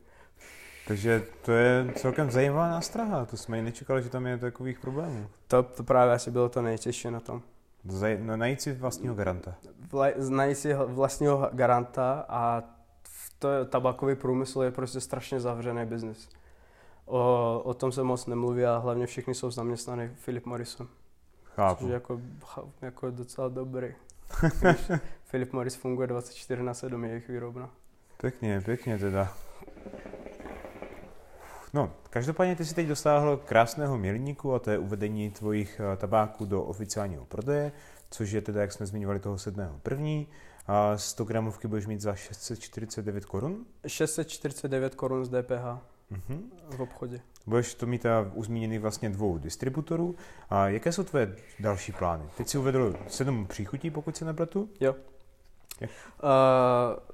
Takže 0.87 1.23
to 1.41 1.51
je 1.51 1.93
celkem 1.95 2.31
zajímavá 2.31 2.69
nástraha, 2.69 3.25
to 3.25 3.37
jsme 3.37 3.59
i 3.59 3.61
nečekali, 3.61 4.03
že 4.03 4.09
tam 4.09 4.25
je 4.25 4.37
takových 4.37 4.79
problémů. 4.79 5.27
To, 5.47 5.63
to 5.63 5.83
právě 5.83 6.13
asi 6.13 6.31
bylo 6.31 6.49
to 6.49 6.61
nejtěžší 6.61 7.11
na 7.11 7.19
tom. 7.19 7.41
Zaj, 7.85 8.17
no, 8.21 8.37
najít 8.37 8.61
si 8.61 8.73
vlastního 8.73 9.15
garanta. 9.15 9.55
Vla, 9.91 10.07
najít 10.29 10.57
si 10.57 10.73
vlastního 10.73 11.49
garanta 11.53 12.25
a 12.29 12.63
v 13.03 13.35
to 13.39 13.65
tabakový 13.65 14.15
průmysl 14.15 14.61
je 14.61 14.71
prostě 14.71 14.99
strašně 14.99 15.39
zavřený 15.39 15.85
biznis. 15.85 16.29
O, 17.05 17.61
o 17.63 17.73
tom 17.73 17.91
se 17.91 18.03
moc 18.03 18.25
nemluví 18.25 18.65
a 18.65 18.77
hlavně 18.77 19.05
všichni 19.05 19.35
jsou 19.35 19.51
zaměstnaní 19.51 20.09
Philip 20.25 20.45
Morrisem. 20.45 20.87
Chápu. 21.43 21.79
Což 21.79 21.87
je 21.87 21.93
jako, 21.93 22.21
jako 22.81 23.11
docela 23.11 23.47
dobrý. 23.47 23.95
Philip 25.31 25.53
Morris 25.53 25.75
funguje 25.75 26.07
24 26.07 26.63
na 26.63 26.73
7, 26.73 27.03
je 27.03 27.09
jejich 27.09 27.29
výrobna. 27.29 27.69
Pěkně, 28.17 28.61
pěkně 28.61 28.97
teda. 28.97 29.33
No, 31.73 31.91
každopádně 32.09 32.55
ty 32.55 32.65
si 32.65 32.75
teď 32.75 32.87
dosáhl 32.87 33.37
krásného 33.37 33.97
milníku 33.97 34.53
a 34.53 34.59
to 34.59 34.71
je 34.71 34.77
uvedení 34.77 35.31
tvojich 35.31 35.81
eh, 35.93 35.97
tabáků 35.97 36.45
do 36.45 36.63
oficiálního 36.63 37.25
prodeje, 37.25 37.71
což 38.11 38.31
je 38.31 38.41
teda, 38.41 38.61
jak 38.61 38.71
jsme 38.71 38.85
zmiňovali, 38.85 39.19
toho 39.19 39.37
7. 39.37 39.79
první. 39.83 40.27
A 40.67 40.97
100 40.97 41.23
gramovky 41.23 41.67
budeš 41.67 41.87
mít 41.87 42.01
za 42.01 42.15
649 42.15 43.25
korun? 43.25 43.65
649 43.87 44.95
korun 44.95 45.25
z 45.25 45.29
DPH 45.29 45.79
mm-hmm. 46.11 46.39
v 46.69 46.79
obchodě. 46.81 47.19
Budeš 47.47 47.75
to 47.75 47.85
mít 47.85 48.05
u 48.33 48.43
zmíněných 48.43 48.79
vlastně 48.79 49.09
dvou 49.09 49.37
distributorů. 49.37 50.15
A 50.49 50.67
jaké 50.67 50.91
jsou 50.91 51.03
tvoje 51.03 51.35
další 51.59 51.91
plány? 51.91 52.23
Teď 52.37 52.47
si 52.47 52.57
uvedl 52.57 52.95
sedm 53.07 53.47
příchutí, 53.47 53.91
pokud 53.91 54.17
se 54.17 54.25
nepletu? 54.25 54.69
Jo. 54.79 54.95
Uh, 55.81 55.87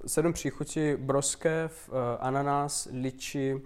sedm 0.08 0.34
příchutí, 0.34 0.96
broskev, 0.96 1.90
uh, 1.90 1.96
ananas, 2.20 2.88
liči, 2.92 3.62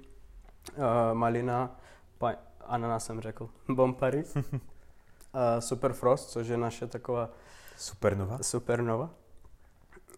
uh, 0.77 0.83
malina, 1.13 1.79
pa, 2.17 2.33
ananas 2.65 3.05
jsem 3.05 3.21
řekl, 3.21 3.49
bompary, 3.69 4.23
uh, 4.23 4.59
superfrost, 5.59 6.29
což 6.29 6.47
je 6.47 6.57
naše 6.57 6.87
taková 6.87 7.29
supernova. 7.77 8.37
supernova. 8.41 9.09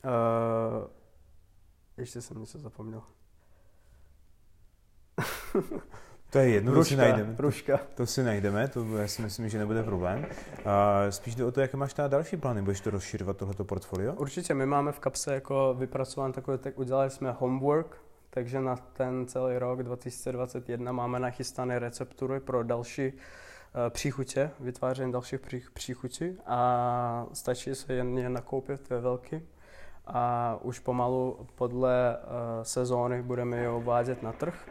Uh, 0.05 0.87
ještě 1.97 2.21
jsem 2.21 2.39
něco 2.39 2.59
zapomněl. 2.59 3.01
To 6.29 6.37
je 6.37 6.49
jedno, 6.49 6.73
to 6.73 6.83
si 6.83 6.95
najdeme. 6.95 7.35
pruška. 7.35 7.79
To 7.95 8.05
si 8.05 8.23
najdeme, 8.23 8.67
to 8.67 8.97
já 8.97 9.07
si 9.07 9.21
myslím, 9.21 9.49
že 9.49 9.57
nebude 9.57 9.83
problém. 9.83 10.25
A 10.65 11.01
spíš 11.09 11.35
jde 11.35 11.45
o 11.45 11.51
to, 11.51 11.61
jaké 11.61 11.77
máš 11.77 11.93
teda 11.93 12.07
další 12.07 12.37
plány. 12.37 12.61
Budeš 12.61 12.81
to 12.81 12.89
rozširovat 12.89 13.37
tohleto 13.37 13.63
portfolio? 13.63 14.13
Určitě, 14.13 14.53
my 14.53 14.65
máme 14.65 14.91
v 14.91 14.99
kapse 14.99 15.33
jako 15.33 15.75
vypracován 15.77 16.31
takový, 16.31 16.57
tak 16.57 16.79
udělali 16.79 17.09
jsme 17.09 17.31
homework, 17.31 17.97
takže 18.30 18.61
na 18.61 18.75
ten 18.75 19.25
celý 19.28 19.57
rok 19.57 19.84
2021 19.84 20.91
máme 20.91 21.19
nachystané 21.19 21.80
receptury 21.80 22.39
pro 22.39 22.63
další 22.63 23.13
uh, 23.13 23.19
příchutě, 23.89 24.51
vytváření 24.59 25.11
dalších 25.11 25.39
pří, 25.39 25.63
příchutí 25.73 26.38
a 26.45 27.25
stačí 27.34 27.75
se 27.75 27.93
jen 27.93 28.17
je 28.17 28.30
nakoupit 28.30 28.89
ve 28.89 29.01
velký 29.01 29.41
a 30.07 30.57
už 30.61 30.80
pomalu 30.80 31.47
podle 31.55 32.17
uh, 32.17 32.63
sezóny 32.63 33.21
budeme 33.21 33.57
je 33.57 33.69
uvádět 33.69 34.23
na 34.23 34.32
trh. 34.32 34.67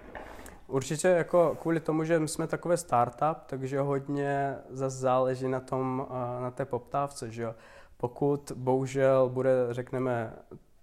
Určitě 0.66 1.08
jako 1.08 1.56
kvůli 1.60 1.80
tomu, 1.80 2.04
že 2.04 2.28
jsme 2.28 2.46
takový 2.46 2.76
startup, 2.76 3.38
takže 3.46 3.80
hodně 3.80 4.56
zase 4.70 4.96
záleží 4.96 5.48
na 5.48 5.60
tom, 5.60 6.06
uh, 6.10 6.42
na 6.42 6.50
té 6.50 6.64
poptávce, 6.64 7.30
že. 7.30 7.54
Pokud 7.96 8.52
bohužel 8.54 9.28
bude, 9.28 9.50
řekneme, 9.70 10.32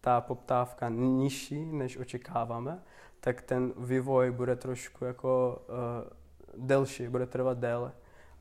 ta 0.04 0.22
poptávka 0.22 0.90
nižší, 0.90 1.66
než 1.66 1.98
očekáváme, 1.98 2.84
tak 3.20 3.42
ten 3.42 3.74
vývoj 3.78 4.32
bude 4.32 4.56
trošku 4.56 5.06
jako 5.06 5.62
uh, 5.70 6.66
delší, 6.68 7.08
bude 7.08 7.26
trvat 7.26 7.58
déle. 7.58 7.92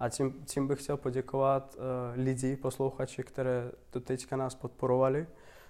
A 0.00 0.08
tím, 0.08 0.32
tím 0.44 0.66
bych 0.68 0.82
chtěl 0.82 0.96
poděkovat 0.96 1.74
uh, 1.74 1.82
lidi, 2.24 2.56
posluchači, 2.56 3.22
které 3.22 3.70
do 3.92 4.00
teďka 4.00 4.36
nás 4.36 4.54
podporovali. 4.54 5.26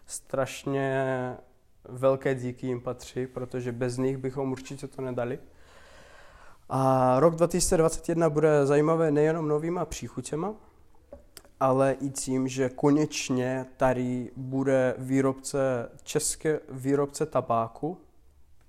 Strašně 0.07 1.36
velké 1.88 2.34
díky 2.34 2.66
jim 2.66 2.80
patří, 2.80 3.26
protože 3.26 3.72
bez 3.72 3.97
nich 3.97 4.16
bychom 4.16 4.53
určitě 4.53 4.86
to 4.86 5.03
nedali. 5.03 5.38
A 6.68 7.14
rok 7.20 7.34
2021 7.34 8.30
bude 8.30 8.66
zajímavé 8.66 9.11
nejenom 9.11 9.49
novýma 9.49 9.84
příchutěma, 9.84 10.55
ale 11.63 11.93
i 11.93 12.11
tím, 12.11 12.49
že 12.49 12.69
konečně 12.69 13.67
tady 13.77 14.31
bude 14.37 14.95
výrobce, 14.99 15.91
české 16.03 16.61
výrobce 16.71 17.27
tabáku, 17.27 17.99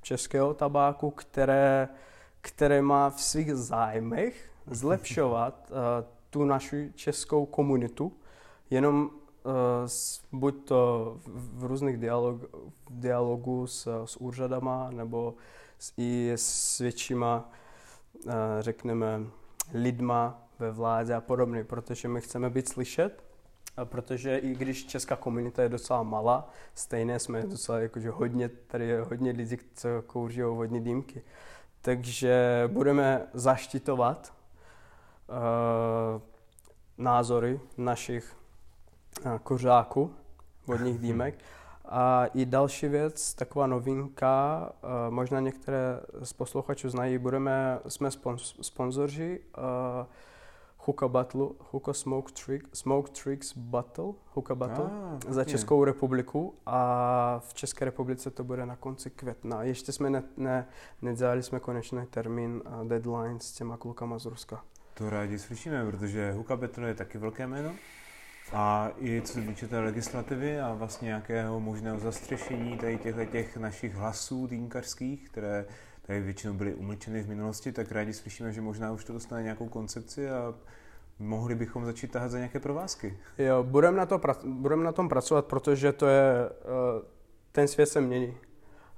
českého 0.01 0.53
tabáku, 0.53 1.11
které, 1.11 1.89
které 2.41 2.81
má 2.81 3.09
v 3.09 3.21
svých 3.21 3.55
zájmech 3.55 4.51
zlepšovat 4.67 5.71
uh, 5.71 5.77
tu 6.29 6.45
naši 6.45 6.91
českou 6.95 7.45
komunitu, 7.45 8.13
jenom 8.69 9.05
uh, 9.05 9.51
s, 9.85 10.21
buď 10.31 10.65
to 10.65 11.13
v, 11.25 11.59
v 11.59 11.63
různých 11.63 11.97
dialog, 11.97 12.41
dialogů 12.89 13.67
s, 13.67 14.05
s 14.05 14.17
úřadama, 14.17 14.89
nebo 14.91 15.33
s, 15.79 15.93
i 15.97 16.31
s 16.35 16.79
většíma, 16.79 17.49
uh, 18.25 18.33
řekneme, 18.59 19.21
lidma 19.73 20.43
ve 20.63 20.71
vládě 20.71 21.13
a 21.13 21.21
podobně, 21.21 21.63
protože 21.63 22.07
my 22.07 22.21
chceme 22.21 22.49
být 22.49 22.69
slyšet, 22.69 23.23
a 23.77 23.85
protože 23.85 24.37
i 24.37 24.55
když 24.55 24.85
česká 24.85 25.15
komunita 25.15 25.63
je 25.63 25.69
docela 25.69 26.03
malá, 26.03 26.49
stejně 26.75 27.19
jsme 27.19 27.41
docela 27.41 27.79
jakože 27.79 28.09
hodně, 28.09 28.49
tady 28.49 28.87
je 28.87 29.01
hodně 29.01 29.31
lidí, 29.31 29.57
co 29.73 29.89
kouří 30.07 30.41
hodně 30.41 30.81
dýmky. 30.81 31.21
Takže 31.81 32.63
budeme 32.67 33.27
zaštitovat 33.33 34.33
uh, 35.27 36.21
názory 36.97 37.59
našich 37.77 38.35
uh, 39.25 39.37
kořáků, 39.37 40.13
vodních 40.67 40.99
dýmek. 40.99 41.35
A 41.85 42.25
i 42.25 42.45
další 42.45 42.87
věc, 42.87 43.33
taková 43.33 43.67
novinka, 43.67 44.69
uh, 44.83 45.13
možná 45.13 45.39
některé 45.39 45.99
z 46.23 46.33
posluchačů 46.33 46.89
znají, 46.89 47.17
budeme, 47.17 47.79
jsme 47.87 48.09
spons- 48.09 48.55
sponzoři 48.61 49.39
uh, 49.57 49.63
Hookah 50.85 51.09
Battle, 51.09 51.47
Hookah 51.71 51.95
Smoke, 51.95 52.31
Trick, 52.45 52.67
Smoke 52.73 53.11
Tricks 53.11 53.57
Battle, 53.57 54.13
Hookah 54.33 54.57
Battle 54.57 54.85
Ah, 54.85 55.19
za. 55.33 55.43
Českou 55.43 55.83
republiku 55.83 56.55
a 56.65 57.39
v 57.39 57.53
České 57.53 57.85
republice 57.85 58.31
to 58.31 58.43
bude 58.43 58.65
na 58.65 58.75
konci 58.75 59.09
května. 59.09 59.63
Ještě 59.63 59.91
jsme 59.91 60.09
ne, 60.09 60.23
ne, 60.37 60.67
nedělali 61.01 61.43
jsme 61.43 61.59
konečný 61.59 62.05
termín 62.09 62.61
a 62.65 62.83
deadline 62.83 63.39
s 63.39 63.51
těma 63.51 63.77
klukama 63.77 64.19
z 64.19 64.25
Ruska. 64.25 64.63
To 64.93 65.09
rádi 65.09 65.39
slyšíme, 65.39 65.85
protože 65.85 66.31
Huka 66.31 66.57
Petro 66.57 66.87
je 66.87 66.93
taky 66.93 67.17
velké 67.17 67.47
jméno. 67.47 67.71
A 68.53 68.91
i 68.97 69.21
co 69.21 69.33
se 69.33 69.41
týče 69.41 69.67
té 69.67 69.79
legislativy 69.79 70.59
a 70.59 70.73
vlastně 70.73 71.05
nějakého 71.05 71.59
možného 71.59 71.99
zastřešení 71.99 72.77
tady 72.77 72.97
těchto 72.97 73.25
těch 73.25 73.57
našich 73.57 73.95
hlasů 73.95 74.47
týmkařských, 74.47 75.29
které 75.29 75.65
tady 76.07 76.21
většinou 76.21 76.53
byly 76.53 76.75
umlčeny 76.75 77.23
v 77.23 77.29
minulosti, 77.29 77.71
tak 77.71 77.91
rádi 77.91 78.13
slyšíme, 78.13 78.51
že 78.51 78.61
možná 78.61 78.91
už 78.91 79.03
to 79.03 79.13
dostane 79.13 79.43
nějakou 79.43 79.69
koncepci 79.69 80.29
a 80.29 80.53
mohli 81.19 81.55
bychom 81.55 81.85
začít 81.85 82.11
tahat 82.11 82.31
za 82.31 82.37
nějaké 82.37 82.59
provázky. 82.59 83.17
Jo, 83.37 83.63
budeme 83.63 83.97
na, 83.97 84.05
to 84.05 84.21
budem 84.45 84.83
na 84.83 84.91
tom 84.91 85.09
pracovat, 85.09 85.45
protože 85.45 85.91
to 85.93 86.07
je, 86.07 86.49
uh, 86.49 87.05
ten 87.51 87.67
svět 87.67 87.85
se 87.85 88.01
mění. 88.01 88.37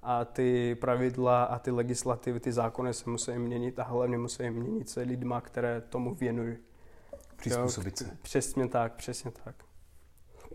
A 0.03 0.26
ty 0.26 0.76
pravidla 0.76 1.43
a 1.43 1.60
ty 1.60 1.72
legislativy, 1.72 2.39
ty 2.39 2.51
zákony 2.51 2.93
se 2.93 3.10
musí 3.10 3.32
měnit 3.32 3.80
a 3.80 3.84
hlavně 3.84 4.18
musí 4.18 4.49
měnit 4.49 4.89
se 4.89 5.01
lidma, 5.01 5.41
které 5.41 5.82
tomu 5.82 6.16
věnují. 6.16 6.58
Přizpůsobit 7.36 7.97
se. 7.97 8.18
Přesně 8.22 8.68
tak, 8.68 8.93
přesně 8.93 9.32
tak. 9.43 9.56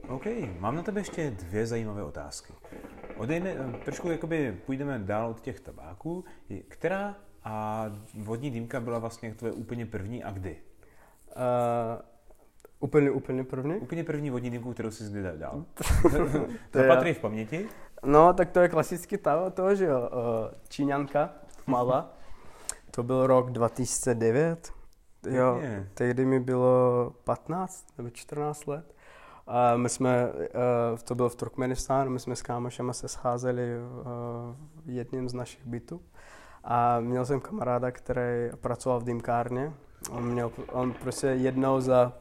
OK, 0.08 0.24
mám 0.58 0.76
na 0.76 0.82
tebe 0.82 1.00
ještě 1.00 1.30
dvě 1.30 1.66
zajímavé 1.66 2.04
otázky. 2.04 2.52
Odejme, 3.20 3.56
trošku 3.84 4.10
jakoby 4.10 4.58
půjdeme 4.66 4.98
dál 4.98 5.30
od 5.30 5.40
těch 5.40 5.60
tabáků. 5.60 6.24
Která 6.68 7.14
a 7.44 7.84
vodní 8.14 8.50
dýmka 8.50 8.80
byla 8.80 8.98
vlastně 8.98 9.34
tvoje 9.34 9.52
úplně 9.52 9.86
první 9.86 10.24
a 10.24 10.30
kdy? 10.30 10.56
Uh, 11.26 12.02
úplně, 12.80 13.10
úplně 13.10 13.44
první? 13.44 13.74
Úplně 13.74 14.04
první 14.04 14.30
vodní 14.30 14.50
dýmku, 14.50 14.72
kterou 14.72 14.90
jsi 14.90 15.04
kdy 15.10 15.22
dal. 15.36 15.64
To 16.70 16.78
patří 16.88 17.12
v 17.12 17.18
paměti? 17.18 17.68
No, 18.04 18.32
tak 18.32 18.50
to 18.50 18.60
je 18.60 18.68
klasický 18.68 19.16
to, 19.16 19.50
to 19.50 19.74
že 19.74 19.84
jo, 19.84 20.00
uh, 20.00 20.08
Číňanka, 20.68 21.32
malá. 21.66 22.12
To 22.90 23.02
byl 23.02 23.26
rok 23.26 23.50
2009. 23.50 24.72
Jo, 25.30 25.60
tehdy 25.94 26.24
mi 26.24 26.40
bylo 26.40 27.12
15 27.24 27.86
nebo 27.98 28.10
14 28.10 28.66
let. 28.66 28.94
A 29.52 29.76
my 29.76 29.88
jsme, 29.88 30.28
uh, 30.32 30.98
to 31.04 31.14
bylo 31.14 31.28
v 31.28 31.34
Turkmenistánu, 31.34 32.10
my 32.10 32.18
jsme 32.20 32.36
s 32.36 32.42
kámošema 32.42 32.92
se 32.92 33.08
scházeli 33.08 33.62
uh, 33.78 34.04
v 34.84 34.90
jedním 34.90 35.28
z 35.28 35.34
našich 35.34 35.66
bytů. 35.66 36.02
A 36.64 37.00
měl 37.00 37.26
jsem 37.26 37.40
kamaráda, 37.40 37.90
který 37.90 38.50
pracoval 38.60 39.00
v 39.00 39.04
dýmkárně. 39.04 39.72
On, 40.10 40.24
měl, 40.24 40.52
on 40.72 40.92
prostě 40.92 41.26
jednou 41.26 41.80
za, 41.80 42.12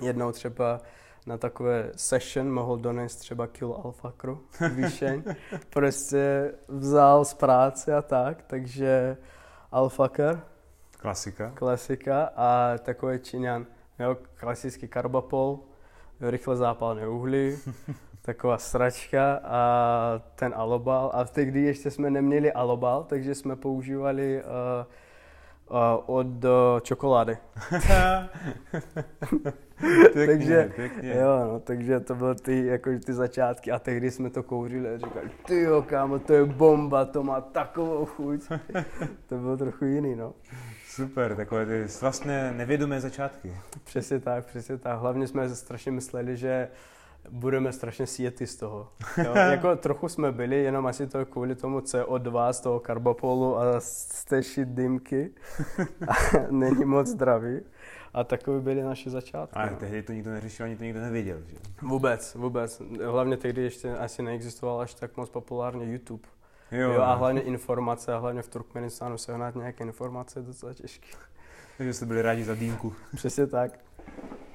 jednou 0.00 0.32
třeba 0.32 0.80
na 1.26 1.38
takové 1.38 1.90
session 1.96 2.52
mohl 2.52 2.76
donést 2.76 3.18
třeba 3.18 3.46
kilo 3.46 3.84
alfakru, 3.84 4.40
výšeň. 4.74 5.22
prostě 5.70 6.54
vzal 6.68 7.24
z 7.24 7.34
práce 7.34 7.94
a 7.94 8.02
tak, 8.02 8.42
takže 8.42 9.16
alfakr, 9.72 10.40
Klasika. 10.98 11.50
klasika 11.50 12.30
a 12.36 12.78
takový 12.78 13.18
Číňan, 13.18 13.66
jo, 13.98 14.16
klasický 14.34 14.88
karbapol, 14.88 15.58
rychle 16.20 16.56
zápalné 16.56 17.08
uhlí, 17.08 17.58
taková 18.22 18.58
sračka 18.58 19.40
a 19.44 20.20
ten 20.34 20.52
alobal. 20.56 21.10
A 21.14 21.24
tehdy 21.24 21.62
ještě 21.62 21.90
jsme 21.90 22.10
neměli 22.10 22.52
alobal, 22.52 23.04
takže 23.04 23.34
jsme 23.34 23.56
používali 23.56 24.42
uh, 24.42 24.48
uh, 25.70 26.16
od 26.16 26.44
uh, 26.44 26.80
čokolády. 26.82 27.38
pěkně, 30.12 30.26
takže, 30.26 30.72
pěkně. 30.76 31.14
Jo, 31.14 31.44
no, 31.52 31.60
takže 31.60 32.00
to 32.00 32.14
byly 32.14 32.34
ty, 32.34 32.66
jako, 32.66 32.90
ty 33.06 33.12
začátky 33.12 33.70
a 33.72 33.78
tehdy 33.78 34.10
jsme 34.10 34.30
to 34.30 34.42
kouřili 34.42 34.94
a 34.94 34.98
říkali, 34.98 35.30
ty 35.46 35.60
jo, 35.60 35.82
kámo, 35.82 36.18
to 36.18 36.32
je 36.32 36.44
bomba, 36.44 37.04
to 37.04 37.22
má 37.22 37.40
takovou 37.40 38.04
chuť. 38.04 38.40
to 39.28 39.38
bylo 39.38 39.56
trochu 39.56 39.84
jiný, 39.84 40.16
no. 40.16 40.34
Super, 40.94 41.36
takové 41.36 41.66
ty 41.66 41.86
vlastně 42.00 42.52
nevědomé 42.56 43.00
začátky. 43.00 43.56
Přesně 43.84 44.20
tak, 44.20 44.46
přesně 44.46 44.78
tak. 44.78 44.98
Hlavně 44.98 45.26
jsme 45.26 45.48
strašně 45.48 45.92
mysleli, 45.92 46.36
že 46.36 46.68
budeme 47.30 47.72
strašně 47.72 48.06
sjetý 48.06 48.46
z 48.46 48.56
toho. 48.56 48.88
Jo? 49.24 49.34
jako 49.50 49.76
trochu 49.76 50.08
jsme 50.08 50.32
byli, 50.32 50.62
jenom 50.62 50.86
asi 50.86 51.06
to 51.06 51.26
kvůli 51.26 51.54
tomu 51.54 51.78
CO2 51.78 52.52
z 52.52 52.60
toho 52.60 52.80
karbopolu 52.80 53.58
a 53.58 53.80
z 53.80 54.24
té 54.24 54.40
dýmky. 54.64 55.30
A 56.08 56.12
Není 56.50 56.84
moc 56.84 57.06
zdravý. 57.06 57.60
A 58.14 58.24
takové 58.24 58.60
byly 58.60 58.82
naše 58.82 59.10
začátky. 59.10 59.56
Ale 59.56 59.70
tehdy 59.70 60.02
to 60.02 60.12
nikdo 60.12 60.30
neřešil, 60.30 60.66
ani 60.66 60.76
to 60.76 60.84
nikdo 60.84 61.00
nevěděl. 61.00 61.42
Že? 61.46 61.56
Vůbec, 61.82 62.34
vůbec. 62.34 62.82
Hlavně 63.04 63.36
tehdy 63.36 63.62
ještě 63.62 63.96
asi 63.96 64.22
neexistoval 64.22 64.80
až 64.80 64.94
tak 64.94 65.16
moc 65.16 65.30
populárně 65.30 65.92
YouTube. 65.92 66.28
Jo, 66.74 66.92
Jo, 66.92 67.02
a 67.02 67.12
no. 67.12 67.18
hlavně 67.18 67.40
informace, 67.40 68.14
a 68.14 68.18
hlavně 68.18 68.42
v 68.42 68.48
Turkmenistánu 68.48 69.18
sehnat 69.18 69.54
nějaké 69.54 69.84
informace 69.84 70.38
je 70.38 70.42
docela 70.42 70.74
těžké. 70.74 71.08
Takže 71.78 71.92
jste 71.92 72.06
byli 72.06 72.22
rádi 72.22 72.44
za 72.44 72.54
dýmku. 72.54 72.94
Přesně 73.16 73.46
tak. 73.46 73.78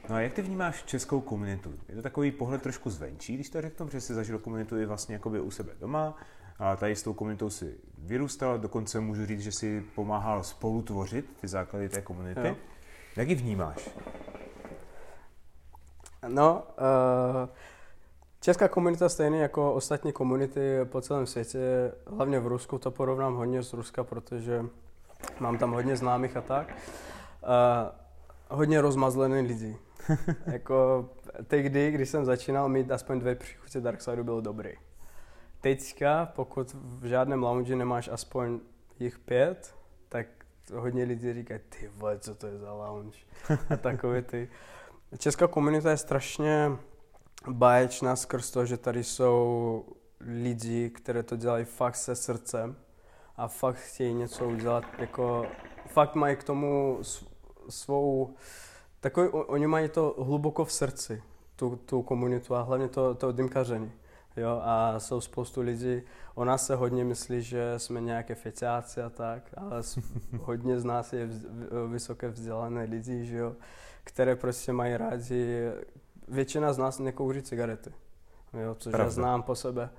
No 0.10 0.16
a 0.16 0.20
jak 0.20 0.34
ty 0.34 0.42
vnímáš 0.42 0.84
českou 0.84 1.22
komunitu? 1.22 1.74
Je 1.90 1.96
to 1.96 2.02
takový 2.02 2.32
pohled 2.32 2.62
trošku 2.62 2.90
zvenčí, 2.90 3.36
když 3.36 3.50
to 3.50 3.62
řeknu, 3.62 3.86
protože 3.86 4.02
jsi 4.02 4.14
zažil 4.14 4.40
komunitu 4.40 4.78
i 4.78 4.86
vlastně 4.86 5.16
jakoby 5.16 5.40
u 5.40 5.52
sebe 5.52 5.72
doma. 5.80 6.18
A 6.60 6.76
tady 6.76 6.96
s 6.96 7.04
tou 7.04 7.14
komunitou 7.14 7.50
si 7.50 7.76
vyrůstal, 7.98 8.60
dokonce 8.60 9.00
můžu 9.00 9.26
říct, 9.26 9.42
že 9.42 9.52
si 9.52 9.86
pomáhal 9.96 10.44
spolu 10.44 10.82
tvořit 10.82 11.38
ty 11.42 11.48
základy 11.48 11.90
té 11.90 12.02
komunity. 12.02 12.48
Jo. 12.48 12.56
Jak 13.16 13.30
ji 13.30 13.36
vnímáš? 13.36 13.90
No, 16.28 16.64
uh, 16.78 17.50
česká 18.42 18.68
komunita 18.68 19.10
stejně 19.10 19.42
jako 19.42 19.74
ostatní 19.74 20.12
komunity 20.12 20.80
po 20.84 21.02
celém 21.02 21.26
světě, 21.26 21.92
hlavně 22.08 22.40
v 22.40 22.48
Rusku 22.48 22.78
to 22.78 22.92
porovnám 22.92 23.36
hodně 23.36 23.64
z 23.64 23.74
Ruska, 23.74 24.04
protože 24.04 24.66
mám 25.40 25.58
tam 25.58 25.72
hodně 25.72 25.96
známých 25.96 26.38
a 26.38 26.42
tak. 26.42 26.76
Uh, 27.44 27.50
hodně 28.50 28.82
rozmazlený 28.82 29.48
lidi. 29.48 29.78
jako 30.46 31.10
tehdy, 31.48 31.92
když 31.92 32.10
jsem 32.10 32.26
začínal 32.26 32.70
mít 32.70 32.92
aspoň 32.92 33.20
dvě 33.20 33.36
příchutě 33.36 33.82
Darksidu, 33.82 34.24
bylo 34.24 34.42
dobrý. 34.42 34.72
Teďka, 35.62 36.32
pokud 36.36 36.74
v 36.74 37.06
žádném 37.06 37.44
lounge 37.44 37.76
nemáš 37.76 38.10
aspoň 38.12 38.60
jich 39.00 39.20
pět, 39.20 39.76
tak 40.10 40.28
hodně 40.74 41.04
lidí 41.04 41.34
říkají, 41.34 41.60
ty 41.70 41.92
vole, 41.96 42.20
co 42.20 42.36
to 42.36 42.48
je 42.48 42.58
za 42.58 42.74
lounge? 42.74 43.18
A 43.70 43.78
takové 43.78 44.22
ty. 44.22 44.50
Česká 45.18 45.48
komunita 45.48 45.92
je 45.92 45.98
strašně 45.98 46.72
báječná 47.48 48.16
skrz 48.16 48.52
to, 48.52 48.66
že 48.66 48.78
tady 48.78 49.04
jsou 49.04 49.86
lidi, 50.20 50.90
které 50.90 51.24
to 51.24 51.36
dělají 51.36 51.66
fakt 51.66 51.96
se 51.96 52.16
srdcem 52.16 52.76
a 53.38 53.48
fakt 53.48 53.76
chtějí 53.76 54.14
něco 54.14 54.50
udělat, 54.50 54.84
jako 54.98 55.46
fakt 55.88 56.16
mají 56.16 56.36
k 56.36 56.44
tomu 56.44 57.00
svou, 57.70 58.34
takový, 59.00 59.30
oni 59.30 59.68
mají 59.68 59.90
to 59.90 60.16
hluboko 60.20 60.66
v 60.66 60.72
srdci, 60.72 61.24
tu, 61.56 61.76
tu 61.76 62.02
komunitu 62.02 62.56
a 62.56 62.62
hlavně 62.62 62.88
to, 62.88 63.16
to 63.16 63.32
dymkaření. 63.32 63.92
Jo, 64.38 64.62
a 64.64 65.00
jsou 65.00 65.22
spoustu 65.22 65.62
lidí, 65.62 66.02
o 66.36 66.46
nás 66.46 66.66
se 66.66 66.76
hodně 66.76 67.04
myslí, 67.04 67.42
že 67.42 67.74
jsme 67.78 68.02
nějaké 68.02 68.36
feciáci 68.36 69.02
a 69.02 69.10
tak, 69.10 69.44
ale 69.58 69.82
hodně 70.42 70.80
z 70.80 70.84
nás 70.84 71.14
je 71.14 71.30
vysoké 71.92 72.30
vzdělané 72.30 72.84
lidi, 72.84 73.26
že 73.26 73.38
jo, 73.38 73.56
které 74.04 74.36
prostě 74.36 74.74
mají 74.74 74.98
rádi, 74.98 75.64
většina 76.30 76.74
z 76.74 76.78
nás 76.78 77.00
nekouří 77.00 77.42
cigarety, 77.42 77.94
jo, 78.54 78.76
což 78.76 78.92
Pravda. 78.92 79.06
já 79.06 79.10
znám 79.10 79.44
po 79.44 79.56
sebe. 79.56 79.90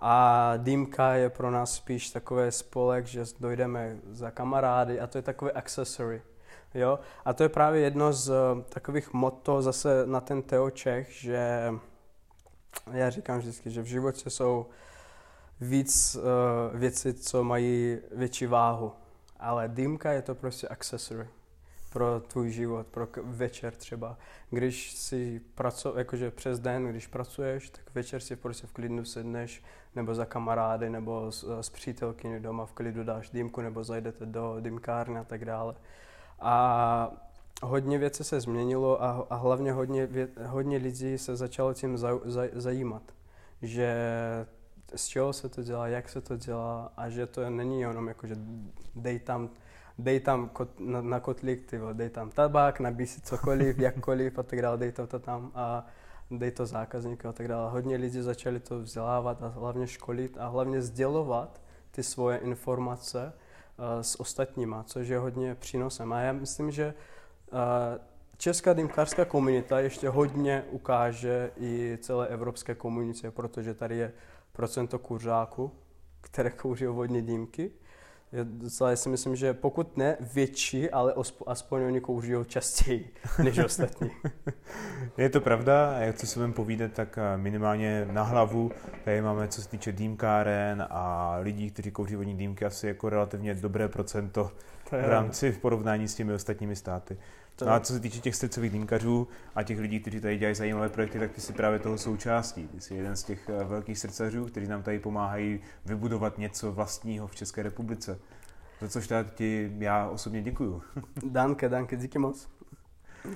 A 0.00 0.52
dýmka 0.56 1.14
je 1.14 1.30
pro 1.30 1.50
nás 1.50 1.74
spíš 1.74 2.10
takové 2.10 2.52
spolek, 2.52 3.06
že 3.06 3.24
dojdeme 3.40 3.98
za 4.10 4.30
kamarády 4.30 5.00
a 5.00 5.06
to 5.06 5.18
je 5.18 5.22
takové 5.22 5.52
accessory. 5.52 6.22
Jo? 6.74 6.98
A 7.24 7.32
to 7.32 7.42
je 7.42 7.48
právě 7.48 7.80
jedno 7.80 8.12
z 8.12 8.28
uh, 8.28 8.62
takových 8.62 9.12
motto 9.12 9.62
zase 9.62 10.06
na 10.06 10.20
ten 10.20 10.42
Teo 10.42 10.70
Čech, 10.70 11.12
že 11.12 11.72
já 12.92 13.10
říkám 13.10 13.38
vždycky, 13.38 13.70
že 13.70 13.82
v 13.82 13.86
životě 13.86 14.30
jsou 14.30 14.66
víc 15.60 16.16
uh, 16.16 16.78
věci, 16.78 17.14
co 17.14 17.44
mají 17.44 17.98
větší 18.12 18.46
váhu. 18.46 18.92
Ale 19.38 19.68
dýmka 19.68 20.12
je 20.12 20.22
to 20.22 20.34
prostě 20.34 20.68
accessory 20.68 21.28
pro 21.90 22.20
tvůj 22.20 22.50
život, 22.50 22.86
pro 22.86 23.08
večer 23.22 23.72
třeba. 23.72 24.18
Když 24.50 24.92
si 24.92 25.40
pracuješ, 25.54 25.98
jakože 25.98 26.30
přes 26.30 26.60
den, 26.60 26.86
když 26.86 27.06
pracuješ, 27.06 27.70
tak 27.70 27.94
večer 27.94 28.20
si 28.20 28.36
prostě 28.36 28.66
v 28.66 28.72
klidu 28.72 29.04
sedneš, 29.04 29.62
nebo 29.94 30.14
za 30.14 30.24
kamarády, 30.24 30.90
nebo 30.90 31.32
s, 31.32 31.60
s 31.60 31.70
přítelkyní 31.70 32.40
doma 32.40 32.66
v 32.66 32.72
klidu 32.72 33.04
dáš 33.04 33.30
dýmku, 33.30 33.60
nebo 33.60 33.84
zajdete 33.84 34.26
do 34.26 34.56
dýmkárny 34.60 35.18
a 35.18 35.24
tak 35.24 35.44
dále. 35.44 35.74
A 36.40 37.12
hodně 37.62 37.98
věcí 37.98 38.24
se 38.24 38.40
změnilo 38.40 39.02
a, 39.02 39.26
a 39.30 39.34
hlavně 39.34 39.72
hodně, 39.72 40.06
vě, 40.06 40.28
hodně 40.46 40.76
lidí 40.76 41.18
se 41.18 41.36
začalo 41.36 41.74
tím 41.74 41.98
za, 41.98 42.20
za, 42.24 42.42
zajímat, 42.52 43.02
že 43.62 43.94
z 44.96 45.06
čeho 45.06 45.32
se 45.32 45.48
to 45.48 45.62
dělá, 45.62 45.88
jak 45.88 46.08
se 46.08 46.20
to 46.20 46.36
dělá 46.36 46.92
a 46.96 47.08
že 47.08 47.26
to 47.26 47.50
není 47.50 47.80
jenom 47.80 48.08
jako, 48.08 48.26
že 48.26 48.34
dej 48.94 49.18
tam, 49.18 49.50
dej 50.02 50.20
tam 50.20 50.48
kot, 50.48 50.80
na, 50.80 51.02
na 51.02 51.20
kotlík, 51.20 51.66
ty 51.70 51.80
dej 51.92 52.10
tam 52.10 52.30
tabák, 52.30 52.80
nabíj 52.80 53.06
si 53.06 53.20
cokoliv, 53.20 53.78
jakkoliv 53.88 54.38
a 54.38 54.42
tak 54.42 54.62
dále, 54.62 54.78
dej 54.78 54.92
to, 54.92 55.06
to 55.06 55.18
tam 55.18 55.50
a 55.54 55.86
dej 56.30 56.50
to 56.50 56.66
zákazníku 56.66 57.28
a 57.28 57.32
tak 57.32 57.48
dále. 57.48 57.70
Hodně 57.70 57.96
lidí 57.96 58.22
začali 58.22 58.60
to 58.60 58.80
vzdělávat 58.80 59.42
a 59.42 59.48
hlavně 59.48 59.86
školit 59.86 60.38
a 60.38 60.46
hlavně 60.48 60.82
sdělovat 60.82 61.60
ty 61.90 62.02
svoje 62.02 62.38
informace 62.38 63.32
uh, 63.32 64.02
s 64.02 64.20
ostatníma, 64.20 64.82
což 64.82 65.08
je 65.08 65.18
hodně 65.18 65.54
přínosem. 65.54 66.12
A 66.12 66.20
já 66.20 66.32
myslím, 66.32 66.70
že 66.70 66.94
Česká 68.36 68.72
dýmkařská 68.72 69.24
komunita 69.24 69.80
ještě 69.80 70.08
hodně 70.08 70.64
ukáže 70.70 71.50
i 71.56 71.98
celé 72.00 72.28
evropské 72.28 72.74
komunitě, 72.74 73.30
protože 73.30 73.74
tady 73.74 73.96
je 73.96 74.12
procento 74.52 74.98
kuřáků, 74.98 75.72
které 76.20 76.50
kouří 76.50 76.86
vodní 76.86 77.22
dýmky. 77.22 77.70
Je 78.32 78.44
docela, 78.44 78.90
já 78.90 78.96
si 78.96 79.08
myslím, 79.08 79.36
že 79.36 79.54
pokud 79.54 79.96
ne 79.96 80.16
větší, 80.34 80.90
ale 80.90 81.14
aspoň 81.46 81.82
oni 81.82 82.00
kouří 82.00 82.32
častěji 82.46 83.14
než 83.42 83.58
ostatní. 83.58 84.10
je 85.18 85.30
to 85.30 85.40
pravda, 85.40 85.98
jak 85.98 86.16
co 86.16 86.26
se 86.26 86.38
budeme 86.38 86.54
povídat, 86.54 86.92
tak 86.92 87.18
eh, 87.18 87.36
minimálně 87.36 88.08
na 88.10 88.22
hlavu 88.22 88.70
tady 89.04 89.22
máme, 89.22 89.48
co 89.48 89.62
se 89.62 89.68
týče 89.68 89.92
dýmkáren 89.92 90.86
a 90.90 91.36
lidí, 91.40 91.70
kteří 91.70 91.90
kouří 91.90 92.16
vodní 92.16 92.36
dýmky, 92.36 92.64
asi 92.64 92.86
jako 92.86 93.08
relativně 93.08 93.54
dobré 93.54 93.88
procento 93.88 94.50
v 94.90 95.08
rámci 95.08 95.52
v 95.52 95.58
porovnání 95.58 96.08
s 96.08 96.14
těmi 96.14 96.32
ostatními 96.32 96.76
státy. 96.76 97.16
To... 97.60 97.66
No 97.66 97.72
a 97.72 97.80
co 97.80 97.92
se 97.92 98.00
týče 98.00 98.20
těch 98.20 98.36
srdcových 98.36 98.72
dýmkařů 98.72 99.28
a 99.54 99.62
těch 99.62 99.78
lidí, 99.78 100.00
kteří 100.00 100.20
tady 100.20 100.38
dělají 100.38 100.54
zajímavé 100.54 100.88
projekty, 100.88 101.18
tak 101.18 101.30
ty 101.30 101.40
jsi 101.40 101.52
právě 101.52 101.78
toho 101.78 101.98
součástí. 101.98 102.68
Ty 102.68 102.80
jsi 102.80 102.94
jeden 102.94 103.16
z 103.16 103.22
těch 103.22 103.48
eh, 103.48 103.64
velkých 103.64 103.98
srdcařů, 103.98 104.44
kteří 104.44 104.66
nám 104.66 104.82
tady 104.82 104.98
pomáhají 104.98 105.60
vybudovat 105.86 106.38
něco 106.38 106.72
vlastního 106.72 107.26
v 107.26 107.34
České 107.34 107.62
republice. 107.62 108.18
Za 108.80 108.88
což 108.88 109.08
ti 109.34 109.72
já 109.78 110.08
osobně 110.08 110.42
děkuju. 110.42 110.82
Danke, 111.24 111.68
danke, 111.68 111.96
díky 111.96 112.18
moc. 112.18 112.48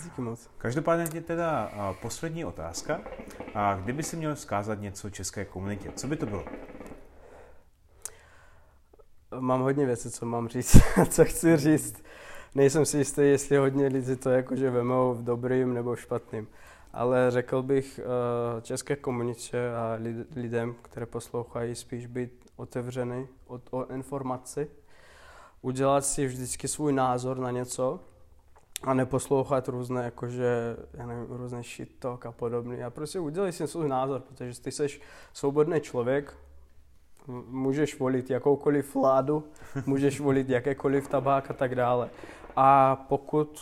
Díky 0.05 0.21
moc. 0.21 0.51
Každopádně 0.59 1.21
teda 1.21 1.73
eh, 1.73 1.97
poslední 2.03 2.45
otázka. 2.45 3.01
A 3.55 3.75
kdyby 3.75 4.03
si 4.03 4.17
měl 4.17 4.35
vzkázat 4.35 4.81
něco 4.81 5.11
české 5.11 5.45
komunitě, 5.45 5.93
co 5.97 6.07
by 6.07 6.17
to 6.17 6.27
bylo? 6.27 6.45
Mám 9.41 9.61
hodně 9.61 9.87
věcí, 9.87 10.11
co 10.11 10.27
mám 10.27 10.49
říct, 10.49 10.77
co 11.09 11.25
chci 11.25 11.57
říct 11.57 12.05
nejsem 12.55 12.85
si 12.85 12.99
jistý, 12.99 13.23
jestli 13.23 13.57
hodně 13.57 13.87
lidí 13.87 14.17
to 14.17 14.31
jakože 14.31 14.71
vemou 14.71 15.15
v 15.15 15.25
dobrým 15.25 15.75
nebo 15.75 15.97
špatným. 15.97 16.49
Ale 16.93 17.31
řekl 17.31 17.63
bych 17.63 18.01
uh, 18.01 18.61
české 18.61 18.97
komunitě 18.97 19.71
a 19.71 19.99
lidem, 20.37 20.75
které 20.83 21.07
poslouchají, 21.07 21.75
spíš 21.75 22.07
být 22.07 22.31
otevřený 22.57 23.29
o, 23.47 23.61
o 23.71 23.87
informaci, 23.87 24.71
udělat 25.63 26.05
si 26.05 26.27
vždycky 26.27 26.69
svůj 26.69 26.93
názor 26.93 27.39
na 27.39 27.51
něco 27.51 28.01
a 28.83 28.95
neposlouchat 28.95 29.69
různé, 29.69 30.05
jakože, 30.05 30.77
já 30.95 31.07
nevím, 31.07 31.27
různé 31.29 31.63
shit 31.63 31.99
talk 31.99 32.27
a 32.27 32.33
podobně. 32.33 32.85
A 32.85 32.91
prostě 32.91 33.21
udělej 33.21 33.53
si 33.53 33.67
svůj 33.67 33.89
názor, 33.89 34.21
protože 34.21 34.61
ty 34.61 34.73
jsi 34.73 34.87
svobodný 35.33 35.81
člověk, 35.81 36.37
můžeš 37.49 37.99
volit 37.99 38.31
jakoukoliv 38.31 38.95
vládu, 38.95 39.45
můžeš 39.87 40.21
volit 40.21 40.49
jakékoliv 40.49 41.09
tabák 41.09 41.51
a 41.51 41.55
tak 41.55 41.75
dále. 41.75 42.11
A 42.57 42.97
pokud 43.09 43.61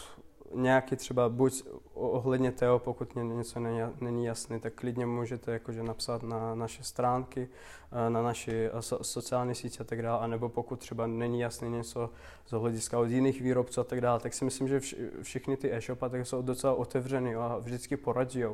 nějaký 0.55 0.97
třeba 0.97 1.28
buď 1.28 1.62
ohledně 1.95 2.53
toho, 2.53 2.78
pokud 2.78 3.16
něco 3.16 3.61
není 4.01 4.24
jasné, 4.24 4.61
tak 4.61 4.74
klidně 4.74 5.07
můžete 5.07 5.53
jakože 5.53 5.82
napsat 5.82 6.22
na 6.22 6.55
naše 6.55 6.84
stránky, 6.84 7.49
eh, 7.93 8.11
na 8.11 8.22
naše 8.22 8.70
sociální 9.03 9.55
sítě 9.55 9.80
a 9.80 9.84
tak 9.84 10.03
dále, 10.03 10.20
anebo 10.20 10.49
pokud 10.49 10.78
třeba 10.78 11.07
není 11.07 11.40
jasné 11.40 11.68
něco 11.68 12.11
z 12.47 12.51
hlediska 12.51 12.99
od 12.99 13.05
jiných 13.05 13.40
výrobců 13.40 13.80
a 13.80 13.84
tak 13.84 14.01
dále, 14.01 14.20
tak 14.20 14.34
si 14.34 14.45
myslím, 14.45 14.68
že 14.68 14.80
všichni 15.22 15.57
ty 15.57 15.72
e-shopy 15.72 16.07
tak 16.11 16.26
jsou 16.26 16.43
docela 16.43 16.74
otevřený 16.74 17.34
a 17.34 17.59
vždycky 17.59 17.97
poradí. 17.97 18.45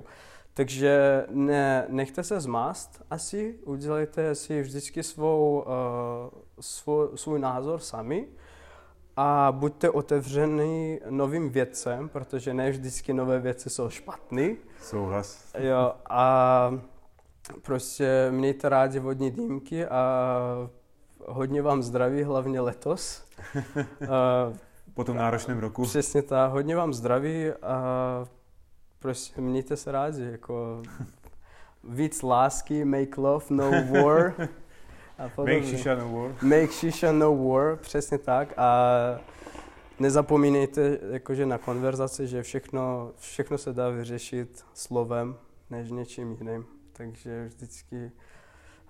Takže 0.55 1.25
ne, 1.31 1.87
nechte 1.89 2.23
se 2.23 2.41
zmást 2.41 3.03
asi, 3.11 3.59
udělejte 3.65 4.35
si 4.35 4.63
vždycky 4.63 5.03
svou, 5.03 5.61
uh, 5.61 6.41
svou, 6.61 7.17
svůj 7.17 7.39
názor 7.39 7.81
sami, 7.81 8.29
a 9.21 9.53
buďte 9.53 9.91
otevřený 9.91 11.01
novým 11.11 11.51
věcem, 11.51 12.09
protože 12.09 12.55
ne 12.55 12.71
vždycky 12.71 13.13
nové 13.13 13.41
věci 13.41 13.71
jsou 13.71 13.91
špatné. 13.91 14.57
Souhlas. 14.83 15.55
Jo, 15.59 15.93
a 16.11 16.81
prostě 17.63 18.29
mějte 18.31 18.69
rádi 18.69 18.99
vodní 18.99 19.31
dýmky 19.31 19.87
a 19.87 20.71
hodně 21.27 21.63
vám 21.63 21.83
zdraví, 21.83 22.23
hlavně 22.23 22.61
letos. 22.61 23.25
po 24.95 25.05
tom 25.05 25.17
náročném 25.17 25.59
roku. 25.59 25.83
Přesně 25.83 26.23
tak, 26.23 26.51
hodně 26.51 26.77
vám 26.77 26.93
zdraví 26.93 27.51
a 27.63 28.25
prostě 28.99 29.41
mějte 29.41 29.77
se 29.77 29.93
rádi, 29.93 30.31
jako 30.31 30.83
víc 31.85 32.23
lásky, 32.23 32.85
make 32.85 33.21
love, 33.21 33.45
no 33.51 33.71
war. 34.03 34.35
A 35.19 35.43
Make 35.43 35.65
Shisha 35.65 35.95
No 35.95 36.09
War. 36.13 36.35
Make 36.43 36.73
Shisha 36.73 37.13
No 37.13 37.37
War, 37.37 37.77
přesně 37.77 38.19
tak. 38.19 38.55
A 38.57 38.89
nezapomínejte 39.99 40.99
jakože 41.11 41.47
na 41.47 41.59
konverzaci, 41.59 42.27
že 42.27 42.43
všechno, 42.43 43.13
všechno 43.17 43.59
se 43.59 43.73
dá 43.73 43.89
vyřešit 43.89 44.65
slovem, 44.75 45.37
než 45.71 45.91
něčím 45.91 46.33
jiným. 46.33 46.67
Takže 46.93 47.45
vždycky 47.49 48.13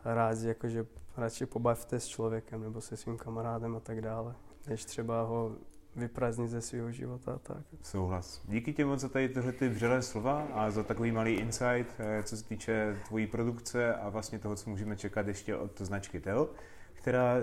rád, 0.05 0.39
jakože 0.39 0.87
radši 1.17 1.47
pobavte 1.47 2.01
s 2.01 2.07
člověkem 2.07 2.63
nebo 2.63 2.81
se 2.81 2.97
svým 2.97 3.17
kamarádem 3.17 3.77
a 3.77 3.81
tak 3.81 4.01
dále, 4.01 4.35
než 4.69 4.85
třeba 4.85 5.23
ho 5.23 5.53
vypraznit 5.99 6.51
ze 6.51 6.61
svého 6.61 6.93
života 6.93 7.33
a 7.33 7.39
tak. 7.39 7.63
Souhlas. 7.83 8.43
Díky 8.45 8.73
ti 8.73 8.85
moc 8.85 9.01
za 9.01 9.09
tady 9.09 9.29
tyhle 9.29 9.53
ty 9.53 9.69
vřelé 9.69 10.03
slova 10.03 10.47
a 10.53 10.71
za 10.71 10.83
takový 10.83 11.13
malý 11.13 11.35
insight, 11.35 11.95
eh, 11.99 12.23
co 12.23 12.37
se 12.37 12.45
týče 12.45 12.97
tvojí 13.09 13.27
produkce 13.27 13.95
a 13.95 14.09
vlastně 14.09 14.39
toho, 14.39 14.57
co 14.57 14.71
můžeme 14.71 14.97
čekat 14.97 15.29
ještě 15.29 15.57
od 15.57 15.81
značky 15.81 16.21
Teo, 16.21 16.49
která 16.95 17.37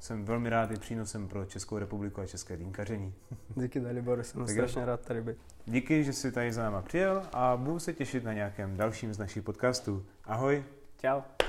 jsem 0.00 0.24
velmi 0.24 0.50
rád 0.50 0.70
je 0.70 0.76
přínosem 0.76 1.28
pro 1.28 1.44
Českou 1.44 1.78
republiku 1.78 2.20
a 2.20 2.26
české 2.26 2.56
dýnkaření. 2.56 3.14
Díky 3.56 3.80
Dalibor, 3.80 4.22
jsem 4.22 4.40
tak 4.40 4.50
strašně 4.50 4.84
rád 4.84 5.00
tady 5.00 5.22
být. 5.22 5.36
Díky, 5.66 6.04
že 6.04 6.12
jsi 6.12 6.32
tady 6.32 6.52
za 6.52 6.62
náma 6.62 6.82
přijel 6.82 7.22
a 7.32 7.56
budu 7.56 7.78
se 7.78 7.92
těšit 7.92 8.24
na 8.24 8.32
nějakém 8.32 8.76
dalším 8.76 9.14
z 9.14 9.18
našich 9.18 9.42
podcastů. 9.42 10.06
Ahoj. 10.24 10.64
Ciao. 10.98 11.39